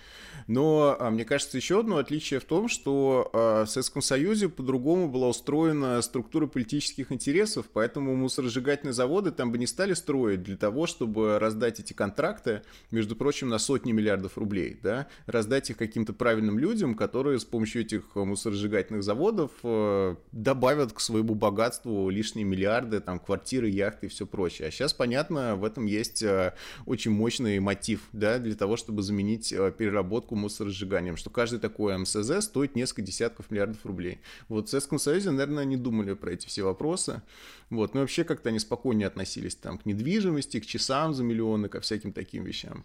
Но 0.47 0.95
а, 0.99 1.09
мне 1.09 1.25
кажется, 1.25 1.57
еще 1.57 1.79
одно 1.79 1.97
отличие 1.97 2.39
в 2.39 2.45
том, 2.45 2.67
что 2.67 3.29
а, 3.33 3.65
в 3.65 3.69
Советском 3.69 4.01
Союзе 4.01 4.49
по-другому 4.49 5.09
была 5.09 5.27
устроена 5.27 6.01
структура 6.01 6.47
политических 6.47 7.11
интересов, 7.11 7.65
поэтому 7.71 8.15
мусоросжигательные 8.15 8.93
заводы 8.93 9.31
там 9.31 9.51
бы 9.51 9.57
не 9.57 9.67
стали 9.67 9.93
строить 9.93 10.43
для 10.43 10.57
того, 10.57 10.87
чтобы 10.87 11.39
раздать 11.39 11.79
эти 11.79 11.93
контракты, 11.93 12.61
между 12.91 13.15
прочим, 13.15 13.49
на 13.49 13.59
сотни 13.59 13.91
миллиардов 13.91 14.37
рублей, 14.37 14.79
да, 14.81 15.07
раздать 15.25 15.69
их 15.69 15.77
каким-то 15.77 16.13
правильным 16.13 16.59
людям, 16.59 16.95
которые 16.95 17.39
с 17.39 17.45
помощью 17.45 17.81
этих 17.81 18.15
мусоросжигательных 18.15 19.03
заводов 19.03 19.51
а, 19.63 20.15
добавят 20.31 20.93
к 20.93 20.99
своему 20.99 21.35
богатству 21.35 22.09
лишние 22.09 22.45
миллиарды, 22.45 22.99
там, 22.99 23.19
квартиры, 23.19 23.69
яхты 23.69 24.07
и 24.07 24.09
все 24.09 24.18
все 24.19 24.25
прочее. 24.25 24.67
А 24.67 24.71
сейчас, 24.71 24.93
понятно, 24.93 25.55
в 25.55 25.63
этом 25.63 25.85
есть 25.85 26.21
э, 26.23 26.53
очень 26.85 27.11
мощный 27.11 27.59
мотив, 27.59 28.01
да, 28.11 28.37
для 28.37 28.53
того, 28.53 28.75
чтобы 28.75 29.01
заменить 29.01 29.53
э, 29.53 29.71
переработку 29.71 30.35
мусоросжиганием, 30.35 31.15
что 31.15 31.29
каждый 31.29 31.59
такой 31.59 31.97
МСЗ 31.97 32.41
стоит 32.41 32.75
несколько 32.75 33.01
десятков 33.01 33.49
миллиардов 33.49 33.85
рублей. 33.85 34.19
Вот 34.49 34.67
в 34.67 34.69
Советском 34.69 34.99
Союзе, 34.99 35.31
наверное, 35.31 35.63
не 35.63 35.77
думали 35.77 36.15
про 36.15 36.31
эти 36.31 36.47
все 36.47 36.63
вопросы, 36.63 37.21
вот, 37.69 37.93
но 37.93 38.01
вообще 38.01 38.25
как-то 38.25 38.49
они 38.49 38.59
спокойнее 38.59 39.07
относились 39.07 39.55
там 39.55 39.77
к 39.77 39.85
недвижимости, 39.85 40.59
к 40.59 40.65
часам 40.65 41.13
за 41.13 41.23
миллионы, 41.23 41.69
ко 41.69 41.79
всяким 41.79 42.11
таким 42.11 42.43
вещам. 42.43 42.83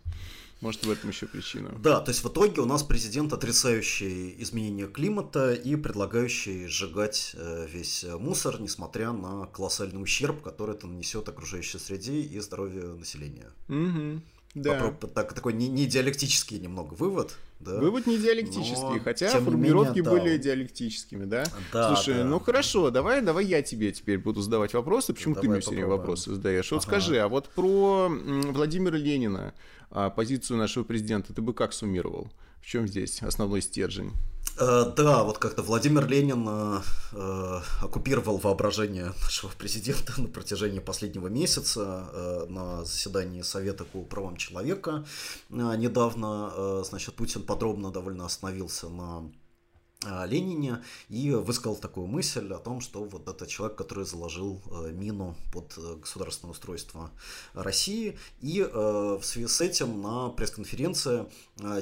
Может, 0.60 0.86
в 0.86 0.90
этом 0.90 1.10
еще 1.10 1.26
причина. 1.26 1.74
Да, 1.78 2.00
то 2.00 2.10
есть 2.10 2.24
в 2.24 2.28
итоге 2.28 2.62
у 2.62 2.64
нас 2.64 2.82
президент, 2.82 3.32
отрицающий 3.32 4.34
изменение 4.38 4.86
климата 4.86 5.52
и 5.52 5.76
предлагающий 5.76 6.68
сжигать 6.68 7.32
э, 7.34 7.66
весь 7.70 8.06
мусор, 8.18 8.60
несмотря 8.60 9.12
на 9.12 9.46
колоссальный 9.46 10.02
ущерб, 10.02 10.40
который 10.40 10.74
это 10.74 10.86
нанесет 10.86 11.23
окружающей 11.28 11.78
среде 11.78 12.20
и 12.20 12.38
здоровью 12.40 12.96
населения. 12.96 13.50
Угу. 13.68 14.22
Да. 14.54 14.94
Так, 15.14 15.32
такой 15.32 15.52
не, 15.52 15.68
не 15.68 15.86
диалектический 15.86 16.60
немного 16.60 16.94
вывод. 16.94 17.36
Да? 17.58 17.78
Вывод 17.80 18.06
не 18.06 18.18
диалектический, 18.18 18.98
Но, 18.98 19.00
хотя 19.00 19.28
формулировки 19.40 19.98
менее, 19.98 20.12
были 20.12 20.36
да. 20.36 20.42
диалектическими, 20.42 21.24
да? 21.24 21.44
Да. 21.72 21.94
Слушай, 21.94 22.18
да. 22.18 22.24
ну 22.24 22.38
хорошо, 22.38 22.90
давай, 22.90 23.20
давай 23.20 23.46
я 23.46 23.62
тебе 23.62 23.90
теперь 23.90 24.18
буду 24.18 24.42
задавать 24.42 24.72
вопросы. 24.74 25.12
Почему 25.12 25.34
давай 25.34 25.46
ты 25.46 25.50
мне 25.50 25.60
все 25.60 25.70
время 25.70 25.88
вопросы 25.88 26.34
задаешь? 26.34 26.70
Вот 26.70 26.82
ага. 26.82 26.86
скажи, 26.86 27.18
а 27.18 27.28
вот 27.28 27.48
про 27.48 28.08
Владимира 28.08 28.96
Ленина, 28.96 29.54
а, 29.90 30.10
позицию 30.10 30.58
нашего 30.58 30.84
президента, 30.84 31.32
ты 31.32 31.42
бы 31.42 31.52
как 31.52 31.72
суммировал? 31.72 32.30
В 32.60 32.66
чем 32.66 32.86
здесь 32.86 33.22
основной 33.22 33.60
стержень? 33.60 34.12
Э, 34.56 34.92
да, 34.96 35.24
вот 35.24 35.38
как-то 35.38 35.62
Владимир 35.62 36.06
Ленин 36.06 36.46
э, 36.48 36.80
э, 37.12 37.60
оккупировал 37.82 38.38
воображение 38.38 39.12
нашего 39.22 39.50
президента 39.50 40.20
на 40.20 40.28
протяжении 40.28 40.78
последнего 40.78 41.26
месяца 41.26 42.08
э, 42.12 42.46
на 42.48 42.84
заседании 42.84 43.42
Совета 43.42 43.84
по 43.84 44.02
правам 44.02 44.36
человека. 44.36 45.04
Э, 45.50 45.74
недавно, 45.76 46.52
э, 46.54 46.82
значит, 46.86 47.14
Путин 47.14 47.42
подробно 47.42 47.90
довольно 47.90 48.26
остановился 48.26 48.88
на 48.88 49.24
Ленине 50.26 50.82
и 51.08 51.30
высказал 51.30 51.76
такую 51.76 52.06
мысль 52.06 52.52
о 52.52 52.58
том, 52.58 52.80
что 52.80 53.04
вот 53.04 53.28
это 53.28 53.46
человек, 53.46 53.76
который 53.76 54.04
заложил 54.04 54.62
э, 54.70 54.90
мину 54.92 55.36
под 55.52 55.74
э, 55.76 55.96
государственное 55.96 56.52
устройство 56.52 57.10
России. 57.54 58.18
И 58.40 58.60
э, 58.60 59.18
в 59.20 59.24
связи 59.24 59.48
с 59.48 59.60
этим 59.60 60.00
на 60.02 60.30
пресс-конференции 60.30 61.26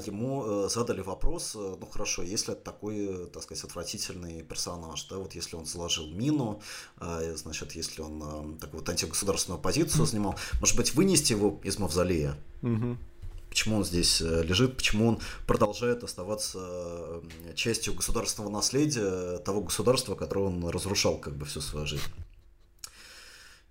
ему 0.06 0.68
задали 0.68 1.00
вопрос, 1.00 1.54
ну 1.54 1.86
хорошо, 1.90 2.22
если 2.22 2.52
это 2.52 2.62
такой, 2.62 3.26
так 3.32 3.42
сказать, 3.42 3.64
отвратительный 3.64 4.42
персонаж, 4.42 5.04
да, 5.04 5.16
вот 5.16 5.34
если 5.34 5.56
он 5.56 5.66
заложил 5.66 6.06
мину, 6.08 6.60
значит, 6.98 7.72
если 7.72 8.02
он 8.02 8.58
такую 8.58 8.80
вот 8.80 8.88
антигосударственную 8.88 9.60
позицию 9.60 10.06
занимал, 10.06 10.36
может 10.60 10.76
быть, 10.76 10.94
вынести 10.94 11.32
его 11.32 11.60
из 11.64 11.78
мавзолея? 11.78 12.36
Угу 12.62 12.96
почему 13.52 13.76
он 13.76 13.84
здесь 13.84 14.22
э, 14.22 14.42
лежит, 14.44 14.78
почему 14.78 15.08
он 15.08 15.18
продолжает 15.46 16.02
оставаться 16.02 16.58
э, 16.58 17.20
частью 17.54 17.92
государственного 17.92 18.50
наследия 18.50 19.36
того 19.40 19.60
государства, 19.60 20.14
которое 20.14 20.46
он 20.46 20.66
разрушал 20.70 21.18
как 21.18 21.36
бы 21.36 21.44
всю 21.44 21.60
свою 21.60 21.84
жизнь. 21.84 22.02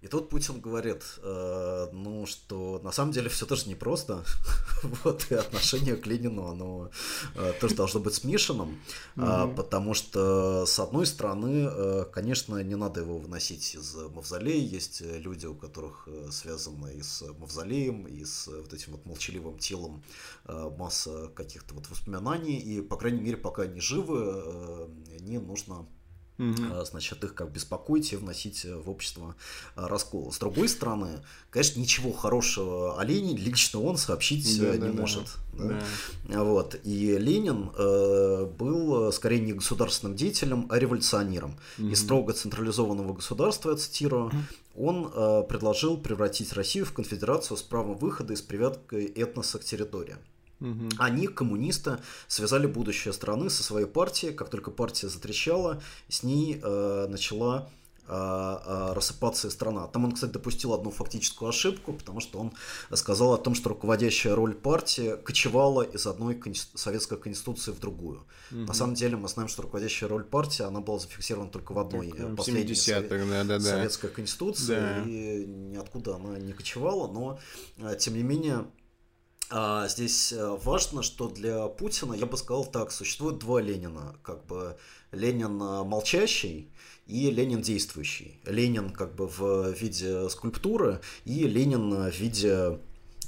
И 0.02 0.08
тут 0.08 0.30
Путин 0.30 0.60
говорит, 0.60 1.04
э, 1.22 1.88
ну, 1.94 2.26
что 2.26 2.80
на 2.84 2.92
самом 2.92 3.12
деле 3.12 3.30
все 3.30 3.46
тоже 3.46 3.70
непросто, 3.70 4.26
вот, 5.04 5.28
и 5.30 5.36
отношение 5.36 5.96
к 5.96 6.08
Ленину, 6.08 6.48
оно 6.48 6.90
э, 7.36 7.54
тоже 7.62 7.76
должно 7.76 8.00
быть 8.00 8.16
смешанным, 8.16 8.82
mm-hmm. 9.16 9.56
потому 9.56 9.94
что, 9.94 10.66
с 10.66 10.80
одной 10.80 11.06
стороны, 11.06 11.70
э, 11.72 12.06
конечно, 12.12 12.64
не 12.64 12.76
надо 12.76 13.02
его 13.02 13.20
выносить 13.20 13.76
из 13.76 13.94
мавзолея, 13.94 14.60
есть 14.60 15.02
люди, 15.02 15.46
у 15.46 15.54
которых 15.54 16.08
э, 16.08 16.30
связано 16.32 16.88
и 16.88 17.04
с 17.04 17.24
мавзолеем, 17.38 18.08
и 18.08 18.26
с 18.26 18.48
вот 18.48 18.74
этим 18.74 18.94
вот 18.94 19.06
молчаливым 19.06 19.60
телом 19.60 20.04
э, 20.46 20.72
масса 20.80 21.28
каких-то 21.36 21.76
вот 21.76 21.88
воспоминаний, 21.92 22.58
и, 22.58 22.82
по 22.82 22.98
крайней 22.98 23.22
мере, 23.22 23.38
пока 23.38 23.64
они 23.64 23.80
живы, 23.80 24.18
э, 24.20 24.88
не 25.20 25.38
нужно 25.38 25.86
угу. 26.42 26.86
значит, 26.86 27.24
их 27.24 27.34
как 27.34 27.52
беспокоить 27.52 28.14
и 28.14 28.16
вносить 28.16 28.66
в 28.66 28.90
общество 28.90 29.36
а, 29.76 29.88
раскол. 29.88 30.32
С 30.32 30.40
другой 30.40 30.68
стороны, 30.70 31.24
конечно, 31.50 31.80
ничего 31.80 32.12
хорошего 32.12 33.00
о 33.00 33.04
Ленине 33.04 33.38
лично 33.38 33.82
он 33.82 33.98
сообщить 33.98 34.60
да, 34.60 34.74
не 34.74 34.80
да, 34.80 35.02
может. 35.02 35.38
Да. 35.54 35.80
Да. 36.28 36.44
Вот. 36.44 36.80
И 36.84 37.18
Ленин 37.18 37.72
э, 37.78 38.46
был 38.58 39.12
скорее 39.12 39.40
не 39.42 39.54
государственным 39.54 40.16
деятелем, 40.16 40.68
а 40.70 40.80
революционером. 40.80 41.58
Угу. 41.78 41.88
И 41.88 41.96
строго 41.96 42.34
централизованного 42.34 43.14
государства, 43.14 43.72
я 43.72 43.78
цитирую, 43.78 44.32
он 44.76 45.12
э, 45.14 45.44
предложил 45.48 45.98
превратить 45.98 46.54
Россию 46.54 46.86
в 46.86 46.94
конфедерацию 46.94 47.58
с 47.58 47.62
правом 47.62 47.98
выхода 47.98 48.34
из 48.34 48.42
привяткой 48.42 49.06
этноса 49.06 49.60
к 49.60 49.64
территории. 49.64 50.16
Угу. 50.62 50.90
Они, 51.00 51.28
коммунисты, 51.28 51.98
связали 52.28 52.68
будущее 52.68 53.14
страны 53.14 53.50
со 53.50 53.64
своей 53.64 53.88
партией. 53.88 54.34
Как 54.34 54.50
только 54.50 54.72
партия 54.72 55.10
затрещала, 55.10 55.82
с 56.08 56.24
ней 56.24 56.62
э, 56.62 57.08
начала 57.10 57.70
э, 58.08 58.14
э, 58.14 58.94
рассыпаться 58.94 59.50
страна. 59.50 59.88
Там 59.88 60.06
он, 60.06 60.12
кстати, 60.12 60.32
допустил 60.32 60.74
одну 60.74 60.92
фактическую 60.92 61.50
ошибку, 61.50 61.94
потому 61.94 62.20
что 62.20 62.40
он 62.40 62.52
сказал 62.94 63.34
о 63.34 63.38
том, 63.38 63.56
что 63.56 63.70
руководящая 63.70 64.36
роль 64.36 64.54
партии 64.54 65.16
кочевала 65.24 65.82
из 65.82 66.06
одной 66.06 66.36
конститу- 66.36 66.78
советской 66.78 67.18
конституции 67.18 67.72
в 67.72 67.80
другую. 67.80 68.24
Угу. 68.52 68.60
На 68.60 68.74
самом 68.74 68.94
деле 68.94 69.18
мы 69.18 69.28
знаем, 69.30 69.50
что 69.50 69.64
руководящая 69.64 70.10
роль 70.10 70.24
партии, 70.24 70.62
она 70.64 70.80
была 70.80 71.00
зафиксирована 71.00 71.50
только 71.50 71.74
в 71.74 71.80
одной 71.80 72.12
так, 72.12 72.36
последней 72.36 72.76
совет- 72.76 73.10
да, 73.10 73.44
да, 73.44 73.58
да. 73.58 73.60
советской 73.60 74.10
конституции, 74.12 74.76
да. 74.76 75.04
и 75.08 75.46
ниоткуда 75.48 76.18
она 76.18 76.38
не 76.38 76.54
кочевала, 76.54 77.08
но 77.08 77.40
тем 77.98 78.14
не 78.14 78.24
менее 78.24 78.66
здесь 79.88 80.32
э, 80.32 80.58
важно, 80.64 81.04
что 81.04 81.30
для 81.30 81.68
Путина, 81.68 82.14
я 82.14 82.26
бы 82.26 82.38
сказал 82.38 82.66
так, 82.66 82.92
существует 82.92 83.40
два 83.40 83.62
Ленина. 83.62 84.16
Как 84.24 84.46
бы 84.46 84.78
Ленин 85.12 85.62
э, 85.62 85.84
молчащий 85.84 86.72
и 87.08 87.30
Ленин 87.30 87.62
действующий. 87.62 88.40
Ленин 88.46 88.92
как 88.92 89.16
бы 89.16 89.28
в 89.28 89.72
виде 89.74 90.30
скульптуры 90.30 91.02
и 91.26 91.48
Ленин 91.48 92.10
в 92.10 92.16
виде 92.16 92.80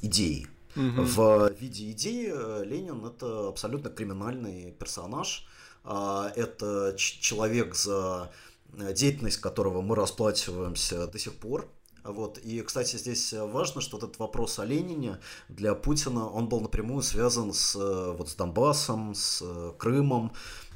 идеи. 0.01 0.47
Угу. 0.75 1.01
В 1.01 1.51
виде 1.59 1.91
идеи 1.91 2.63
Ленин 2.65 3.05
это 3.05 3.49
абсолютно 3.49 3.89
криминальный 3.89 4.71
персонаж. 4.71 5.45
А, 5.83 6.31
это 6.35 6.95
человек, 6.97 7.75
за 7.75 8.31
э, 8.77 8.93
деятельность 8.93 9.37
которого 9.37 9.81
мы 9.81 9.95
расплачиваемся 9.95 11.07
до 11.07 11.19
сих 11.19 11.33
пор. 11.35 11.69
Вот. 12.03 12.37
И, 12.39 12.61
кстати, 12.61 12.97
здесь 12.97 13.33
важно, 13.33 13.81
что 13.81 13.97
этот 13.97 14.19
вопрос 14.19 14.59
о 14.59 14.65
Ленине 14.65 15.19
для 15.49 15.73
Путина, 15.75 16.29
он 16.29 16.49
был 16.49 16.59
напрямую 16.59 17.01
связан 17.01 17.53
с, 17.53 17.75
вот, 17.75 18.29
с 18.29 18.35
Донбассом, 18.35 19.15
с 19.15 19.43
Крымом, 19.77 20.33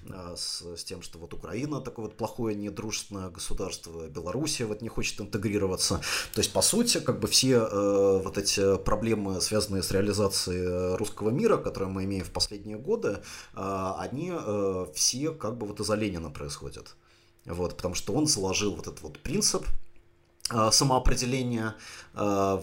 а, 0.09 0.36
с, 0.36 0.63
с 0.75 0.84
тем, 0.84 1.01
что 1.01 1.19
вот 1.19 1.34
Украина 1.34 1.82
такое 1.82 2.05
вот 2.05 2.15
плохое 2.15 2.55
недружественное 2.55 3.30
государство, 3.30 4.07
Белоруссия 4.07 4.65
вот 4.65 4.82
не 4.82 4.89
хочет 4.89 5.19
интегрироваться. 5.19 6.01
То 6.34 6.39
есть, 6.39 6.53
по 6.53 6.61
сути, 6.61 6.99
как 6.99 7.19
бы 7.19 7.28
все 7.28 7.57
э, 7.57 8.21
вот 8.23 8.38
эти 8.38 8.78
проблемы, 8.78 9.41
связанные 9.41 9.84
с 9.84 9.91
реализацией 9.91 10.95
русского 10.95 11.30
мира, 11.30 11.57
которые 11.57 11.89
мы 11.89 12.05
имеем 12.05 12.23
в 12.23 12.32
последние 12.32 12.78
годы, 12.78 13.19
э, 13.53 13.93
они 13.97 14.32
э, 14.34 14.86
все 14.93 15.32
как 15.32 15.57
бы 15.57 15.67
вот 15.67 15.80
из-за 15.80 15.95
Ленина 15.95 16.30
происходят. 16.30 16.95
Вот, 17.45 17.75
потому 17.75 17.95
что 17.95 18.13
он 18.13 18.28
заложил 18.28 18.75
вот 18.75 18.88
этот 18.88 19.01
вот 19.01 19.19
принцип 19.19 19.65
Э, 19.65 19.86
самоопределения 20.71 21.75
э, 22.13 22.19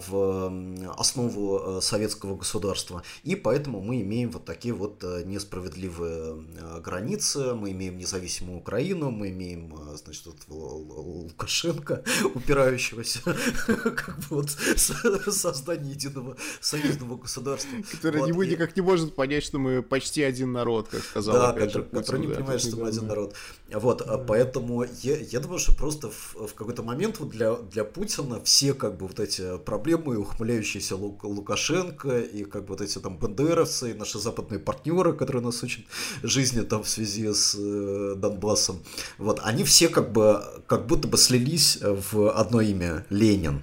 в 0.07 0.91
основу 0.97 1.77
э, 1.77 1.81
советского 1.81 2.35
государства. 2.35 3.03
И 3.23 3.35
поэтому 3.35 3.81
мы 3.81 4.01
имеем 4.01 4.31
вот 4.31 4.45
такие 4.45 4.73
вот 4.73 5.03
несправедливые 5.25 6.43
границы, 6.81 7.53
мы 7.53 7.71
имеем 7.71 7.97
независимую 7.97 8.59
Украину, 8.59 9.11
мы 9.11 9.29
имеем, 9.29 9.75
значит, 9.95 10.25
вот 10.25 10.37
Лукашенко, 10.47 12.03
упирающегося 12.35 13.19
как 13.65 14.17
бы 14.19 14.25
вот 14.29 14.49
создание 14.49 15.93
единого 15.93 16.37
союзного 16.61 17.17
государства. 17.17 17.69
Который 17.91 18.21
вот. 18.21 18.29
не, 18.29 18.51
никак 18.51 18.75
не 18.75 18.81
может 18.81 19.15
понять, 19.15 19.43
что 19.43 19.59
мы 19.59 19.81
почти 19.81 20.23
один 20.23 20.51
народ, 20.51 20.89
как 20.89 21.03
сказал. 21.03 21.35
Да, 21.35 21.53
который, 21.53 21.83
который 21.83 22.21
не 22.21 22.33
понимает, 22.33 22.61
что 22.61 22.77
мы 22.77 22.87
один 22.87 23.07
народ. 23.07 23.35
Вот, 23.71 24.03
да. 24.05 24.17
поэтому 24.17 24.83
я, 25.01 25.17
я 25.17 25.39
думаю, 25.39 25.59
что 25.59 25.75
просто 25.75 26.09
в, 26.09 26.47
в 26.47 26.53
какой-то 26.53 26.83
момент 26.83 27.19
вот 27.19 27.29
для, 27.29 27.55
для 27.75 27.83
Путина 27.83 28.39
все 28.41 28.73
как 28.73 28.95
бы 28.97 29.05
вот 29.05 29.19
эти 29.19 29.57
проблемы, 29.57 30.17
ухмыляющийся 30.17 30.95
Лук, 30.95 31.25
Лукашенко 31.25 32.21
и 32.21 32.45
как 32.45 32.61
бы 32.61 32.69
вот 32.69 32.79
эти 32.79 32.97
там 32.99 33.17
бандеровцы 33.17 33.91
и 33.91 33.93
наши 33.93 34.17
западные 34.17 34.59
партнеры, 34.59 35.11
которые 35.11 35.43
нас 35.43 35.61
учат 35.61 35.83
жизни 36.23 36.61
там 36.61 36.83
в 36.83 36.87
связи 36.87 37.27
с 37.33 37.53
э, 37.59 38.15
Донбассом, 38.15 38.81
вот, 39.17 39.41
они 39.43 39.65
все 39.65 39.89
как 39.89 40.13
бы 40.13 40.41
как 40.67 40.87
будто 40.87 41.09
бы 41.09 41.17
слились 41.17 41.79
в 41.81 42.31
одно 42.31 42.61
имя 42.61 43.05
Ленин. 43.09 43.61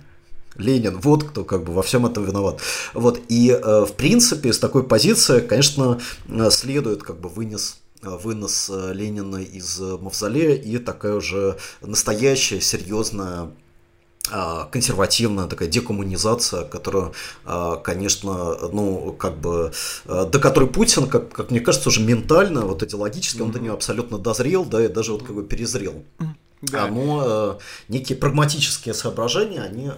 Ленин, 0.56 0.98
вот 1.00 1.24
кто 1.24 1.44
как 1.44 1.64
бы 1.64 1.72
во 1.72 1.82
всем 1.82 2.04
этом 2.04 2.26
виноват. 2.26 2.60
Вот, 2.92 3.18
и 3.30 3.48
э, 3.48 3.86
в 3.86 3.94
принципе 3.94 4.52
с 4.52 4.58
такой 4.58 4.84
позиции, 4.84 5.40
конечно, 5.40 5.98
э, 6.28 6.50
следует 6.50 7.02
как 7.02 7.18
бы 7.18 7.30
вынес 7.30 7.78
вынос 8.02 8.68
э, 8.70 8.92
Ленина 8.92 9.36
из 9.36 9.80
мавзолея 9.80 10.56
и 10.56 10.76
такая 10.76 11.14
уже 11.14 11.56
настоящая 11.80 12.60
серьезная 12.60 13.52
консервативная 14.70 15.46
такая 15.46 15.68
декоммунизация, 15.68 16.64
которая, 16.64 17.12
а, 17.44 17.76
конечно, 17.76 18.56
ну, 18.72 19.12
как 19.18 19.38
бы, 19.38 19.72
а, 20.06 20.26
до 20.26 20.38
которой 20.38 20.68
Путин, 20.68 21.08
как, 21.08 21.32
как 21.32 21.50
мне 21.50 21.60
кажется, 21.60 21.88
уже 21.88 22.00
ментально, 22.00 22.62
вот 22.62 22.82
идеологически, 22.82 23.38
mm-hmm. 23.38 23.44
он 23.44 23.50
до 23.50 23.60
нее 23.60 23.72
абсолютно 23.72 24.18
дозрел, 24.18 24.64
да, 24.64 24.84
и 24.84 24.88
даже 24.88 25.12
вот 25.12 25.24
как 25.24 25.34
бы 25.34 25.42
перезрел. 25.42 26.04
Да. 26.62 26.86
Но 26.86 27.22
э, 27.26 27.58
некие 27.88 28.16
прагматические 28.16 28.94
соображения, 28.94 29.60
они, 29.60 29.88
э, 29.88 29.92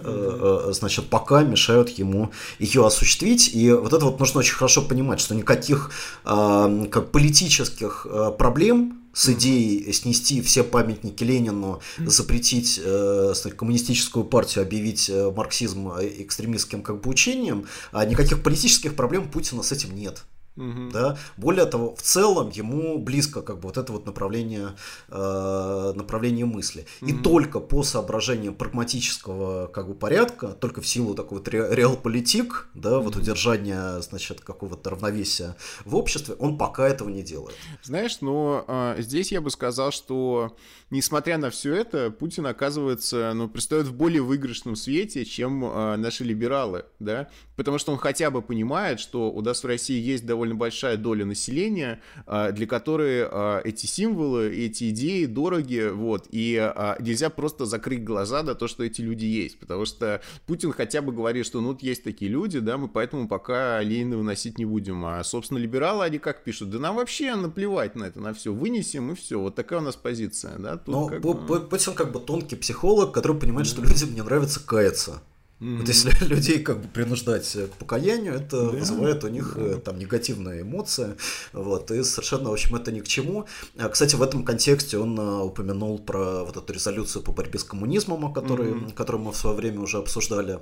э, 0.67 0.73
значит, 0.73 1.09
пока 1.11 1.43
мешают 1.43 1.89
ему 1.89 2.31
ее 2.57 2.85
осуществить. 2.87 3.51
И 3.53 3.71
вот 3.71 3.93
это 3.93 4.05
вот 4.05 4.19
нужно 4.19 4.39
очень 4.39 4.55
хорошо 4.55 4.81
понимать, 4.81 5.19
что 5.19 5.35
никаких 5.35 5.91
э, 6.25 6.85
как 6.91 7.11
политических 7.11 8.07
э, 8.09 8.31
проблем 8.35 8.99
с 9.15 9.29
идеей 9.29 9.91
снести 9.93 10.41
все 10.41 10.63
памятники 10.63 11.23
Ленину, 11.23 11.81
запретить 11.97 12.79
э, 12.83 13.33
коммунистическую 13.57 14.25
партию, 14.25 14.63
объявить 14.63 15.09
э, 15.09 15.31
марксизм 15.31 15.89
экстремистским 15.99 16.83
как 16.83 17.01
бы 17.01 17.09
учением, 17.09 17.65
а 17.91 18.05
никаких 18.05 18.43
политических 18.43 18.95
проблем 18.95 19.31
Путина 19.31 19.63
с 19.63 19.71
этим 19.71 19.95
нет. 19.95 20.25
Угу. 20.57 20.91
Да? 20.91 21.17
Более 21.37 21.65
того, 21.65 21.95
в 21.95 22.01
целом 22.01 22.49
ему 22.49 22.97
близко 22.97 23.41
как 23.41 23.57
бы 23.57 23.63
вот 23.63 23.77
это 23.77 23.91
вот 23.91 24.05
направление, 24.05 24.75
э, 25.09 25.93
направление 25.95 26.45
мысли. 26.45 26.85
Угу. 27.01 27.09
И 27.09 27.13
только 27.13 27.59
по 27.59 27.83
соображениям 27.83 28.55
прагматического 28.55 29.67
как 29.67 29.87
бы 29.87 29.93
порядка, 29.93 30.49
только 30.49 30.81
в 30.81 30.87
силу 30.87 31.13
такого 31.13 31.39
вот 31.39 31.47
реалполитик, 31.49 32.67
да, 32.73 32.97
угу. 32.97 33.05
вот 33.05 33.15
удержания, 33.17 33.99
значит, 34.01 34.41
какого-то 34.41 34.89
равновесия 34.89 35.55
в 35.83 35.95
обществе, 35.95 36.35
он 36.39 36.57
пока 36.57 36.87
этого 36.87 37.09
не 37.09 37.23
делает. 37.23 37.55
Знаешь, 37.83 38.21
но 38.21 38.63
э, 38.67 38.95
здесь 38.99 39.31
я 39.31 39.41
бы 39.41 39.49
сказал, 39.49 39.91
что 39.91 40.55
несмотря 40.89 41.37
на 41.37 41.49
все 41.49 41.73
это, 41.73 42.11
Путин 42.11 42.45
оказывается, 42.45 43.33
ну, 43.33 43.49
предстает 43.49 43.87
в 43.87 43.93
более 43.93 44.21
выигрышном 44.21 44.75
свете, 44.75 45.25
чем 45.25 45.65
э, 45.65 45.95
наши 45.97 46.23
либералы, 46.23 46.85
да, 46.99 47.29
потому 47.55 47.77
что 47.77 47.91
он 47.91 47.97
хотя 47.97 48.29
бы 48.31 48.41
понимает, 48.41 48.99
что 48.99 49.31
у 49.31 49.41
нас 49.41 49.63
в 49.63 49.67
России 49.67 49.99
есть 49.99 50.25
довольно 50.25 50.55
большая 50.55 50.97
доля 50.97 51.25
населения, 51.25 52.01
а, 52.25 52.51
для 52.51 52.67
которой 52.67 53.23
а, 53.23 53.61
эти 53.63 53.85
символы, 53.85 54.55
эти 54.55 54.89
идеи 54.89 55.25
дороги, 55.25 55.89
вот, 55.91 56.27
и 56.31 56.57
а, 56.57 56.97
нельзя 56.99 57.29
просто 57.29 57.65
закрыть 57.65 58.03
глаза 58.03 58.43
на 58.43 58.55
то, 58.55 58.67
что 58.67 58.83
эти 58.83 59.01
люди 59.01 59.25
есть, 59.25 59.59
потому 59.59 59.85
что 59.85 60.21
Путин 60.45 60.71
хотя 60.71 61.01
бы 61.01 61.11
говорит, 61.11 61.45
что 61.45 61.61
ну 61.61 61.69
вот 61.69 61.81
есть 61.81 62.03
такие 62.03 62.29
люди, 62.29 62.59
да, 62.59 62.77
мы 62.77 62.87
поэтому 62.87 63.27
пока 63.27 63.81
Ленина 63.81 64.17
выносить 64.17 64.57
не 64.57 64.65
будем, 64.65 65.05
а, 65.05 65.23
собственно, 65.23 65.57
либералы, 65.57 66.05
они 66.05 66.19
как 66.19 66.43
пишут, 66.43 66.69
да 66.69 66.79
нам 66.79 66.95
вообще 66.95 67.35
наплевать 67.35 67.95
на 67.95 68.05
это, 68.05 68.19
на 68.19 68.33
все, 68.33 68.53
вынесем 68.53 69.11
и 69.11 69.15
все, 69.15 69.39
вот 69.39 69.55
такая 69.55 69.79
у 69.79 69.83
нас 69.83 69.95
позиция, 69.95 70.57
да. 70.57 70.77
Но 70.85 71.07
как 71.07 71.21
бы... 71.21 71.59
Путин 71.61 71.93
как 71.93 72.11
бы 72.11 72.19
тонкий 72.19 72.55
психолог, 72.55 73.11
который 73.11 73.37
понимает, 73.37 73.67
что 73.67 73.81
людям 73.81 74.13
не 74.13 74.21
нравится 74.21 74.59
каяться. 74.59 75.21
Mm-hmm. 75.59 75.77
Вот 75.77 75.87
если 75.87 76.25
людей 76.25 76.59
как 76.59 76.81
бы 76.81 76.87
принуждать 76.87 77.49
к 77.49 77.77
покаянию, 77.79 78.33
это 78.33 78.57
yeah. 78.57 78.77
вызывает 78.77 79.23
у 79.23 79.29
них 79.29 79.55
yeah. 79.55 79.77
Э, 79.77 79.79
там 79.79 79.97
негативные 79.97 80.63
эмоции, 80.63 81.15
вот, 81.53 81.91
и 81.91 82.03
совершенно, 82.03 82.49
в 82.49 82.53
общем, 82.53 82.75
это 82.75 82.91
ни 82.91 82.99
к 82.99 83.07
чему. 83.07 83.45
А, 83.77 83.87
кстати, 83.87 84.15
в 84.15 84.21
этом 84.21 84.43
контексте 84.43 84.97
он 84.97 85.17
а, 85.17 85.43
упомянул 85.43 85.97
про 85.99 86.43
вот 86.43 86.57
эту 86.57 86.73
резолюцию 86.73 87.23
по 87.23 87.31
борьбе 87.31 87.57
с 87.57 87.63
коммунизмом, 87.63 88.25
о 88.25 88.33
которой, 88.33 88.71
mm-hmm. 88.71 88.93
которую 88.93 89.23
мы 89.23 89.31
в 89.31 89.37
свое 89.37 89.55
время 89.55 89.79
уже 89.79 89.97
обсуждали. 89.97 90.59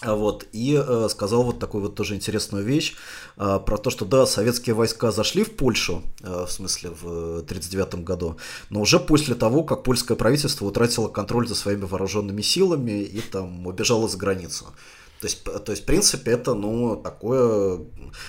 А 0.00 0.14
вот, 0.14 0.46
и 0.52 0.80
э, 0.80 1.08
сказал 1.10 1.42
вот 1.42 1.58
такую 1.58 1.82
вот 1.82 1.96
тоже 1.96 2.14
интересную 2.14 2.64
вещь 2.64 2.94
э, 3.36 3.58
про 3.66 3.78
то, 3.78 3.90
что 3.90 4.04
да, 4.04 4.26
советские 4.26 4.74
войска 4.74 5.10
зашли 5.10 5.42
в 5.42 5.56
Польшу, 5.56 6.04
э, 6.22 6.44
в 6.46 6.52
смысле 6.52 6.90
в 6.90 7.38
1939 7.40 8.04
году, 8.04 8.36
но 8.70 8.80
уже 8.80 9.00
после 9.00 9.34
того, 9.34 9.64
как 9.64 9.82
польское 9.82 10.16
правительство 10.16 10.66
утратило 10.66 11.08
контроль 11.08 11.48
за 11.48 11.56
своими 11.56 11.84
вооруженными 11.84 12.42
силами 12.42 13.02
и 13.02 13.20
там 13.20 13.66
убежало 13.66 14.08
за 14.08 14.18
границу. 14.18 14.66
То 15.20 15.26
есть, 15.26 15.42
то 15.42 15.72
есть, 15.72 15.82
в 15.82 15.86
принципе, 15.86 16.30
это, 16.30 16.54
ну, 16.54 16.94
такое, 16.94 17.80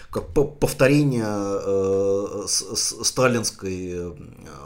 как 0.10 0.34
повторение 0.34 1.24
э, 1.24 2.44
с, 2.48 3.06
сталинской 3.06 3.92
э, 3.92 4.12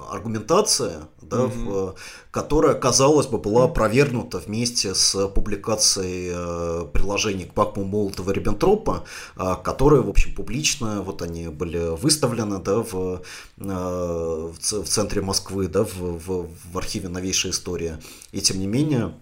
аргументации, 0.09 0.93
да, 1.21 1.37
mm-hmm. 1.37 1.65
в, 1.65 1.95
которая, 2.31 2.75
казалось 2.75 3.27
бы, 3.27 3.39
была 3.39 3.65
опровергнута 3.65 4.39
вместе 4.39 4.95
с 4.95 5.27
публикацией 5.27 6.31
э, 6.33 6.85
приложений 6.93 7.45
к 7.45 7.53
пакму 7.53 7.83
Молотова 7.83 8.31
Риббентропа, 8.31 9.03
э, 9.35 9.55
которые, 9.61 10.01
в 10.01 10.09
общем, 10.09 10.33
публично, 10.33 11.01
вот 11.01 11.21
они 11.21 11.49
были 11.49 11.93
выставлены, 11.97 12.59
да, 12.59 12.77
в, 12.77 13.21
э, 13.57 13.65
в, 13.67 14.57
в 14.59 14.87
центре 14.87 15.21
Москвы, 15.21 15.67
да, 15.67 15.83
в, 15.83 15.97
в, 15.97 16.47
в 16.71 16.77
архиве 16.77 17.09
новейшей 17.09 17.51
истории. 17.51 17.97
И, 18.31 18.39
тем 18.39 18.59
не 18.59 18.67
менее, 18.67 19.03
а 19.03 19.13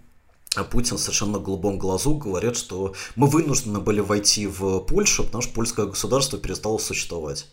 Путин 0.69 0.97
совершенно 0.97 1.39
голубом 1.39 1.77
глазу 1.77 2.15
говорит, 2.15 2.57
что 2.57 2.93
мы 3.15 3.27
вынуждены 3.27 3.79
были 3.79 4.01
войти 4.01 4.47
в 4.47 4.79
Польшу, 4.79 5.23
потому 5.23 5.41
что 5.41 5.53
польское 5.53 5.85
государство 5.85 6.37
перестало 6.37 6.77
существовать. 6.77 7.47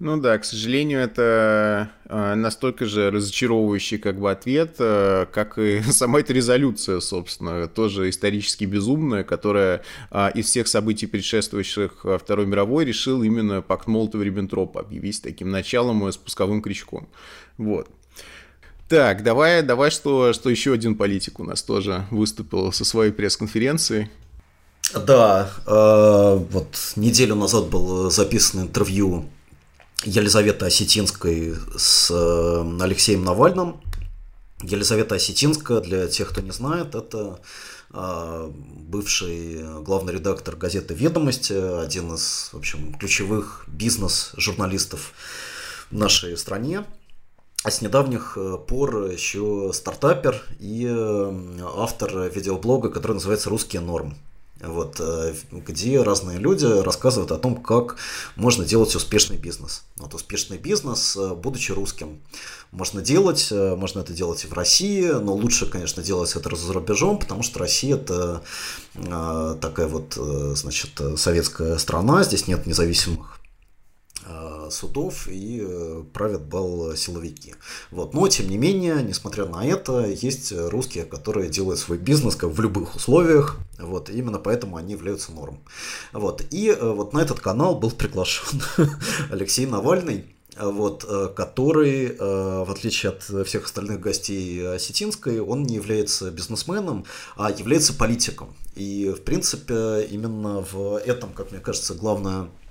Ну 0.00 0.20
да, 0.20 0.36
к 0.38 0.44
сожалению, 0.44 0.98
это 0.98 1.92
э, 2.06 2.34
настолько 2.34 2.84
же 2.84 3.12
разочаровывающий 3.12 3.98
как 3.98 4.18
бы 4.18 4.28
ответ, 4.28 4.74
э, 4.80 5.26
как 5.32 5.56
и 5.56 5.82
сама 5.92 6.18
эта 6.18 6.32
резолюция, 6.32 6.98
собственно, 6.98 7.68
тоже 7.68 8.10
исторически 8.10 8.64
безумная, 8.64 9.22
которая 9.22 9.82
э, 10.10 10.30
из 10.34 10.46
всех 10.46 10.66
событий, 10.66 11.06
предшествующих 11.06 12.04
Второй 12.20 12.46
мировой, 12.46 12.84
решил 12.84 13.22
именно 13.22 13.62
пакт 13.62 13.86
Молотова-Риббентропа 13.86 14.80
объявить 14.80 15.22
таким 15.22 15.50
началом 15.50 16.08
и 16.08 16.10
спусковым 16.10 16.60
крючком. 16.60 17.08
Вот. 17.56 17.88
Так, 18.88 19.22
давай, 19.22 19.62
давай, 19.62 19.90
что, 19.90 20.32
что 20.32 20.50
еще 20.50 20.72
один 20.72 20.94
политик 20.94 21.40
у 21.40 21.44
нас 21.44 21.62
тоже 21.62 22.06
выступил 22.10 22.70
со 22.72 22.84
своей 22.84 23.12
пресс-конференцией. 23.12 24.10
Да, 24.92 25.50
э, 25.66 26.44
вот 26.50 26.76
неделю 26.96 27.34
назад 27.34 27.66
было 27.66 28.10
записано 28.10 28.62
интервью 28.62 29.24
Елизаветы 30.04 30.66
Осетинской 30.66 31.54
с 31.76 32.10
э, 32.10 32.82
Алексеем 32.82 33.24
Навальным. 33.24 33.80
Елизавета 34.62 35.14
Осетинская, 35.14 35.80
для 35.80 36.06
тех, 36.08 36.30
кто 36.30 36.42
не 36.42 36.50
знает, 36.50 36.94
это 36.94 37.40
э, 37.90 38.50
бывший 38.52 39.82
главный 39.82 40.14
редактор 40.14 40.56
газеты 40.56 40.94
«Ведомости», 40.94 41.54
один 41.82 42.14
из, 42.14 42.50
в 42.52 42.58
общем, 42.58 42.94
ключевых 42.94 43.64
бизнес-журналистов 43.66 45.12
в 45.90 45.96
нашей 45.96 46.36
стране. 46.36 46.84
А 47.64 47.70
с 47.70 47.80
недавних 47.80 48.36
э, 48.36 48.58
пор 48.58 49.06
еще 49.06 49.70
стартапер 49.72 50.42
и 50.60 50.86
э, 50.86 51.58
автор 51.76 52.28
видеоблога, 52.28 52.90
который 52.90 53.12
называется 53.14 53.48
«Русские 53.48 53.80
норм». 53.80 54.18
Вот, 54.60 55.00
э, 55.00 55.34
где 55.50 56.02
разные 56.02 56.38
люди 56.38 56.66
рассказывают 56.66 57.32
о 57.32 57.38
том, 57.38 57.56
как 57.56 57.96
можно 58.36 58.66
делать 58.66 58.94
успешный 58.94 59.38
бизнес. 59.38 59.84
Вот 59.96 60.12
успешный 60.12 60.58
бизнес, 60.58 61.16
будучи 61.16 61.72
русским, 61.72 62.20
можно 62.70 63.00
делать, 63.00 63.50
можно 63.50 64.00
это 64.00 64.12
делать 64.12 64.44
и 64.44 64.46
в 64.46 64.52
России, 64.52 65.08
но 65.08 65.32
лучше, 65.32 65.64
конечно, 65.64 66.02
делать 66.02 66.36
это 66.36 66.54
за 66.54 66.70
рубежом, 66.70 67.18
потому 67.18 67.42
что 67.42 67.60
Россия 67.60 67.96
это 67.96 68.42
такая 68.94 69.86
вот, 69.86 70.18
значит, 70.56 71.00
советская 71.16 71.78
страна, 71.78 72.24
здесь 72.24 72.46
нет 72.46 72.66
независимых 72.66 73.38
судов 74.70 75.28
и 75.28 75.62
э, 75.62 76.02
правят 76.12 76.46
бал 76.46 76.96
силовики. 76.96 77.54
Вот. 77.90 78.14
Но, 78.14 78.28
тем 78.28 78.48
не 78.48 78.58
менее, 78.58 79.02
несмотря 79.02 79.46
на 79.46 79.64
это, 79.64 80.06
есть 80.06 80.52
русские, 80.52 81.04
которые 81.04 81.48
делают 81.48 81.78
свой 81.78 81.98
бизнес 81.98 82.36
как 82.36 82.50
в 82.50 82.60
любых 82.60 82.96
условиях, 82.96 83.58
вот, 83.78 84.10
именно 84.10 84.38
поэтому 84.38 84.76
они 84.76 84.92
являются 84.92 85.32
норм. 85.32 85.60
Вот. 86.12 86.42
И 86.50 86.68
э, 86.68 86.90
вот 86.90 87.12
на 87.12 87.20
этот 87.20 87.40
канал 87.40 87.78
был 87.78 87.90
приглашен 87.90 88.62
Алексей 89.30 89.66
Навальный, 89.66 90.24
вот, 90.58 91.04
э, 91.08 91.28
который, 91.34 92.16
в 92.18 92.70
отличие 92.70 93.12
от 93.12 93.46
всех 93.46 93.64
остальных 93.64 94.00
гостей 94.00 94.74
Осетинской, 94.74 95.40
он 95.40 95.64
не 95.64 95.74
является 95.74 96.30
бизнесменом, 96.30 97.04
а 97.36 97.50
является 97.50 97.92
политиком. 97.92 98.54
И, 98.74 99.12
в 99.16 99.22
принципе, 99.22 100.06
именно 100.10 100.60
в 100.60 100.96
этом, 100.96 101.32
как 101.32 101.50
мне 101.50 101.60
кажется, 101.60 101.94
главное 101.94 102.48
Э, 102.48 102.63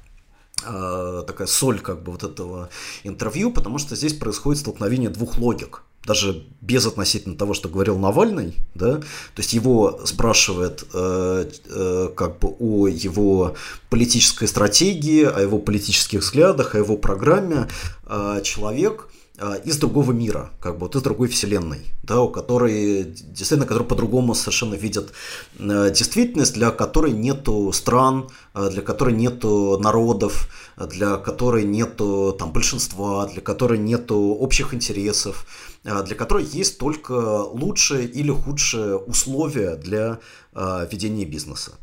такая 0.64 1.48
соль 1.48 1.80
как 1.80 2.04
бы 2.04 2.12
вот 2.12 2.24
этого 2.24 2.70
интервью, 3.04 3.52
потому 3.52 3.78
что 3.78 3.96
здесь 3.96 4.14
происходит 4.14 4.62
столкновение 4.62 5.10
двух 5.10 5.38
логик. 5.38 5.84
Даже 6.06 6.44
без 6.60 6.86
относительно 6.86 7.38
того, 7.38 7.54
что 7.54 7.70
говорил 7.70 7.98
Навальный, 7.98 8.56
да, 8.76 8.98
то 8.98 9.06
есть 9.38 9.54
его 9.54 10.02
спрашивает 10.06 10.86
э, 10.94 11.50
э, 11.66 12.10
как 12.14 12.40
бы 12.40 12.50
о 12.60 12.88
его 12.88 13.56
политической 13.90 14.48
стратегии, 14.48 15.24
о 15.24 15.40
его 15.40 15.60
политических 15.60 16.20
взглядах, 16.20 16.76
о 16.76 16.80
его 16.80 16.98
программе 16.98 17.70
э, 18.06 18.42
человек, 18.44 19.08
а, 19.40 19.56
из 19.56 19.78
другого 19.78 20.12
мира, 20.12 20.52
как 20.62 20.76
бы 20.76 20.82
вот 20.82 20.96
из 20.96 21.02
другой 21.02 21.28
вселенной, 21.28 21.80
да, 22.04 22.22
у 22.22 22.30
которой 22.30 23.04
действительно, 23.04 23.66
которые 23.66 23.88
по-другому 23.88 24.36
совершенно 24.36 24.76
видят 24.76 25.12
э, 25.58 25.90
действительность, 25.90 26.54
для 26.54 26.70
которой 26.70 27.14
нету 27.14 27.72
стран, 27.74 28.28
э, 28.28 28.30
для 28.54 28.82
которой 28.82 29.14
нету 29.14 29.78
народов, 29.80 30.50
для 30.78 31.18
которой 31.18 31.64
нету 31.64 32.36
там 32.38 32.52
большинства, 32.52 33.26
для 33.28 33.42
которой 33.42 33.80
нету 33.80 34.16
общих 34.16 34.74
интересов, 34.74 35.46
э, 35.84 36.04
для 36.04 36.16
которой 36.16 36.44
есть 36.44 36.78
только 36.78 37.14
лучшие 37.44 38.06
или 38.08 38.32
худшие 38.32 38.98
условия 38.98 39.76
для 39.76 40.20
ведения 40.54 41.26
бизнеса. 41.26 41.74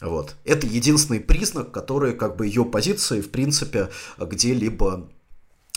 Вот. 0.00 0.36
Это 0.44 0.66
единственный 0.66 1.20
признак, 1.20 1.72
который 1.72 2.14
как 2.14 2.36
бы 2.36 2.46
ее 2.46 2.64
позиции 2.64 3.20
в 3.20 3.30
принципе 3.30 3.90
где-либо 4.18 5.10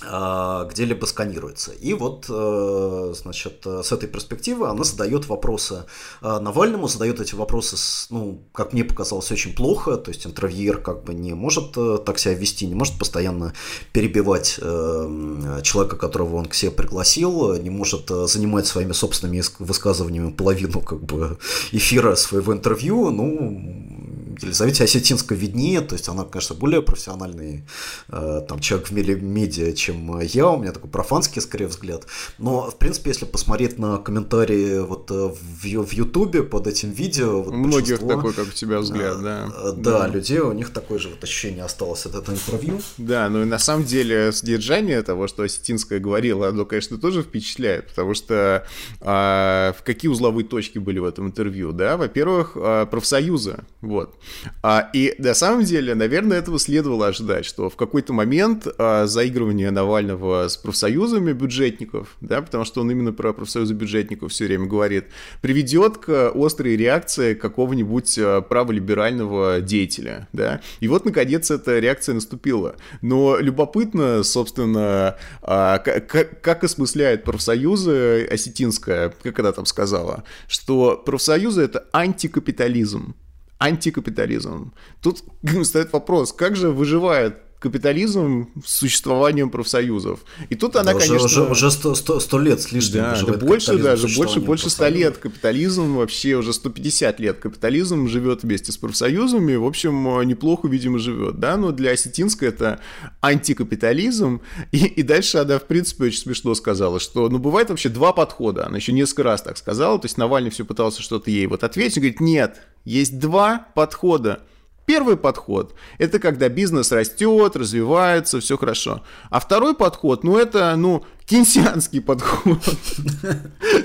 где-либо 0.03 1.05
сканируется. 1.05 1.71
И 1.71 1.93
вот, 1.93 2.25
э, 2.29 3.13
значит, 3.15 3.65
с 3.65 3.91
этой 3.91 4.09
перспективы 4.09 4.67
она 4.67 4.83
задает 4.83 5.27
вопросы 5.27 5.85
а, 6.21 6.39
Навальному, 6.39 6.87
задает 6.87 7.21
эти 7.21 7.35
вопросы, 7.35 7.77
ну, 8.09 8.41
как 8.51 8.73
мне 8.73 8.83
показалось, 8.83 9.31
очень 9.31 9.53
плохо, 9.55 9.97
то 9.97 10.09
есть 10.09 10.25
интервьюер 10.25 10.79
как 10.81 11.03
бы 11.03 11.13
не 11.13 11.33
может 11.33 11.77
э, 11.77 11.97
так 12.05 12.19
себя 12.19 12.33
вести, 12.33 12.67
не 12.67 12.75
может 12.75 12.97
постоянно 12.99 13.53
перебивать 13.91 14.59
э, 14.61 15.59
человека, 15.63 15.95
которого 15.95 16.35
он 16.35 16.45
к 16.45 16.53
себе 16.53 16.71
пригласил, 16.71 17.55
не 17.55 17.69
может 17.69 18.09
занимать 18.09 18.67
своими 18.67 18.93
собственными 18.93 19.43
высказываниями 19.59 20.31
половину 20.31 20.81
как 20.81 21.01
бы 21.03 21.37
эфира 21.71 22.15
своего 22.15 22.53
интервью, 22.53 23.09
ну, 23.09 24.02
Елизавете 24.41 24.83
Осетинской 24.83 25.37
виднее, 25.37 25.81
то 25.81 25.95
есть 25.95 26.07
она, 26.09 26.23
конечно, 26.23 26.55
более 26.55 26.81
профессиональный 26.81 27.63
там 28.09 28.59
человек 28.59 28.89
в 28.89 28.93
медиа, 28.93 29.73
чем 29.73 30.19
я, 30.19 30.49
у 30.49 30.59
меня 30.59 30.71
такой 30.71 30.89
профанский, 30.89 31.41
скорее, 31.41 31.67
взгляд. 31.67 32.05
Но, 32.37 32.69
в 32.69 32.77
принципе, 32.77 33.09
если 33.09 33.25
посмотреть 33.25 33.77
на 33.79 33.97
комментарии 33.97 34.79
вот 34.79 35.11
э, 35.11 35.13
в, 35.13 35.63
в 35.63 35.93
Ютубе 35.93 36.43
под 36.43 36.67
этим 36.67 36.91
видео... 36.91 37.41
Вот 37.41 37.53
у 37.53 37.57
многих 37.57 37.99
такой, 37.99 38.33
как 38.33 38.47
у 38.47 38.51
тебя, 38.51 38.79
взгляд, 38.79 39.21
да. 39.21 39.49
Э, 39.63 39.71
да, 39.75 39.99
да, 39.99 40.07
людей, 40.07 40.39
у 40.39 40.51
них 40.53 40.71
такое 40.71 40.99
же 40.99 41.09
вот 41.09 41.23
ощущение 41.23 41.63
осталось 41.63 42.05
от 42.05 42.15
этого 42.15 42.35
интервью. 42.35 42.81
Да, 42.97 43.29
ну 43.29 43.41
и 43.41 43.45
на 43.45 43.59
самом 43.59 43.85
деле 43.85 44.31
содержание 44.31 45.01
того, 45.01 45.27
что 45.27 45.43
Осетинская 45.43 45.99
говорила, 45.99 46.49
оно, 46.49 46.65
конечно, 46.65 46.97
тоже 46.97 47.23
впечатляет, 47.23 47.87
потому 47.89 48.13
что 48.13 48.65
а, 49.01 49.73
в 49.73 49.83
какие 49.83 50.09
узловые 50.09 50.45
точки 50.45 50.77
были 50.79 50.99
в 50.99 51.05
этом 51.05 51.27
интервью, 51.27 51.71
да? 51.71 51.97
Во-первых, 51.97 52.53
а, 52.55 52.85
профсоюзы, 52.85 53.57
вот. 53.81 54.15
А, 54.61 54.89
и 54.93 55.15
на 55.17 55.33
самом 55.33 55.63
деле, 55.63 55.95
наверное, 55.95 56.37
этого 56.37 56.59
следовало 56.59 57.07
ожидать, 57.07 57.45
что 57.45 57.69
в 57.69 57.75
какой-то 57.75 58.13
момент 58.13 58.67
а, 58.77 59.05
заигрывание 59.05 59.71
Навального 59.71 60.47
с 60.47 60.57
профсоюзами 60.57 61.33
бюджетников, 61.33 62.15
да, 62.21 62.41
потому 62.41 62.65
что 62.65 62.81
он 62.81 62.91
именно 62.91 63.13
про 63.13 63.33
профсоюзы 63.33 63.73
бюджетников 63.73 64.31
все 64.31 64.45
время 64.45 64.65
говорит, 64.65 65.05
приведет 65.41 65.97
к 65.97 66.31
острой 66.33 66.75
реакции 66.75 67.33
какого-нибудь 67.33 68.17
э, 68.17 68.41
праволиберального 68.41 69.61
деятеля, 69.61 70.27
да. 70.33 70.61
И 70.79 70.87
вот, 70.87 71.05
наконец, 71.05 71.51
эта 71.51 71.79
реакция 71.79 72.15
наступила. 72.15 72.75
Но 73.01 73.37
любопытно, 73.37 74.23
собственно, 74.23 75.17
а, 75.41 75.79
как, 75.79 76.41
как 76.41 76.63
осмысляет 76.63 77.23
профсоюзы 77.23 78.27
Осетинская, 78.31 79.13
как 79.21 79.39
она 79.39 79.51
там 79.51 79.65
сказала, 79.65 80.23
что 80.47 81.01
профсоюзы— 81.03 81.61
это 81.63 81.85
антикапитализм 81.91 83.15
антикапитализм. 83.63 84.73
Тут 85.01 85.23
стоит 85.63 85.93
вопрос, 85.93 86.33
как 86.33 86.55
же 86.55 86.69
выживает 86.69 87.52
капитализм 87.63 88.49
с 88.65 88.79
существованием 88.79 89.49
профсоюзов. 89.49 90.19
И 90.49 90.55
тут 90.55 90.75
она, 90.75 90.91
уже, 90.91 91.07
конечно... 91.07 91.25
Уже, 91.25 91.43
уже 91.43 91.71
100, 91.71 91.95
100, 91.95 92.19
100 92.19 92.39
лет 92.39 92.61
с 92.61 92.71
лишним 92.73 93.03
да, 93.03 93.21
да 93.25 93.33
больше 93.37 93.77
даже, 93.77 94.09
больше, 94.17 94.41
больше 94.41 94.69
100 94.69 94.87
лет 94.89 95.17
капитализм, 95.17 95.95
вообще 95.95 96.35
уже 96.35 96.51
150 96.51 97.21
лет 97.21 97.39
капитализм 97.39 98.09
живет 98.09 98.43
вместе 98.43 98.73
с 98.73 98.77
профсоюзами, 98.77 99.55
в 99.55 99.65
общем, 99.65 100.21
неплохо, 100.27 100.67
видимо, 100.67 100.99
живет, 100.99 101.39
да, 101.39 101.55
но 101.55 101.71
для 101.71 101.91
Осетинска 101.91 102.45
это 102.45 102.81
антикапитализм, 103.21 104.41
и, 104.73 104.85
и 104.85 105.01
дальше 105.01 105.37
она, 105.37 105.57
в 105.57 105.63
принципе, 105.63 106.05
очень 106.05 106.19
смешно 106.19 106.55
сказала, 106.55 106.99
что, 106.99 107.29
ну, 107.29 107.39
бывает 107.39 107.69
вообще 107.69 107.87
два 107.87 108.11
подхода, 108.11 108.67
она 108.67 108.75
еще 108.75 108.91
несколько 108.91 109.23
раз 109.23 109.41
так 109.41 109.57
сказала, 109.57 109.97
то 109.99 110.05
есть 110.07 110.17
Навальный 110.17 110.51
все 110.51 110.65
пытался 110.65 111.01
что-то 111.01 111.31
ей 111.31 111.47
вот 111.47 111.63
ответить, 111.63 111.99
говорит, 111.99 112.19
нет, 112.19 112.57
есть 112.83 113.19
два 113.19 113.67
подхода, 113.73 114.41
Первый 114.85 115.15
подход– 115.15 115.73
это 115.97 116.19
когда 116.19 116.49
бизнес 116.49 116.91
растет, 116.91 117.55
развивается, 117.55 118.39
все 118.41 118.57
хорошо. 118.57 119.01
А 119.29 119.39
второй 119.39 119.75
подход, 119.75 120.23
ну 120.23 120.37
это, 120.37 120.75
ну, 120.75 121.05
Кинсианский 121.25 122.01
подход. 122.01 122.59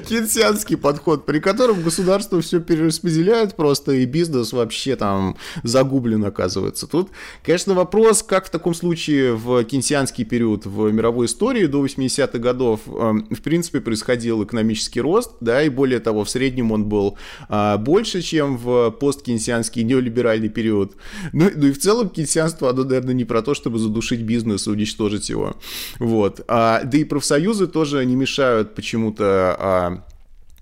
Кинсианский 0.09 0.77
подход, 0.77 1.25
при 1.25 1.39
котором 1.39 1.83
государство 1.83 2.41
все 2.41 2.61
перераспределяет 2.61 3.55
просто, 3.55 3.93
и 3.93 4.07
бизнес 4.07 4.53
вообще 4.53 4.97
там 4.97 5.37
загублен 5.63 6.25
оказывается. 6.25 6.87
Тут, 6.87 7.11
конечно, 7.45 7.75
вопрос, 7.75 8.23
как 8.23 8.47
в 8.47 8.51
таком 8.51 8.75
случае 8.75 9.37
в 9.37 9.63
кинсианский 9.65 10.25
период 10.25 10.67
в 10.67 10.91
мировой 10.91 11.27
истории 11.27 11.67
до 11.67 11.85
80-х 11.85 12.39
годов, 12.39 12.81
эм, 12.87 13.29
в 13.31 13.41
принципе, 13.43 13.81
происходил 13.81 14.43
экономический 14.43 15.01
рост, 15.01 15.33
да, 15.41 15.63
и 15.63 15.69
более 15.69 16.01
того, 16.01 16.25
в 16.25 16.31
среднем 16.31 16.73
он 16.73 16.87
был 16.87 17.19
а, 17.49 17.79
больше, 17.79 18.21
чем 18.21 18.57
в 18.57 18.91
посткинсианский 18.91 19.85
неолиберальный 19.85 20.49
период. 20.49 20.97
Ну, 21.33 21.51
ну 21.55 21.69
и 21.69 21.73
в 21.73 21.79
целом 21.79 22.09
кинсианство, 22.09 22.71
оно, 22.71 22.83
наверное, 22.83 23.15
не 23.15 23.25
про 23.25 23.43
то, 23.43 23.55
чтобы 23.55 23.79
задушить 23.79 24.23
бизнес 24.23 24.67
и 24.67 24.71
уничтожить 24.71 25.31
его. 25.31 25.57
Вот. 26.01 26.41
А, 26.49 26.83
да 26.83 26.99
и 26.99 27.05
про 27.05 27.21
профсоюзы 27.29 27.67
тоже 27.67 28.07
не 28.07 28.17
мешают 28.17 28.75
почему-то 28.75 29.57
а, 29.59 30.03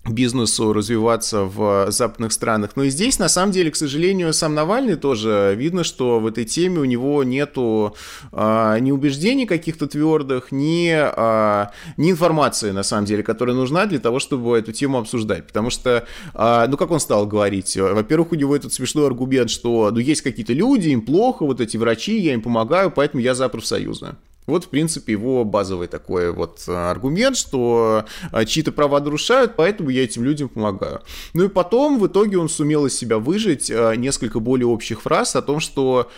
бизнесу 0.05 0.73
развиваться 0.73 1.43
в 1.43 1.91
западных 1.91 2.33
странах. 2.33 2.71
Но 2.75 2.83
и 2.83 2.91
здесь, 2.91 3.21
на 3.21 3.29
самом 3.29 3.53
деле, 3.53 3.71
к 3.71 3.77
сожалению, 3.77 4.33
сам 4.33 4.55
Навальный 4.55 4.97
тоже 4.97 5.55
видно, 5.57 5.85
что 5.85 6.19
в 6.19 6.27
этой 6.27 6.45
теме 6.45 6.81
у 6.81 6.85
него 6.85 7.23
нету 7.23 7.95
а, 8.33 8.81
ни 8.81 8.91
убеждений 8.91 9.47
каких-то 9.47 9.87
твердых, 9.87 10.51
ни, 10.51 10.91
а, 10.93 11.71
ни 11.97 12.11
информации, 12.11 12.73
на 12.73 12.83
самом 12.83 13.05
деле, 13.05 13.23
которая 13.23 13.55
нужна 13.55 13.87
для 13.87 14.01
того, 14.01 14.19
чтобы 14.19 14.59
эту 14.59 14.73
тему 14.73 14.99
обсуждать. 14.99 15.47
Потому 15.47 15.71
что, 15.71 16.05
а, 16.35 16.67
ну, 16.67 16.77
как 16.77 16.91
он 16.91 16.99
стал 16.99 17.27
говорить, 17.29 17.77
во-первых, 17.77 18.33
у 18.33 18.35
него 18.35 18.57
этот 18.57 18.73
смешной 18.73 19.07
аргумент, 19.07 19.51
что, 19.51 19.93
ну, 19.93 19.99
есть 19.99 20.23
какие-то 20.23 20.53
люди, 20.53 20.89
им 20.89 21.03
плохо, 21.03 21.47
вот 21.47 21.61
эти 21.61 21.77
врачи, 21.77 22.19
я 22.19 22.35
им 22.35 22.43
помогаю, 22.43 22.91
поэтому 22.91 23.23
я 23.23 23.37
за 23.37 23.49
профсоюзы. 23.49 24.17
Вот, 24.47 24.65
в 24.65 24.69
принципе, 24.69 25.13
его 25.13 25.45
базовый 25.45 25.89
такой 25.89 26.33
вот 26.33 26.65
э, 26.69 26.73
аргумент, 26.73 27.37
что 27.37 28.05
э, 28.33 28.45
чьи-то 28.45 28.73
права 28.73 29.01
нарушают, 29.01 29.57
поэтому 29.57 29.91
я 29.91 30.05
этим 30.05 30.25
людям 30.25 30.49
помогаю. 30.49 31.03
Ну 31.35 31.45
и 31.45 31.49
потом, 31.49 31.99
в 31.99 32.07
итоге, 32.07 32.39
он 32.39 32.49
сумел 32.49 32.87
из 32.87 32.97
себя 32.97 33.19
выжить 33.19 33.71
э, 33.71 33.95
несколько 33.97 34.41
более 34.41 34.67
общих 34.67 35.03
фраз 35.03 35.37
о 35.37 35.43
том, 35.43 35.61
что 35.61 36.11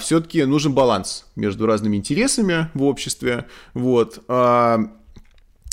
все-таки 0.00 0.44
нужен 0.44 0.72
баланс 0.72 1.26
между 1.36 1.66
разными 1.66 1.96
интересами 1.96 2.70
в 2.74 2.84
обществе. 2.84 3.46
Вот. 3.74 4.18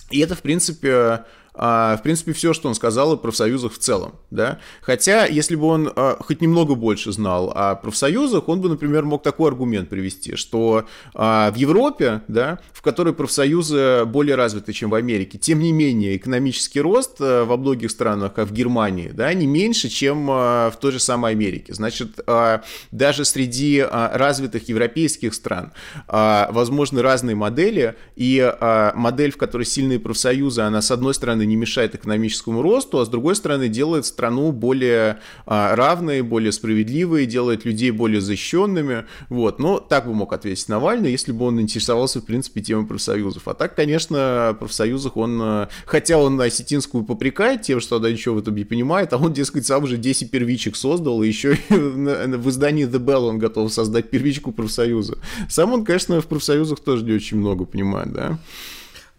И 0.10 0.20
это, 0.20 0.36
в 0.36 0.42
принципе, 0.42 0.92
а, 0.92 1.26
в 1.58 2.00
принципе, 2.04 2.34
все, 2.34 2.54
что 2.54 2.70
он 2.70 2.76
сказал 2.76 3.14
о 3.14 3.18
профсоюзах 3.18 3.74
в 3.74 3.80
целом, 3.80 4.14
да. 4.30 4.60
Хотя, 4.82 5.26
если 5.26 5.56
бы 5.56 5.66
он 5.66 5.92
а, 5.96 6.18
хоть 6.20 6.40
немного 6.40 6.76
больше 6.76 7.12
знал 7.12 7.52
о 7.56 7.74
профсоюзах, 7.74 8.48
он 8.48 8.62
бы, 8.62 8.70
например, 8.70 9.06
мог 9.06 9.24
такой 9.24 9.50
аргумент 9.50 9.90
привести, 9.90 10.36
что 10.36 10.86
а, 11.16 11.52
в 11.52 11.56
Европе, 11.56 12.22
да, 12.28 12.60
в 12.74 12.84
которой 12.84 13.14
профсоюзы 13.16 14.06
более 14.06 14.36
развиты, 14.36 14.72
чем 14.72 14.92
в 14.92 14.96
Америке, 14.96 15.40
тем 15.40 15.60
не 15.60 15.72
менее, 15.72 16.16
экономический 16.18 16.82
рост 16.82 17.20
во 17.20 17.58
многих 17.58 17.90
странах, 17.90 18.36
как 18.36 18.50
в 18.50 18.54
Германии, 18.54 19.10
да, 19.10 19.34
не 19.34 19.48
меньше, 19.48 19.90
чем 19.90 20.28
в 20.28 20.74
той 20.80 20.92
же 20.92 21.00
самой 21.00 21.32
Америке. 21.32 21.74
Значит, 21.74 22.20
даже 22.92 23.26
среди 23.26 23.84
развитых 23.90 24.70
европейских 24.70 25.34
стран 25.34 25.72
возможны 26.08 27.02
разные 27.02 27.36
модели, 27.36 27.96
и 28.16 28.54
модель, 28.94 29.32
в 29.32 29.38
которой 29.38 29.64
сильные 29.64 30.00
профсоюзы, 30.00 30.62
она, 30.62 30.82
с 30.82 30.92
одной 30.92 31.16
стороны, 31.16 31.47
не 31.48 31.56
мешает 31.56 31.96
экономическому 31.96 32.62
росту, 32.62 33.00
а 33.00 33.06
с 33.06 33.10
другой 33.10 33.36
стороны 33.36 33.70
делает 33.70 34.06
страну 34.06 34.52
более 34.52 35.20
а, 35.46 35.76
равной, 35.76 36.22
более 36.22 36.52
справедливой, 36.52 37.26
делает 37.26 37.66
людей 37.66 37.92
более 37.92 38.22
защищенными. 38.22 39.06
Вот. 39.30 39.60
Но 39.60 39.80
так 39.80 40.08
бы 40.08 40.14
мог 40.14 40.34
ответить 40.34 40.70
Навальный, 40.70 41.12
если 41.12 41.32
бы 41.32 41.46
он 41.46 41.60
интересовался, 41.60 42.20
в 42.20 42.26
принципе, 42.26 42.62
темой 42.62 42.86
профсоюзов. 42.86 43.48
А 43.48 43.54
так, 43.54 43.76
конечно, 43.76 44.50
о 44.50 44.54
профсоюзах 44.54 45.18
он, 45.18 45.40
а, 45.42 45.70
хотя 45.86 46.18
он 46.18 46.40
осетинскую 46.40 47.04
попрекает 47.04 47.62
тем, 47.62 47.80
что 47.80 47.98
она 47.98 48.12
ничего 48.12 48.36
в 48.36 48.40
этом 48.40 48.56
не 48.56 48.66
понимает, 48.66 49.14
а 49.14 49.18
он, 49.18 49.34
дескать, 49.34 49.66
сам 49.66 49.84
уже 49.84 49.98
10 49.98 50.32
первичек 50.32 50.76
создал, 50.76 51.24
и 51.24 51.28
еще 51.28 51.58
в 51.70 52.50
издании 52.50 52.88
The 52.88 53.04
Bell 53.04 53.30
он 53.30 53.40
готов 53.40 53.72
создать 53.72 54.10
первичку 54.10 54.52
профсоюза. 54.52 55.18
Сам 55.50 55.74
он, 55.74 55.86
конечно, 55.86 56.20
в 56.22 56.28
профсоюзах 56.28 56.80
тоже 56.80 57.04
не 57.04 57.14
очень 57.14 57.38
много 57.38 57.66
понимает, 57.66 58.14
да. 58.14 58.40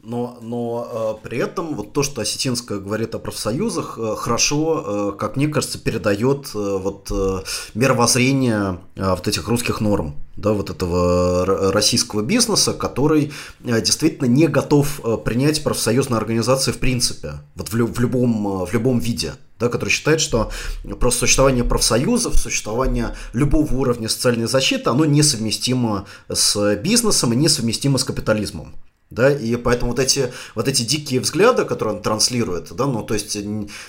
Но, 0.02 0.38
но 0.40 1.18
э, 1.22 1.28
при 1.28 1.38
этом 1.38 1.74
вот 1.74 1.92
то, 1.92 2.04
что 2.04 2.20
Осетинская 2.20 2.78
говорит 2.78 3.14
о 3.16 3.18
профсоюзах, 3.18 3.98
э, 3.98 4.14
хорошо, 4.16 5.10
э, 5.14 5.18
как 5.18 5.36
мне 5.36 5.48
кажется, 5.48 5.78
передает 5.78 6.50
э, 6.54 6.78
вот 6.80 7.08
э, 7.10 7.40
мировоззрение 7.74 8.78
э, 8.94 9.10
вот 9.10 9.26
этих 9.26 9.48
русских 9.48 9.80
норм, 9.80 10.14
да, 10.36 10.52
вот 10.52 10.70
этого 10.70 11.72
российского 11.72 12.22
бизнеса, 12.22 12.74
который 12.74 13.32
э, 13.64 13.80
действительно 13.80 14.28
не 14.28 14.46
готов 14.46 15.00
э, 15.02 15.16
принять 15.16 15.64
профсоюзные 15.64 16.18
организации 16.18 16.70
в 16.70 16.78
принципе, 16.78 17.32
вот 17.56 17.70
в, 17.70 17.74
лю- 17.74 17.92
в, 17.92 17.98
любом, 17.98 18.62
э, 18.62 18.66
в 18.66 18.72
любом 18.72 19.00
виде. 19.00 19.32
Да, 19.58 19.68
который 19.68 19.88
считает, 19.88 20.20
что 20.20 20.52
просто 21.00 21.26
существование 21.26 21.64
профсоюзов, 21.64 22.38
существование 22.38 23.16
любого 23.32 23.74
уровня 23.74 24.08
социальной 24.08 24.46
защиты, 24.46 24.88
оно 24.88 25.04
несовместимо 25.04 26.06
с 26.32 26.76
бизнесом 26.76 27.32
и 27.32 27.36
несовместимо 27.36 27.98
с 27.98 28.04
капитализмом. 28.04 28.76
Да, 29.10 29.32
и 29.32 29.56
поэтому 29.56 29.92
вот 29.92 30.00
эти, 30.00 30.30
вот 30.54 30.68
эти 30.68 30.82
дикие 30.82 31.20
взгляды, 31.20 31.64
которые 31.64 31.96
он 31.96 32.02
транслирует, 32.02 32.74
да, 32.74 32.86
ну, 32.86 33.02
то 33.02 33.14
есть 33.14 33.38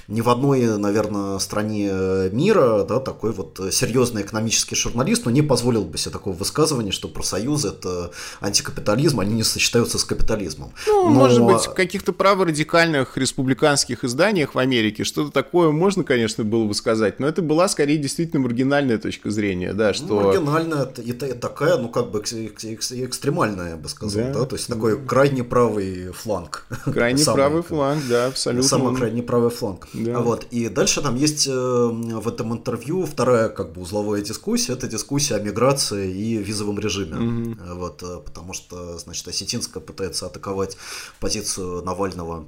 ни 0.08 0.22
в 0.22 0.30
одной, 0.30 0.78
наверное, 0.78 1.40
стране 1.40 1.92
мира, 2.32 2.86
да, 2.86 3.02
такой 3.02 3.34
вот 3.34 3.60
серьезный 3.72 4.22
экономический 4.22 4.76
журналист, 4.76 5.26
ну, 5.26 5.32
не 5.32 5.42
позволил 5.42 5.84
бы 5.84 5.98
себе 5.98 6.14
такого 6.14 6.34
высказывания, 6.34 6.92
что 6.92 7.10
профсоюз– 7.10 7.66
это 7.66 8.12
антикапитализм, 8.40 9.20
они 9.20 9.36
не 9.36 9.44
сочетаются 9.44 9.98
с 9.98 10.06
капитализмом. 10.06 10.72
Ну, 10.88 11.10
Но... 11.10 11.10
может 11.10 11.44
быть, 11.44 11.66
в 11.66 11.74
каких-то 11.74 12.14
праворадикальных 12.14 13.18
республиканских 13.18 14.06
изданиях 14.06 14.56
в 14.56 14.60
Америке 14.60 15.04
что-то 15.04 15.32
такое 15.32 15.72
можно, 15.72 16.06
конечно, 16.06 16.46
было 16.46 16.64
бы 16.64 16.74
сказать, 16.74 17.20
но 17.20 17.28
это 17.28 17.42
была 17.42 17.68
скорее 17.68 17.98
действительно 17.98 18.42
маргинальная 18.44 18.98
точка 18.98 19.32
зрения, 19.32 19.74
да, 19.74 19.94
что... 19.94 20.22
Маргинальная 20.22 20.86
и 20.86 21.12
такая, 21.12 21.78
ну, 21.78 21.90
как 21.90 22.12
бы 22.12 22.20
экстремальная, 22.20 23.72
я 23.72 23.76
бы 23.76 23.90
сказал, 23.90 24.24
да, 24.24 24.34
да? 24.34 24.46
то 24.46 24.56
есть 24.56 24.68
такой 24.68 25.09
крайне 25.10 25.44
правый 25.44 26.12
фланг. 26.12 26.66
Крайне 26.86 27.26
правый 27.26 27.64
фланг, 27.64 28.04
да, 28.08 28.28
абсолютно. 28.28 28.70
Самый 28.70 28.96
крайне 28.96 29.24
правый 29.24 29.50
фланг. 29.50 29.88
Да. 29.94 30.20
Вот. 30.20 30.46
И 30.52 30.70
дальше 30.70 31.02
там 31.02 31.16
есть 31.16 31.48
э, 31.48 31.52
в 31.52 32.28
этом 32.28 32.54
интервью 32.54 33.06
вторая 33.06 33.50
как 33.50 33.74
бы 33.74 33.82
узловая 33.82 34.22
дискуссия, 34.22 34.74
это 34.74 34.88
дискуссия 34.88 35.36
о 35.36 35.40
миграции 35.40 36.12
и 36.12 36.38
визовом 36.38 36.80
режиме. 36.80 37.16
Угу. 37.16 37.76
Вот, 37.76 38.04
э, 38.04 38.20
потому 38.24 38.54
что, 38.54 39.00
значит, 39.00 39.28
Осетинская 39.28 39.82
пытается 39.82 40.28
атаковать 40.28 40.78
позицию 41.20 41.82
Навального 41.84 42.46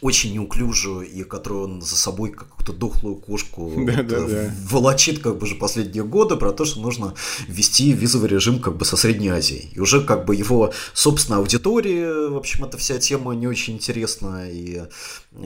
очень 0.00 0.34
неуклюжую 0.34 1.08
и 1.08 1.24
которую 1.24 1.64
он 1.64 1.82
за 1.82 1.96
собой 1.96 2.30
какую-то 2.30 2.72
дохлую 2.72 3.16
кошку 3.16 3.72
да, 3.76 3.92
вот, 3.96 4.06
да, 4.06 4.20
да. 4.26 4.54
волочит 4.68 5.20
как 5.20 5.38
бы 5.38 5.44
уже 5.44 5.54
последние 5.54 6.04
годы 6.04 6.36
про 6.36 6.52
то, 6.52 6.64
что 6.64 6.80
нужно 6.80 7.14
ввести 7.48 7.92
визовый 7.92 8.28
режим 8.28 8.60
как 8.60 8.76
бы 8.76 8.84
со 8.84 8.96
Средней 8.96 9.28
Азией. 9.28 9.70
И 9.74 9.80
уже 9.80 10.02
как 10.02 10.24
бы 10.24 10.34
его 10.34 10.72
собственная 10.94 11.40
аудитория, 11.40 12.28
в 12.28 12.36
общем, 12.36 12.64
эта 12.64 12.76
вся 12.78 12.98
тема 12.98 13.34
не 13.34 13.46
очень 13.46 13.74
интересна 13.74 14.48
и 14.50 14.82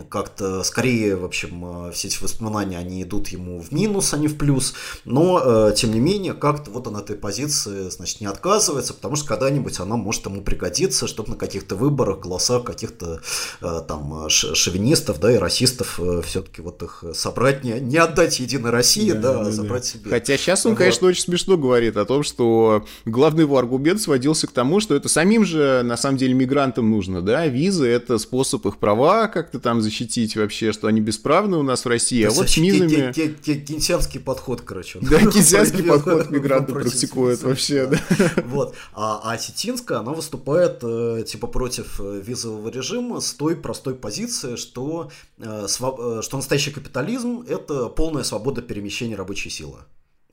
как-то 0.08 0.62
скорее, 0.62 1.16
в 1.16 1.24
общем, 1.24 1.90
все 1.92 2.08
эти 2.08 2.22
воспоминания, 2.22 2.78
они 2.78 3.02
идут 3.02 3.28
ему 3.28 3.60
в 3.60 3.72
минус, 3.72 4.14
а 4.14 4.18
не 4.18 4.28
в 4.28 4.38
плюс, 4.38 4.74
но, 5.04 5.40
э, 5.44 5.74
тем 5.76 5.92
не 5.92 6.00
менее, 6.00 6.34
как-то 6.34 6.70
вот 6.70 6.86
он 6.86 6.96
этой 6.96 7.16
позиции, 7.16 7.88
значит, 7.90 8.20
не 8.20 8.26
отказывается, 8.26 8.94
потому 8.94 9.16
что 9.16 9.26
когда-нибудь 9.26 9.80
она 9.80 9.96
может 9.96 10.26
ему 10.26 10.42
пригодиться, 10.42 11.06
чтобы 11.06 11.30
на 11.30 11.36
каких-то 11.36 11.74
выборах 11.74 12.20
голоса 12.20 12.60
каких-то 12.60 13.20
э, 13.60 13.82
там 13.86 14.28
шовинистов, 14.54 15.20
да, 15.20 15.32
и 15.32 15.36
расистов 15.36 16.00
э, 16.00 16.22
все-таки 16.24 16.62
вот 16.62 16.82
их 16.82 17.04
собрать, 17.14 17.64
не, 17.64 17.80
не 17.80 17.96
отдать 17.96 18.40
Единой 18.40 18.70
России, 18.70 19.12
да, 19.12 19.34
да, 19.34 19.44
да 19.44 19.50
забрать 19.50 19.82
да. 19.82 19.88
себе. 19.88 20.10
Хотя 20.10 20.36
сейчас 20.36 20.66
он, 20.66 20.72
вот. 20.72 20.78
конечно, 20.78 21.06
очень 21.06 21.22
смешно 21.22 21.56
говорит 21.56 21.96
о 21.96 22.04
том, 22.04 22.22
что 22.22 22.86
главный 23.04 23.42
его 23.42 23.58
аргумент 23.58 24.00
сводился 24.00 24.46
к 24.46 24.52
тому, 24.52 24.80
что 24.80 24.94
это 24.94 25.08
самим 25.08 25.44
же, 25.44 25.82
на 25.84 25.96
самом 25.96 26.18
деле, 26.18 26.34
мигрантам 26.34 26.90
нужно, 26.90 27.22
да, 27.22 27.46
визы— 27.46 27.86
это 27.88 28.18
способ 28.18 28.66
их 28.66 28.78
права 28.78 29.28
как-то 29.28 29.60
там 29.60 29.80
защитить 29.80 30.36
вообще, 30.36 30.72
что 30.72 30.86
они 30.86 31.00
бесправны 31.00 31.56
у 31.56 31.62
нас 31.62 31.84
в 31.84 31.88
России, 31.88 32.22
а 32.24 32.30
вот 32.30 32.48
с 32.48 32.56
визами... 32.56 33.12
Кенсианский 33.12 34.20
подход, 34.20 34.62
короче. 34.62 34.98
Да, 35.02 35.18
кенсианский 35.30 35.82
подход 35.82 36.30
мигранты 36.30 36.72
практикуют 36.72 37.42
вообще, 37.42 37.86
да. 37.86 37.98
Вот, 38.46 38.74
а, 38.92 39.20
а 39.24 39.32
Осетинская, 39.32 39.98
она 39.98 40.12
выступает, 40.12 40.78
э, 40.82 41.24
типа, 41.26 41.46
против 41.46 42.00
э, 42.00 42.22
визового 42.24 42.68
режима 42.68 43.20
с 43.20 43.32
той 43.32 43.56
простой 43.56 43.94
позиции, 43.94 44.29
позиция, 44.30 44.56
что, 44.56 45.10
э, 45.38 45.66
э, 45.66 46.22
что 46.22 46.36
настоящий 46.36 46.70
капитализм– 46.70 47.44
это 47.48 47.88
полная 47.88 48.24
свобода 48.24 48.62
перемещения 48.62 49.16
рабочей 49.16 49.50
силы. 49.50 49.78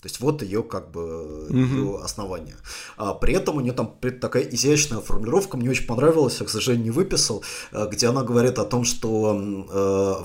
То 0.01 0.07
есть 0.09 0.19
вот 0.19 0.43
ее 0.43 0.61
как 0.61 0.91
бы 0.91 1.47
угу. 1.49 1.57
ее 1.57 1.99
основание. 2.03 2.55
А 2.97 3.15
при 3.15 3.33
этом 3.33 3.57
у 3.57 3.61
нее 3.61 3.73
там 3.73 3.95
такая 4.21 4.43
изящная 4.43 5.01
формулировка, 5.01 5.57
мне 5.57 5.71
очень 5.71 5.87
понравилась, 5.87 6.39
я, 6.39 6.45
к 6.45 6.49
сожалению, 6.49 6.85
не 6.85 6.91
выписал, 6.91 7.43
э, 7.71 7.87
где 7.91 8.07
она 8.07 8.23
говорит 8.23 8.59
о 8.59 8.65
том, 8.65 8.83
что 8.83 9.33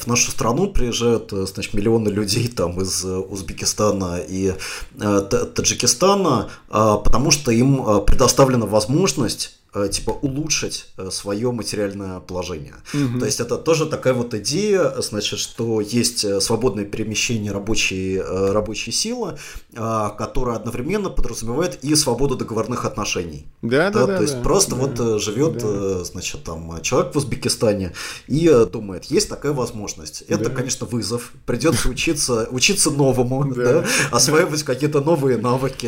в 0.03 0.07
нашу 0.07 0.31
страну 0.31 0.73
приезжают 0.73 1.31
значит, 1.33 1.75
миллионы 1.75 2.11
людей 2.11 2.49
там 2.49 2.81
из 2.81 3.05
Узбекистана 3.05 4.21
и 4.29 4.55
Таджикистана, 4.99 6.51
э, 6.69 6.97
потому 7.05 7.31
что 7.31 7.51
им 7.51 8.05
предоставлена 8.05 8.67
возможность 8.67 9.62
типа 9.73 10.11
улучшить 10.11 10.89
э, 10.99 11.09
свое 11.11 11.51
материальное 11.51 12.21
положение. 12.21 12.75
Угу. 12.93 13.21
То 13.21 13.27
есть 13.27 13.41
это 13.41 13.57
тоже 13.57 13.87
такая 13.87 14.13
вот 14.13 14.35
идея, 14.35 14.93
значит, 14.99 15.39
что 15.39 15.81
есть 15.81 16.25
э, 16.25 16.41
свободное 16.43 16.85
перемещение 16.85 17.53
рабочей, 17.53 18.21
рабочей 18.21 18.93
силы, 18.93 19.39
которая 19.73 20.57
одновременно 20.57 21.09
подразумевает 21.09 21.83
и 21.83 21.95
свободу 21.95 22.37
договорных 22.37 22.85
отношений. 22.85 23.47
Да, 23.63 23.91
да, 23.91 24.07
да. 24.07 24.17
То 24.17 24.23
есть 24.23 24.37
да, 24.37 24.43
просто 24.43 24.77
да, 24.77 24.83
вот 24.83 25.23
живет, 25.23 25.59
да. 25.59 26.05
значит, 26.05 26.45
там 26.45 26.83
человек 26.83 27.15
в 27.15 27.17
Узбекистане 27.17 27.93
и 28.27 28.49
думает, 28.71 29.05
есть 29.05 29.29
такая 29.29 29.53
возможность. 29.53 30.23
Это, 30.29 30.51
да. 30.51 30.51
конечно, 30.51 30.87
вызов. 30.87 31.33
Придется 31.47 31.89
учиться, 31.89 32.47
учиться 32.51 32.91
новому, 32.91 33.53
да. 33.55 33.87
осваивать 34.11 34.63
какие-то 34.65 35.01
новые 35.01 35.39
навыки, 35.39 35.87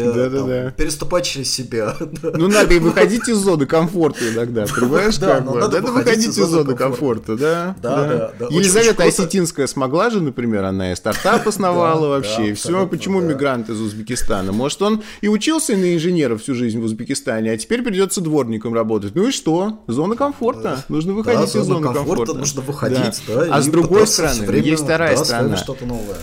переступать 0.76 1.26
через 1.26 1.52
себя. 1.52 1.96
Ну 2.36 2.48
надо 2.48 2.74
и 2.74 2.78
выходить 2.78 3.28
из 3.28 3.36
зоны 3.36 3.66
комфорта 3.74 4.32
иногда, 4.32 4.66
понимаешь, 4.80 5.18
как 5.18 5.44
бы? 5.44 5.58
Надо 5.58 5.80
выходить 5.82 6.28
из 6.28 6.34
зоны 6.34 6.74
комфорта, 6.74 7.36
да? 7.36 7.76
Да, 7.82 8.32
да. 8.38 8.46
Елизавета 8.50 9.04
Осетинская 9.04 9.66
смогла 9.66 10.10
же, 10.10 10.20
например, 10.20 10.64
она 10.64 10.92
и 10.92 10.96
стартап 10.96 11.46
основала 11.48 12.08
вообще, 12.08 12.50
и 12.50 12.52
все. 12.54 12.86
Почему 12.86 13.20
мигрант 13.20 13.68
из 13.68 13.80
Узбекистана? 13.80 14.52
Может, 14.52 14.82
он 14.82 15.02
и 15.20 15.28
учился 15.28 15.76
на 15.76 15.94
инженера 15.94 16.36
всю 16.36 16.54
жизнь 16.54 16.80
в 16.80 16.84
Узбекистане, 16.84 17.50
а 17.52 17.56
теперь 17.56 17.82
придется 17.82 18.20
дворником 18.20 18.74
работать. 18.74 19.14
Ну 19.14 19.28
и 19.28 19.30
что? 19.32 19.82
Зона 19.86 20.16
комфорта. 20.16 20.84
Нужно 20.88 21.14
выходить 21.14 21.54
из 21.54 21.62
зоны 21.62 21.92
комфорта. 21.92 22.34
Нужно 22.34 22.62
выходить, 22.62 23.22
да. 23.26 23.46
А 23.50 23.60
с 23.60 23.66
другой 23.66 24.06
стороны, 24.06 24.56
есть 24.56 24.84
вторая 24.84 25.16
сторона. 25.16 25.58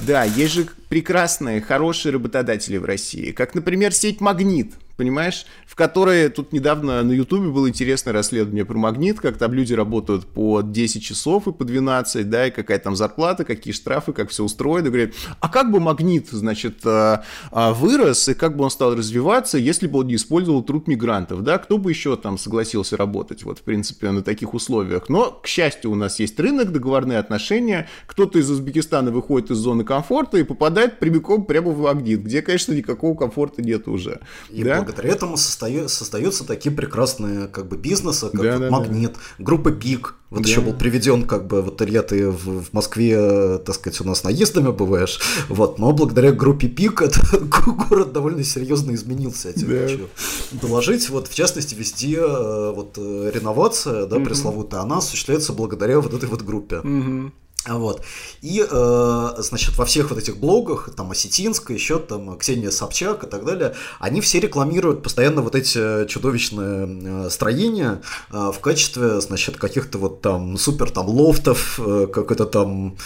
Да, 0.07 0.23
есть 0.23 0.53
же 0.53 0.67
прекрасные, 0.89 1.61
хорошие 1.61 2.13
работодатели 2.13 2.77
в 2.77 2.85
России, 2.85 3.31
как, 3.31 3.55
например, 3.55 3.93
сеть 3.93 4.19
«Магнит», 4.21 4.73
понимаешь, 4.97 5.45
в 5.65 5.75
которой 5.75 6.29
тут 6.29 6.53
недавно 6.53 7.01
на 7.03 7.11
Ютубе 7.11 7.49
было 7.49 7.69
интересное 7.69 8.13
расследование 8.13 8.65
про 8.65 8.77
магнит, 8.77 9.19
как 9.19 9.37
там 9.37 9.53
люди 9.53 9.73
работают 9.73 10.25
по 10.25 10.61
10 10.61 11.03
часов 11.03 11.47
и 11.47 11.51
по 11.51 11.65
12, 11.65 12.29
да, 12.29 12.47
и 12.47 12.51
какая 12.51 12.79
там 12.79 12.95
зарплата, 12.95 13.43
какие 13.43 13.73
штрафы, 13.73 14.13
как 14.13 14.29
все 14.29 14.43
устроено. 14.43 14.89
Говорят, 14.89 15.11
а 15.39 15.49
как 15.49 15.71
бы 15.71 15.79
магнит, 15.79 16.27
значит, 16.31 16.85
а, 16.85 17.23
а, 17.51 17.73
вырос, 17.73 18.29
и 18.29 18.33
как 18.33 18.57
бы 18.57 18.63
он 18.63 18.71
стал 18.71 18.95
развиваться, 18.95 19.57
если 19.57 19.87
бы 19.87 19.99
он 19.99 20.07
не 20.07 20.15
использовал 20.15 20.63
труд 20.63 20.87
мигрантов, 20.87 21.43
да, 21.43 21.57
кто 21.57 21.77
бы 21.77 21.91
еще 21.91 22.17
там 22.17 22.37
согласился 22.37 22.97
работать, 22.97 23.43
вот, 23.43 23.59
в 23.59 23.61
принципе, 23.61 24.11
на 24.11 24.21
таких 24.21 24.53
условиях. 24.53 25.09
Но, 25.09 25.31
к 25.31 25.47
счастью, 25.47 25.91
у 25.91 25.95
нас 25.95 26.19
есть 26.19 26.39
рынок, 26.39 26.71
договорные 26.71 27.19
отношения, 27.19 27.87
кто-то 28.07 28.39
из 28.39 28.49
Узбекистана 28.49 29.11
выходит 29.11 29.51
из 29.51 29.57
зоны 29.57 29.83
комфорта 29.83 30.37
и 30.37 30.43
попадает 30.43 30.99
прямиком 30.99 31.45
прямо 31.45 31.71
в 31.71 31.79
магнит, 31.79 32.21
где, 32.21 32.41
конечно, 32.41 32.73
никакого 32.73 33.15
комфорта 33.15 33.61
нет 33.61 33.87
уже. 33.87 34.19
И 34.49 34.63
да? 34.63 34.80
Благодаря 34.83 35.11
этому 35.11 35.37
состаю, 35.37 35.89
создаются 35.89 36.45
такие 36.45 36.73
прекрасные 36.73 37.47
как 37.47 37.67
бы 37.67 37.77
бизнесы, 37.77 38.29
как 38.29 38.41
да, 38.41 38.53
вот 38.53 38.61
да, 38.61 38.69
Магнит, 38.69 39.13
да. 39.13 39.19
группа 39.43 39.71
Пик. 39.71 40.15
Вот 40.29 40.43
да. 40.43 40.49
еще 40.49 40.61
был 40.61 40.73
приведен, 40.73 41.23
как 41.23 41.47
бы, 41.47 41.61
вот 41.61 41.81
Илья, 41.81 42.03
ты 42.03 42.29
в, 42.29 42.63
в 42.63 42.73
Москве, 42.73 43.57
так 43.57 43.75
сказать, 43.75 43.99
у 43.99 44.05
нас 44.05 44.23
наездами 44.23 44.71
бываешь, 44.71 45.19
вот, 45.49 45.77
но 45.77 45.91
благодаря 45.91 46.31
группе 46.31 46.67
Пик 46.67 47.01
этот 47.01 47.49
город 47.49 48.13
довольно 48.13 48.43
серьезно 48.43 48.93
изменился, 48.93 49.49
я 49.49 49.53
тебе 49.53 49.79
да. 49.81 49.87
хочу 49.87 50.07
доложить. 50.51 51.09
Вот, 51.09 51.27
в 51.27 51.35
частности, 51.35 51.75
везде 51.75 52.17
э, 52.17 52.73
вот 52.73 52.97
э, 52.97 53.31
реновация, 53.33 54.05
да, 54.05 54.17
угу. 54.17 54.25
пресловутая, 54.25 54.81
она 54.81 54.99
осуществляется 54.99 55.53
благодаря 55.53 55.99
вот 55.99 56.13
этой 56.13 56.29
вот 56.29 56.41
группе. 56.43 56.77
Угу. 56.77 57.31
Вот. 57.67 58.03
И, 58.41 58.65
э, 58.67 59.33
значит, 59.37 59.77
во 59.77 59.85
всех 59.85 60.09
вот 60.09 60.17
этих 60.17 60.37
блогах, 60.37 60.89
там, 60.95 61.11
Осетинская, 61.11 61.77
еще 61.77 61.99
там, 61.99 62.37
Ксения 62.37 62.71
Собчак 62.71 63.23
и 63.23 63.27
так 63.27 63.45
далее, 63.45 63.75
они 63.99 64.19
все 64.21 64.39
рекламируют 64.39 65.03
постоянно 65.03 65.41
вот 65.41 65.55
эти 65.55 66.07
чудовищные 66.07 67.25
э, 67.25 67.29
строения 67.29 68.01
э, 68.31 68.51
в 68.51 68.59
качестве, 68.59 69.21
значит, 69.21 69.57
каких-то 69.57 69.99
вот 69.99 70.21
там 70.21 70.57
супер 70.57 70.89
там 70.89 71.07
лофтов, 71.07 71.79
э, 71.79 72.07
какой-то 72.11 72.45
там 72.45 72.97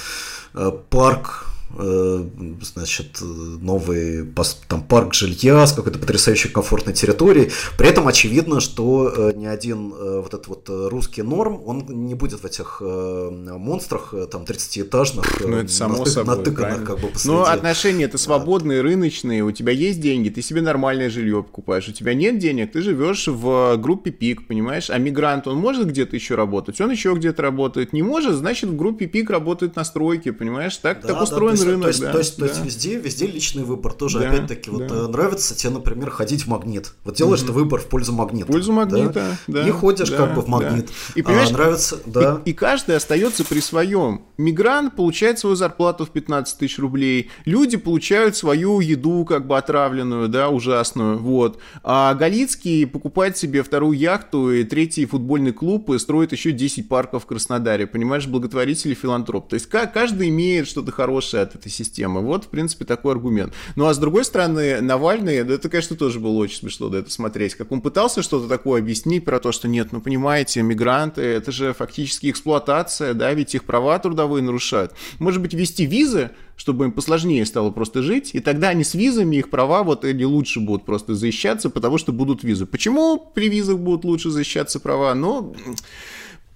э, 0.53 0.71
парк, 0.89 1.47
Э, 1.47 1.54
значит, 1.75 3.19
новый 3.21 4.25
там, 4.67 4.83
парк 4.83 5.13
жилья 5.13 5.65
с 5.65 5.73
какой-то 5.73 5.99
потрясающей 5.99 6.49
комфортной 6.49 6.93
территорией. 6.93 7.51
При 7.77 7.87
этом 7.87 8.07
очевидно, 8.07 8.59
что 8.59 9.11
э, 9.15 9.33
ни 9.35 9.45
один 9.45 9.93
э, 9.93 10.21
вот 10.21 10.33
этот 10.33 10.47
вот 10.47 10.69
русский 10.69 11.21
норм, 11.21 11.61
он 11.65 11.85
не 11.87 12.15
будет 12.15 12.41
в 12.41 12.45
этих 12.45 12.81
монстрах 12.81 14.13
там 14.31 14.43
30-этажных, 14.43 15.25
ну, 15.45 15.57
это 15.57 15.71
само 15.71 15.97
натык, 15.97 16.13
собой, 16.13 16.37
натыканных 16.37 16.83
как 16.83 16.99
бы 16.99 17.07
посреди. 17.07 17.33
Ну, 17.35 17.41
отношения 17.41 18.05
это 18.05 18.17
свободные, 18.17 18.81
рыночные, 18.81 19.43
у 19.43 19.51
тебя 19.51 19.71
есть 19.71 19.99
деньги, 19.99 20.29
ты 20.29 20.41
себе 20.41 20.61
нормальное 20.61 21.09
жилье 21.09 21.43
покупаешь, 21.43 21.87
у 21.87 21.91
тебя 21.91 22.13
нет 22.13 22.39
денег, 22.39 22.71
ты 22.71 22.81
живешь 22.81 23.27
в 23.27 23.77
группе 23.77 24.11
ПИК, 24.11 24.47
понимаешь, 24.47 24.89
а 24.89 24.97
мигрант, 24.97 25.47
он 25.47 25.57
может 25.57 25.87
где-то 25.87 26.15
еще 26.15 26.35
работать, 26.35 26.79
он 26.81 26.91
еще 26.91 27.13
где-то 27.13 27.41
работает, 27.41 27.93
не 27.93 28.03
может, 28.03 28.35
значит, 28.35 28.69
в 28.69 28.75
группе 28.75 29.07
ПИК 29.07 29.29
работает 29.29 29.75
на 29.75 29.83
стройке, 29.83 30.33
понимаешь, 30.33 30.77
так, 30.77 31.01
да, 31.01 31.09
так 31.09 31.21
устроен 31.21 31.57
рынок, 31.65 31.83
то 31.83 31.87
есть, 31.87 32.01
да, 32.01 32.11
то 32.11 32.17
есть, 32.19 32.37
да. 32.37 32.45
то 32.47 32.51
есть 32.51 32.65
везде, 32.65 32.97
везде 32.97 33.27
личный 33.27 33.63
выбор 33.63 33.93
тоже, 33.93 34.19
Да, 34.19 34.29
опять-таки, 34.29 34.69
вот 34.69 34.87
да. 34.87 34.95
э, 34.95 35.07
нравится 35.07 35.55
тебе, 35.55 35.71
например, 35.71 36.09
ходить 36.09 36.43
в 36.43 36.47
магнит. 36.47 36.93
Вот 37.03 37.15
делаешь 37.15 37.41
ты 37.41 37.51
выбор 37.51 37.79
в 37.79 37.85
пользу 37.85 38.13
магнита. 38.13 38.47
В 38.47 38.51
пользу 38.51 38.71
магнита, 38.71 39.37
да. 39.47 39.67
И 39.67 39.71
ходишь 39.71 40.09
да, 40.09 40.17
как 40.17 40.35
бы 40.35 40.41
в 40.41 40.45
да. 40.45 40.51
магнит. 40.51 40.89
И 41.15 41.21
понимаешь, 41.21 41.49
а, 41.49 41.53
нравится, 41.53 41.99
да. 42.05 42.41
И, 42.45 42.51
и 42.51 42.53
каждый 42.53 42.95
остается 42.95 43.43
при 43.43 43.59
своем. 43.59 44.23
Мигрант 44.37 44.95
получает 44.95 45.39
свою 45.39 45.55
зарплату 45.55 46.05
в 46.05 46.09
15 46.09 46.57
тысяч 46.57 46.79
рублей. 46.79 47.29
Люди 47.45 47.77
получают 47.77 48.35
свою 48.35 48.79
еду 48.79 49.25
как 49.25 49.47
бы 49.47 49.57
отравленную, 49.57 50.29
да, 50.29 50.49
ужасную. 50.49 51.17
Вот. 51.17 51.59
А 51.83 52.13
Галицкий 52.13 52.85
покупает 52.85 53.37
себе 53.37 53.63
вторую 53.63 53.97
яхту 53.97 54.51
и 54.51 54.63
третий 54.63 55.05
футбольный 55.05 55.51
клуб 55.51 55.89
и 55.89 55.99
строит 55.99 56.31
еще 56.31 56.51
10 56.51 56.87
парков 56.87 57.23
в 57.23 57.25
Краснодаре. 57.25 57.87
Понимаешь, 57.87 58.27
благотворитель 58.27 58.91
и 58.91 58.95
филантроп. 58.95 59.49
То 59.49 59.55
есть 59.55 59.67
ка- 59.67 59.87
каждый 59.87 60.29
имеет 60.29 60.67
что-то 60.67 60.91
хорошее 60.91 61.43
от 61.43 61.54
этой 61.55 61.71
системы. 61.71 62.21
Вот, 62.21 62.45
в 62.45 62.47
принципе, 62.47 62.85
такой 62.85 63.13
аргумент. 63.13 63.53
Ну 63.75 63.85
а 63.85 63.93
с 63.93 63.97
другой 63.97 64.25
стороны, 64.25 64.81
Навальный, 64.81 65.43
да, 65.43 65.53
это, 65.53 65.69
конечно, 65.69 65.95
тоже 65.95 66.19
было 66.19 66.33
очень 66.33 66.59
смешно 66.59 66.89
да, 66.89 66.99
это 66.99 67.11
смотреть. 67.11 67.55
Как 67.55 67.71
он 67.71 67.81
пытался 67.81 68.21
что-то 68.21 68.47
такое 68.47 68.81
объяснить 68.81 69.25
про 69.25 69.39
то, 69.39 69.51
что 69.51 69.67
нет, 69.67 69.91
ну 69.91 70.01
понимаете, 70.01 70.61
мигранты, 70.61 71.21
это 71.21 71.51
же 71.51 71.73
фактически 71.73 72.29
эксплуатация, 72.29 73.13
да, 73.13 73.33
ведь 73.33 73.55
их 73.55 73.63
права 73.63 73.97
трудовые 73.99 74.43
нарушают. 74.43 74.93
Может 75.19 75.41
быть, 75.41 75.53
ввести 75.53 75.85
визы, 75.85 76.31
чтобы 76.55 76.85
им 76.85 76.91
посложнее 76.91 77.45
стало 77.45 77.71
просто 77.71 78.01
жить, 78.01 78.31
и 78.33 78.39
тогда 78.39 78.69
они 78.69 78.83
с 78.83 78.93
визами, 78.93 79.37
их 79.37 79.49
права 79.49 79.83
вот 79.83 80.05
или 80.05 80.23
лучше 80.23 80.59
будут 80.59 80.85
просто 80.85 81.15
защищаться, 81.15 81.69
потому 81.69 81.97
что 81.97 82.11
будут 82.11 82.43
визы. 82.43 82.65
Почему 82.65 83.17
при 83.17 83.49
визах 83.49 83.77
будут 83.77 84.05
лучше 84.05 84.29
защищаться 84.29 84.79
права? 84.79 85.13
Ну, 85.15 85.55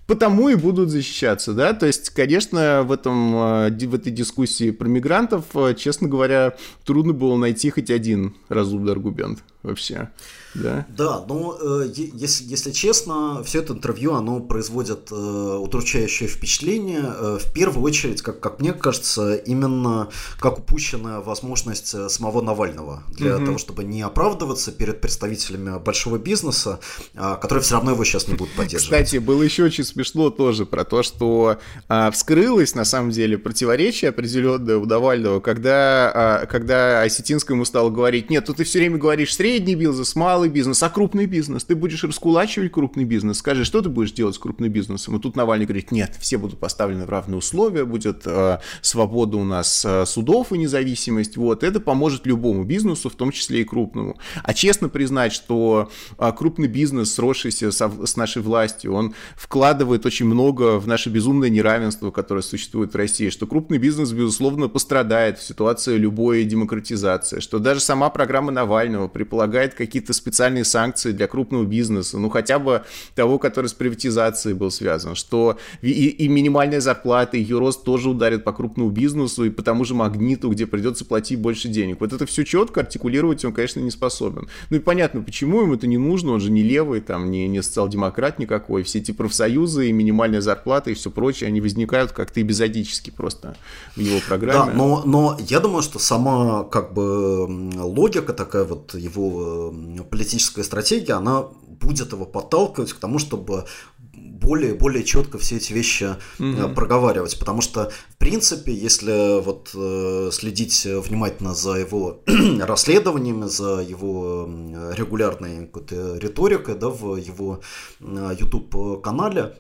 потому 0.10 0.50
и 0.50 0.56
будут 0.56 0.90
защищаться, 0.90 1.54
да, 1.54 1.72
то 1.74 1.86
есть, 1.86 2.10
конечно, 2.10 2.82
в, 2.82 2.92
этом, 2.92 3.36
э, 3.36 3.70
в 3.70 3.94
этой 3.94 4.12
дискуссии 4.12 4.72
про 4.72 4.88
мигрантов, 4.88 5.46
э, 5.54 5.76
честно 5.76 6.10
говоря, 6.10 6.56
трудно 6.84 7.14
было 7.14 7.38
найти 7.38 7.70
хоть 7.70 7.92
один 7.92 8.34
разумный 8.50 8.92
аргумент 8.92 9.44
вообще, 9.62 10.10
да. 10.54 10.86
Да, 10.90 11.24
но 11.28 11.58
э, 11.62 11.90
если, 11.94 12.44
если 12.46 12.72
честно, 12.72 13.44
все 13.44 13.60
это 13.60 13.74
интервью, 13.74 14.14
оно 14.14 14.40
производит 14.40 15.10
э, 15.12 15.16
удручающее 15.16 16.28
впечатление. 16.30 17.04
Э, 17.04 17.38
в 17.40 17.54
первую 17.54 17.84
очередь, 17.84 18.22
как, 18.22 18.40
как 18.40 18.60
мне 18.60 18.74
кажется, 18.74 19.36
именно 19.36 20.10
как 20.40 20.60
упущенная 20.60 21.20
возможность 21.20 21.94
э, 21.94 22.10
самого 22.10 22.42
Навального 22.42 23.04
для 23.10 23.36
Мгм. 23.38 23.46
того, 23.46 23.58
чтобы 23.58 23.84
не 23.84 24.02
оправдываться 24.02 24.72
перед 24.72 25.02
представителями 25.02 25.78
большого 25.80 26.18
бизнеса, 26.18 26.80
а, 27.16 27.36
которые 27.36 27.62
все 27.64 27.76
равно 27.76 27.92
его 27.92 28.04
сейчас 28.04 28.28
не 28.28 28.36
будут 28.36 28.54
поддерживать. 28.56 28.84
Кстати, 28.84 29.18
было 29.18 29.44
еще 29.44 29.64
очень 29.64 29.84
смешно 29.84 30.30
тоже 30.30 30.66
про 30.66 30.84
то, 30.86 31.04
что 31.04 31.58
а, 31.88 32.12
вскрылось 32.12 32.76
на 32.76 32.86
самом 32.86 33.12
деле 33.12 33.38
противоречие 33.38 34.10
определенное 34.10 34.78
у 34.78 34.86
Навального, 34.86 35.40
когда, 35.40 36.12
а, 36.14 36.46
когда 36.46 37.02
Осетинскому 37.02 37.58
ему 37.58 37.66
стал 37.66 37.92
говорить, 37.92 38.30
нет, 38.30 38.46
тут 38.46 38.58
ты 38.58 38.64
все 38.64 38.80
время 38.80 38.98
говоришь 38.98 39.36
средний 39.36 39.76
бизнес, 39.76 40.16
малый 40.16 40.39
бизнес, 40.48 40.82
а 40.84 40.90
крупный 40.90 41.26
бизнес, 41.26 41.66
ты 41.66 41.76
будешь 41.76 42.04
раскулачивать 42.04 42.72
крупный 42.72 43.04
бизнес, 43.04 43.40
скажи, 43.40 43.66
что 43.66 43.82
ты 43.82 43.90
будешь 43.90 44.12
делать 44.12 44.36
с 44.36 44.40
крупным 44.40 44.72
бизнесом? 44.72 45.18
И 45.18 45.20
тут 45.20 45.36
Навальный 45.36 45.66
говорит, 45.66 45.92
нет, 45.92 46.16
все 46.20 46.38
будут 46.38 46.60
поставлены 46.60 47.06
в 47.06 47.10
равные 47.10 47.38
условия, 47.38 47.84
будет 47.84 48.22
а, 48.26 48.62
свобода 48.82 49.38
у 49.38 49.44
нас 49.44 49.84
а, 49.86 50.06
судов 50.06 50.54
и 50.54 50.58
независимость, 50.58 51.36
вот, 51.36 51.64
это 51.64 51.80
поможет 51.80 52.26
любому 52.26 52.64
бизнесу, 52.64 53.10
в 53.10 53.16
том 53.16 53.32
числе 53.32 53.62
и 53.62 53.64
крупному. 53.64 54.18
А 54.44 54.54
честно 54.54 54.88
признать, 54.88 55.34
что 55.34 55.92
а, 56.18 56.32
крупный 56.32 56.68
бизнес, 56.68 57.14
сросшийся 57.14 57.72
со- 57.72 58.06
с 58.06 58.16
нашей 58.16 58.42
властью, 58.42 58.94
он 58.94 59.16
вкладывает 59.36 60.06
очень 60.06 60.26
много 60.26 60.80
в 60.80 60.88
наше 60.88 61.10
безумное 61.10 61.50
неравенство, 61.50 62.12
которое 62.12 62.42
существует 62.42 62.94
в 62.94 62.96
России, 62.96 63.30
что 63.30 63.48
крупный 63.48 63.80
бизнес, 63.80 64.12
безусловно, 64.12 64.70
пострадает 64.70 65.40
в 65.40 65.44
ситуации 65.44 65.98
любой 65.98 66.44
демократизации, 66.44 67.40
что 67.40 67.60
даже 67.60 67.80
сама 67.80 68.10
программа 68.10 68.52
Навального 68.52 69.08
предполагает 69.08 69.74
какие-то 69.74 70.14
специальные 70.14 70.29
санкции 70.34 71.12
для 71.12 71.28
крупного 71.28 71.64
бизнеса, 71.64 72.18
ну 72.18 72.30
хотя 72.30 72.60
бы 72.60 72.84
того, 73.16 73.40
который 73.40 73.68
с 73.68 73.74
приватизацией 73.74 74.56
был 74.56 74.72
связан, 74.72 75.16
что 75.16 75.58
и, 75.82 75.92
и 75.92 76.28
минимальная 76.28 76.82
зарплата, 76.82 77.38
и 77.38 77.42
ее 77.42 77.60
рост 77.60 77.84
тоже 77.84 78.10
ударит 78.10 78.44
по 78.44 78.54
крупному 78.54 78.90
бизнесу 78.90 79.46
и 79.46 79.50
по 79.50 79.62
тому 79.62 79.86
же 79.86 79.94
магниту, 79.94 80.50
где 80.50 80.66
придется 80.66 81.06
платить 81.06 81.40
больше 81.40 81.68
денег. 81.68 82.00
Вот 82.00 82.14
это 82.14 82.26
все 82.26 82.44
четко 82.44 82.82
артикулировать 82.82 83.44
он, 83.46 83.54
конечно, 83.54 83.80
не 83.80 83.92
способен. 83.92 84.48
Ну 84.70 84.78
и 84.78 84.80
понятно, 84.80 85.22
почему 85.22 85.62
ему 85.62 85.76
это 85.76 85.88
не 85.88 85.98
нужно, 85.98 86.32
он 86.34 86.40
же 86.40 86.52
не 86.52 86.64
левый, 86.64 87.02
там, 87.02 87.32
не, 87.32 87.48
не 87.48 87.62
социал-демократ 87.62 88.40
никакой, 88.40 88.84
все 88.84 89.00
эти 89.00 89.12
профсоюзы 89.12 89.90
и 89.90 89.92
минимальная 89.92 90.42
зарплата 90.42 90.92
и 90.92 90.94
все 90.94 91.10
прочее, 91.10 91.48
они 91.48 91.62
возникают 91.62 92.12
как-то 92.12 92.42
эпизодически 92.42 93.10
просто 93.10 93.56
в 93.96 94.00
его 94.00 94.20
программе. 94.28 94.72
Да, 94.72 94.78
но, 94.78 95.04
но 95.06 95.38
я 95.48 95.60
думаю, 95.60 95.82
что 95.82 96.00
сама 96.00 96.64
как 96.64 96.94
бы 96.94 97.46
логика 97.76 98.34
такая 98.34 98.64
вот 98.64 98.94
его 98.94 99.72
м, 99.74 100.06
политическая 100.20 100.66
стратегия, 100.66 101.14
она 101.14 101.44
будет 101.80 102.12
его 102.12 102.26
подталкивать 102.26 102.92
к 102.92 103.00
тому, 103.00 103.20
чтобы 103.20 103.66
более 104.14 104.74
более 104.74 105.06
четко 105.06 105.38
все 105.38 105.56
эти 105.56 105.72
вещи 105.72 106.18
э, 106.40 106.68
проговаривать, 106.76 107.40
потому 107.40 107.62
что 107.62 107.90
в 108.10 108.18
принципе, 108.18 108.74
если 108.74 109.42
вот 109.42 109.72
э, 109.74 110.30
следить 110.34 110.86
внимательно 110.86 111.54
за 111.54 111.76
его 111.76 112.20
расследованиями, 112.60 113.46
за 113.46 113.80
его 113.80 114.50
регулярной 114.94 115.68
какой-то 115.68 116.18
риторикой, 116.18 116.76
да, 116.76 116.90
в 116.90 117.16
его 117.16 117.62
э, 118.02 118.36
YouTube 118.38 119.02
канале, 119.02 119.56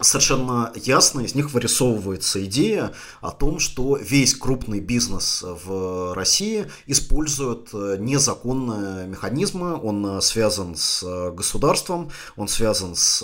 совершенно 0.00 0.72
ясно 0.74 1.20
из 1.20 1.34
них 1.34 1.52
вырисовывается 1.52 2.44
идея 2.44 2.92
о 3.20 3.30
том, 3.30 3.58
что 3.58 3.96
весь 3.96 4.34
крупный 4.34 4.80
бизнес 4.80 5.42
в 5.42 6.14
России 6.14 6.66
использует 6.86 7.68
э, 7.72 7.96
незаконные 7.98 9.06
механизмы, 9.06 9.74
он 9.80 10.18
э, 10.18 10.20
связан 10.20 10.76
с 10.76 11.02
э, 11.02 11.30
государством, 11.32 12.10
он 12.36 12.48
связан 12.48 12.94
с 12.94 13.22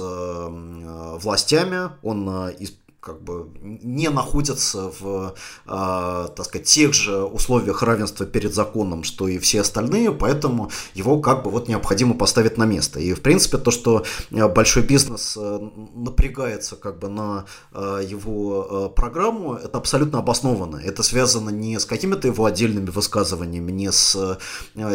властями, 1.23 1.91
он 2.03 2.49
из- 2.51 2.75
как 3.05 3.23
бы 3.23 3.49
не 3.63 4.09
находится 4.09 4.91
в, 4.99 5.35
э, 5.67 6.29
так 6.35 6.47
сказать, 6.47 6.67
тех 6.67 6.95
же 6.95 7.23
условиях 7.23 7.83
равенства 7.83 8.25
перед 8.25 8.55
законом, 8.55 9.05
что 9.05 9.29
и 9.29 9.39
все 9.39 9.61
остальные, 9.61 10.13
поэтому 10.13 10.71
его 10.95 11.21
как 11.21 11.45
бы 11.45 11.51
вот 11.51 11.69
необходимо 11.69 12.15
поставить 12.15 12.57
на 12.57 12.65
место. 12.65 13.01
И 13.01 13.13
в 13.13 13.21
принципе 13.21 13.59
то, 13.59 13.71
что 13.71 14.05
э, 14.31 14.49
большой 14.49 14.85
бизнес 14.85 15.37
э, 15.37 15.69
напрягается 15.95 16.77
как 16.77 16.99
бы 16.99 17.09
на 17.09 17.45
э, 17.73 18.01
его 18.09 18.93
программу, 18.97 19.55
это 19.55 19.79
абсолютно 19.79 20.21
обоснованно. 20.21 20.77
Это 20.77 21.03
связано 21.03 21.51
не 21.51 21.79
с 21.79 21.85
какими-то 21.85 22.29
его 22.29 22.47
отдельными 22.47 22.91
высказываниями, 22.91 23.73
не 23.73 23.93
с 23.93 24.39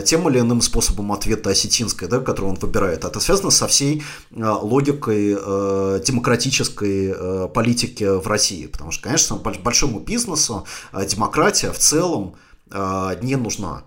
тем 0.06 0.30
или 0.30 0.40
иным 0.40 0.62
способом 0.62 1.12
ответа 1.12 1.52
осетинской, 1.52 2.08
да, 2.08 2.20
который 2.20 2.46
он 2.46 2.56
выбирает. 2.56 3.06
Это 3.06 3.20
связано 3.20 3.52
со 3.52 3.68
всей 3.68 4.04
логикой 4.32 5.36
демократической 6.02 7.14
э, 7.16 7.48
политики 8.00 8.04
в 8.04 8.28
России. 8.28 8.68
Потому 8.68 8.92
что, 8.92 9.04
конечно, 9.04 9.36
больш- 9.36 9.62
большому 9.62 10.00
бизнесу 10.00 10.66
э, 10.94 11.06
демократия 11.06 11.72
в 11.72 11.78
целом 11.78 12.36
э, 12.72 13.20
не 13.22 13.36
нужна. 13.36 13.84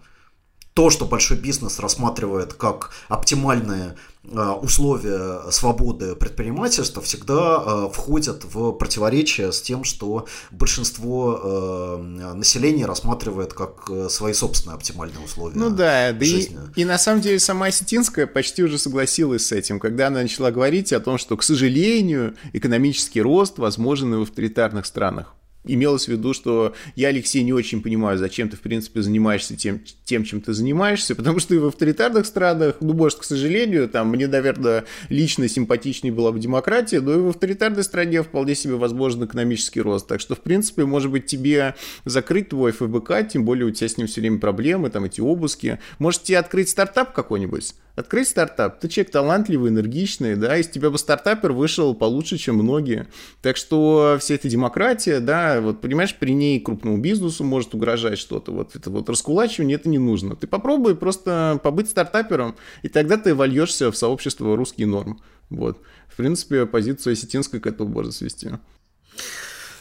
То, 0.75 0.89
что 0.89 1.05
большой 1.05 1.37
бизнес 1.37 1.79
рассматривает 1.79 2.55
как 2.55 2.93
оптимальные 3.09 3.95
э, 4.25 4.49
условия 4.63 5.51
свободы 5.51 6.17
предпринимательства, 6.17 7.03
всегда 7.03 7.63
э, 7.63 7.89
входят 7.93 8.45
в 8.45 8.73
противоречие 8.73 9.53
с 9.53 9.61
тем, 9.61 9.85
что 9.85 10.27
большинство 10.51 11.41
э, 11.43 12.33
населения 12.35 12.87
рассматривает 12.87 13.53
как 13.53 13.91
свои 14.09 14.33
собственные 14.33 14.77
оптимальные 14.77 15.23
условия. 15.23 15.59
Ну 15.59 15.69
да, 15.69 16.13
да 16.13 16.25
и, 16.25 16.25
жизни. 16.25 16.59
и 16.75 16.87
на 16.87 16.97
самом 16.97 17.21
деле 17.21 17.39
сама 17.39 17.67
Осетинская 17.67 18.27
почти 18.27 18.63
уже 18.63 18.79
согласилась 18.79 19.47
с 19.47 19.53
этим, 19.53 19.79
когда 19.79 20.07
она 20.07 20.23
начала 20.23 20.51
говорить 20.51 20.95
о 20.95 21.01
том, 21.01 21.19
что, 21.19 21.37
к 21.37 21.43
сожалению, 21.43 22.35
экономический 22.55 23.21
рост 23.21 23.59
возможен 23.59 24.15
и 24.15 24.17
в 24.17 24.23
авторитарных 24.23 24.87
странах. 24.87 25.35
Имелось 25.65 26.07
в 26.07 26.09
виду, 26.09 26.35
что 26.35 26.75
я, 26.97 27.09
Алексей, 27.09 27.43
не 27.45 27.53
очень 27.53 27.83
понимаю, 27.83 28.19
зачем 28.19 28.49
ты, 28.49 28.57
в 28.57 28.61
принципе, 28.61 29.01
занимаешься 29.01 29.57
тем, 29.57 29.81
тем, 30.05 30.25
чем 30.25 30.41
ты 30.41 30.53
занимаешься, 30.53 31.15
потому 31.15 31.39
что 31.39 31.55
и 31.55 31.59
в 31.59 31.67
авторитарных 31.67 32.27
странах, 32.27 32.77
ну, 32.81 32.95
может, 32.95 33.21
к 33.21 33.25
сожалению, 33.25 33.89
там, 33.89 34.09
мне, 34.09 34.27
наверное, 34.27 34.85
лично 35.09 35.49
симпатичнее 35.49 36.13
была 36.13 36.33
бы 36.33 36.41
демократия, 36.41 37.01
но 37.01 37.15
и 37.15 37.19
в 37.19 37.29
авторитарной 37.29 37.85
стране 37.85 38.23
вполне 38.25 38.57
себе 38.57 38.75
возможен 38.75 39.25
экономический 39.25 39.81
рост. 39.81 40.09
Так 40.09 40.21
что, 40.21 40.35
в 40.35 40.41
принципе, 40.41 40.85
может 40.85 41.13
быть, 41.13 41.27
тебе 41.27 41.77
закрыть 42.05 42.49
твой 42.49 42.73
ФБК, 42.73 43.29
тем 43.31 43.45
более 43.45 43.67
у 43.67 43.71
тебя 43.71 43.89
с 43.89 43.97
ним 43.97 44.09
все 44.09 44.21
время 44.21 44.41
проблемы, 44.41 44.91
там, 44.91 45.05
эти 45.05 45.21
обыски. 45.21 45.79
Может, 46.01 46.25
тебе 46.25 46.39
открыть 46.39 46.71
стартап 46.71 47.13
какой-нибудь? 47.13 47.75
Открыть 47.95 48.29
стартап. 48.29 48.81
Ты 48.81 48.89
человек 48.89 49.13
талантливый, 49.13 49.71
энергичный, 49.71 50.35
да, 50.35 50.57
из 50.57 50.67
тебя 50.69 50.89
бы 50.89 50.97
стартапер 50.97 51.53
вышел 51.53 51.95
получше, 51.95 52.39
чем 52.39 52.57
многие. 52.57 53.07
Так 53.43 53.59
что 53.59 54.17
вся 54.19 54.35
эта 54.35 54.49
демократия, 54.49 55.21
да, 55.21 55.52
вот, 55.61 55.81
понимаешь, 55.81 56.17
при 56.17 56.33
ней 56.33 56.61
крупному 56.61 56.99
бизнесу 56.99 57.45
может 57.45 57.75
угрожать 57.75 58.19
что-то. 58.19 58.53
Вот 58.53 58.77
это 58.77 58.91
вот 58.91 59.09
раскулачивание, 59.09 59.77
это 59.77 59.89
не 59.89 59.99
нужно. 59.99 60.37
Ты 60.37 60.47
попробуй 60.47 60.97
просто 60.97 61.61
побыть 61.63 61.91
стартапером, 61.91 62.57
и 62.83 62.89
тогда 62.89 63.17
ты 63.17 63.35
вольешься 63.35 63.91
в 63.91 63.97
сообщество 63.97 64.57
русский 64.57 64.85
норм. 64.85 65.21
Вот. 65.51 65.79
В 66.09 66.17
принципе, 66.17 66.67
позицию 66.67 67.13
осетинской 67.13 67.61
к 67.61 67.67
этому 67.67 67.91
можно 67.91 68.13
свести. 68.13 68.51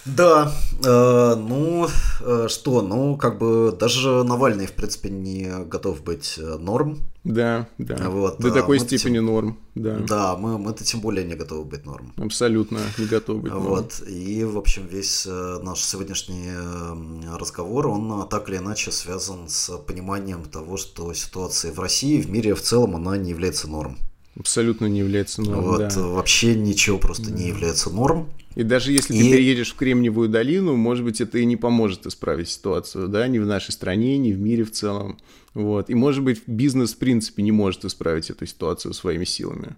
Да, 0.05 0.51
э, 0.83 1.35
ну 1.35 1.87
э, 2.21 2.47
что, 2.49 2.81
ну 2.81 3.17
как 3.17 3.37
бы 3.37 3.75
даже 3.79 4.23
Навальный 4.23 4.65
в 4.65 4.73
принципе 4.73 5.09
не 5.09 5.63
готов 5.65 6.03
быть 6.03 6.35
э, 6.37 6.57
норм. 6.57 6.99
Да, 7.23 7.67
да. 7.77 8.09
Вот, 8.09 8.39
До 8.39 8.51
такой 8.51 8.79
степени 8.79 9.15
тем... 9.15 9.25
норм, 9.25 9.59
да. 9.75 9.97
Да, 9.99 10.37
мы, 10.37 10.57
мы-то 10.57 10.83
тем 10.83 11.01
более 11.01 11.23
не 11.23 11.35
готовы 11.35 11.65
быть 11.65 11.85
норм. 11.85 12.13
Абсолютно 12.17 12.79
не 12.97 13.05
готовы 13.05 13.41
быть 13.41 13.51
норм. 13.51 13.63
Вот, 13.63 14.01
и 14.07 14.43
в 14.43 14.57
общем 14.57 14.87
весь 14.87 15.27
наш 15.27 15.83
сегодняшний 15.83 16.49
разговор, 17.37 17.87
он 17.87 18.27
так 18.27 18.49
или 18.49 18.57
иначе 18.57 18.91
связан 18.91 19.49
с 19.49 19.77
пониманием 19.77 20.43
того, 20.45 20.77
что 20.77 21.13
ситуация 21.13 21.71
в 21.71 21.79
России, 21.79 22.19
в 22.19 22.29
мире 22.29 22.55
в 22.55 22.61
целом, 22.61 22.95
она 22.95 23.17
не 23.17 23.29
является 23.29 23.67
норм. 23.69 23.97
Абсолютно 24.39 24.85
не 24.87 24.99
является 24.99 25.41
норм. 25.43 25.61
Вот, 25.61 25.93
да. 25.93 26.01
вообще 26.01 26.55
ничего 26.55 26.97
просто 26.97 27.29
да. 27.29 27.37
не 27.37 27.47
является 27.49 27.91
норм. 27.91 28.29
И 28.55 28.63
даже 28.63 28.91
если 28.91 29.15
и... 29.15 29.19
ты 29.19 29.31
переедешь 29.31 29.73
в 29.73 29.75
Кремниевую 29.75 30.29
долину, 30.29 30.75
может 30.75 31.05
быть, 31.05 31.21
это 31.21 31.37
и 31.37 31.45
не 31.45 31.57
поможет 31.57 32.05
исправить 32.05 32.49
ситуацию, 32.49 33.07
да, 33.07 33.27
ни 33.27 33.39
в 33.39 33.45
нашей 33.45 33.71
стране, 33.71 34.17
ни 34.17 34.31
в 34.31 34.39
мире 34.39 34.63
в 34.63 34.71
целом. 34.71 35.19
Вот. 35.53 35.89
И, 35.89 35.95
может 35.95 36.23
быть, 36.23 36.41
бизнес, 36.47 36.93
в 36.93 36.97
принципе, 36.97 37.43
не 37.43 37.51
может 37.51 37.85
исправить 37.85 38.29
эту 38.29 38.45
ситуацию 38.45 38.93
своими 38.93 39.25
силами. 39.25 39.75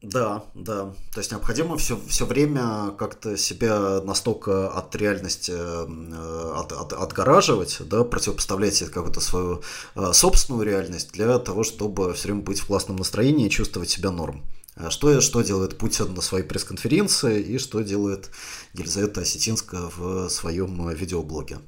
Да, 0.00 0.44
да. 0.54 0.94
То 1.12 1.18
есть 1.18 1.32
необходимо 1.32 1.76
все, 1.76 1.98
все 2.06 2.24
время 2.24 2.92
как-то 2.96 3.36
себя 3.36 4.00
настолько 4.00 4.70
от 4.70 4.94
реальности 4.94 5.50
э, 5.50 6.52
от, 6.54 6.70
от, 6.72 6.92
отгораживать, 6.92 7.78
да, 7.80 8.04
противопоставлять 8.04 8.78
какую-то 8.90 9.20
свою 9.20 9.62
э, 9.96 10.12
собственную 10.12 10.64
реальность 10.64 11.10
для 11.12 11.36
того, 11.40 11.64
чтобы 11.64 12.14
все 12.14 12.28
время 12.28 12.42
быть 12.42 12.60
в 12.60 12.66
классном 12.66 12.96
настроении 12.96 13.46
и 13.46 13.50
чувствовать 13.50 13.90
себя 13.90 14.12
норм. 14.12 14.44
А 14.80 14.90
что, 14.90 15.20
что 15.20 15.42
делает 15.42 15.76
Путин 15.76 16.14
на 16.14 16.20
своей 16.20 16.44
пресс-конференции 16.44 17.42
и 17.42 17.58
что 17.58 17.80
делает 17.80 18.30
Елизавета 18.74 19.22
Осетинская 19.22 19.90
в 19.96 20.28
своем 20.28 20.88
видеоблоге. 20.90 21.58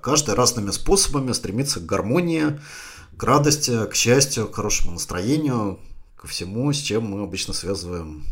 Каждый 0.00 0.36
разными 0.36 0.70
способами 0.70 1.32
стремится 1.32 1.80
к 1.80 1.86
гармонии, 1.86 2.60
к 3.16 3.24
радости, 3.24 3.86
к 3.86 3.96
счастью, 3.96 4.46
к 4.46 4.54
хорошему 4.54 4.92
настроению, 4.92 5.80
ко 6.16 6.28
всему, 6.28 6.72
с 6.72 6.78
чем 6.78 7.06
мы 7.06 7.24
обычно 7.24 7.52
связываем 7.52 8.24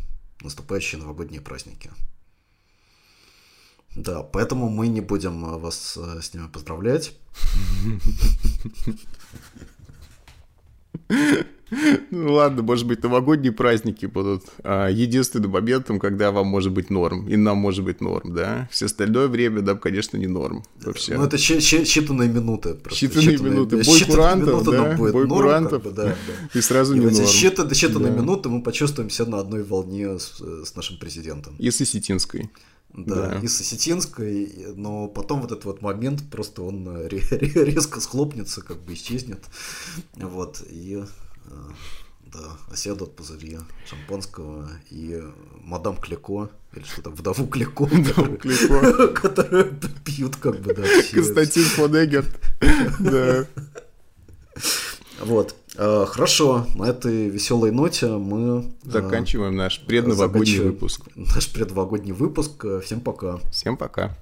наступающие 0.43 1.01
новогодние 1.01 1.41
праздники. 1.41 1.91
Да, 3.97 4.23
поэтому 4.23 4.69
мы 4.69 4.87
не 4.87 5.01
будем 5.01 5.59
вас 5.59 5.99
с 5.99 6.35
ними 6.35 6.47
поздравлять. 6.47 7.17
Ну 12.11 12.33
ладно, 12.33 12.63
может 12.63 12.87
быть, 12.87 13.03
новогодние 13.03 13.53
праздники 13.53 14.07
будут 14.07 14.45
а, 14.63 14.89
единственным 14.89 15.51
моментом, 15.51 15.99
когда 15.99 16.31
вам 16.33 16.47
может 16.47 16.73
быть 16.73 16.91
норм, 16.91 17.29
и 17.29 17.37
нам 17.37 17.59
может 17.59 17.85
быть 17.85 18.01
норм, 18.01 18.35
да? 18.35 18.69
Все 18.71 18.87
остальное 18.87 19.29
время 19.29 19.63
нам, 19.63 19.79
конечно, 19.79 20.17
не 20.17 20.27
норм 20.27 20.65
вообще. 20.83 21.17
Ну 21.17 21.25
это 21.25 21.37
считанные 21.37 22.29
минуты. 22.29 22.75
Просто. 22.75 23.07
Считанные, 23.07 23.37
считанные 23.37 23.51
минуты. 23.51 23.83
Бой 23.85 24.05
курантов, 24.05 24.65
да? 24.65 24.97
Бой 24.97 25.29
курантов, 25.29 25.83
как 25.83 25.93
бы, 25.93 25.97
да, 25.97 26.05
да. 26.05 26.59
и 26.59 26.61
сразу 26.61 26.95
и 26.95 26.99
не 26.99 27.07
норм. 27.07 27.17
Считанные, 27.17 27.73
считанные 27.73 28.15
да. 28.15 28.21
минуты 28.21 28.49
мы 28.49 28.63
почувствуем 28.63 29.11
себя 29.11 29.27
на 29.27 29.39
одной 29.39 29.63
волне 29.63 30.19
с, 30.19 30.41
с 30.41 30.75
нашим 30.75 30.99
президентом. 30.99 31.55
И 31.59 31.71
с 31.71 31.81
Осетинской. 31.81 32.51
Да, 32.93 33.29
да, 33.29 33.39
и 33.41 33.47
с 33.47 33.61
Осетинской, 33.61 34.53
но 34.75 35.07
потом 35.07 35.43
вот 35.43 35.53
этот 35.53 35.65
вот 35.65 35.81
момент 35.81 36.29
просто 36.29 36.63
он 36.63 37.07
резко 37.07 38.01
схлопнется, 38.01 38.63
как 38.63 38.83
бы 38.83 38.95
исчезнет. 38.95 39.45
Вот, 40.17 40.63
и 40.69 41.05
Э, 41.51 41.55
да, 42.33 42.57
оседут 42.71 43.17
пузыри 43.17 43.59
шампанского 43.89 44.69
и 44.91 45.21
мадам 45.63 45.97
Клико, 45.97 46.49
или 46.75 46.85
что 46.85 47.03
там, 47.03 47.15
вдову 47.15 47.47
Клико, 47.47 47.87
которые 49.15 49.65
пьют 50.05 50.37
как 50.37 50.61
бы, 50.61 50.75
да. 50.75 50.85
Константин 51.13 51.65
Фонегерт, 51.65 52.41
да. 53.01 53.47
Вот. 55.21 55.57
Э, 55.77 56.07
хорошо, 56.09 56.67
на 56.75 56.85
этой 56.85 57.29
веселой 57.29 57.73
ноте 57.73 58.07
мы 58.09 58.65
э, 58.85 58.91
заканчиваем 58.91 59.57
наш 59.57 59.81
предновогодний 59.81 60.61
выпуск. 60.61 61.03
Наш 61.17 61.51
предновогодний 61.53 62.13
выпуск. 62.13 62.65
Всем 62.85 63.01
пока. 63.01 63.39
Всем 63.51 63.77
пока. 63.77 64.17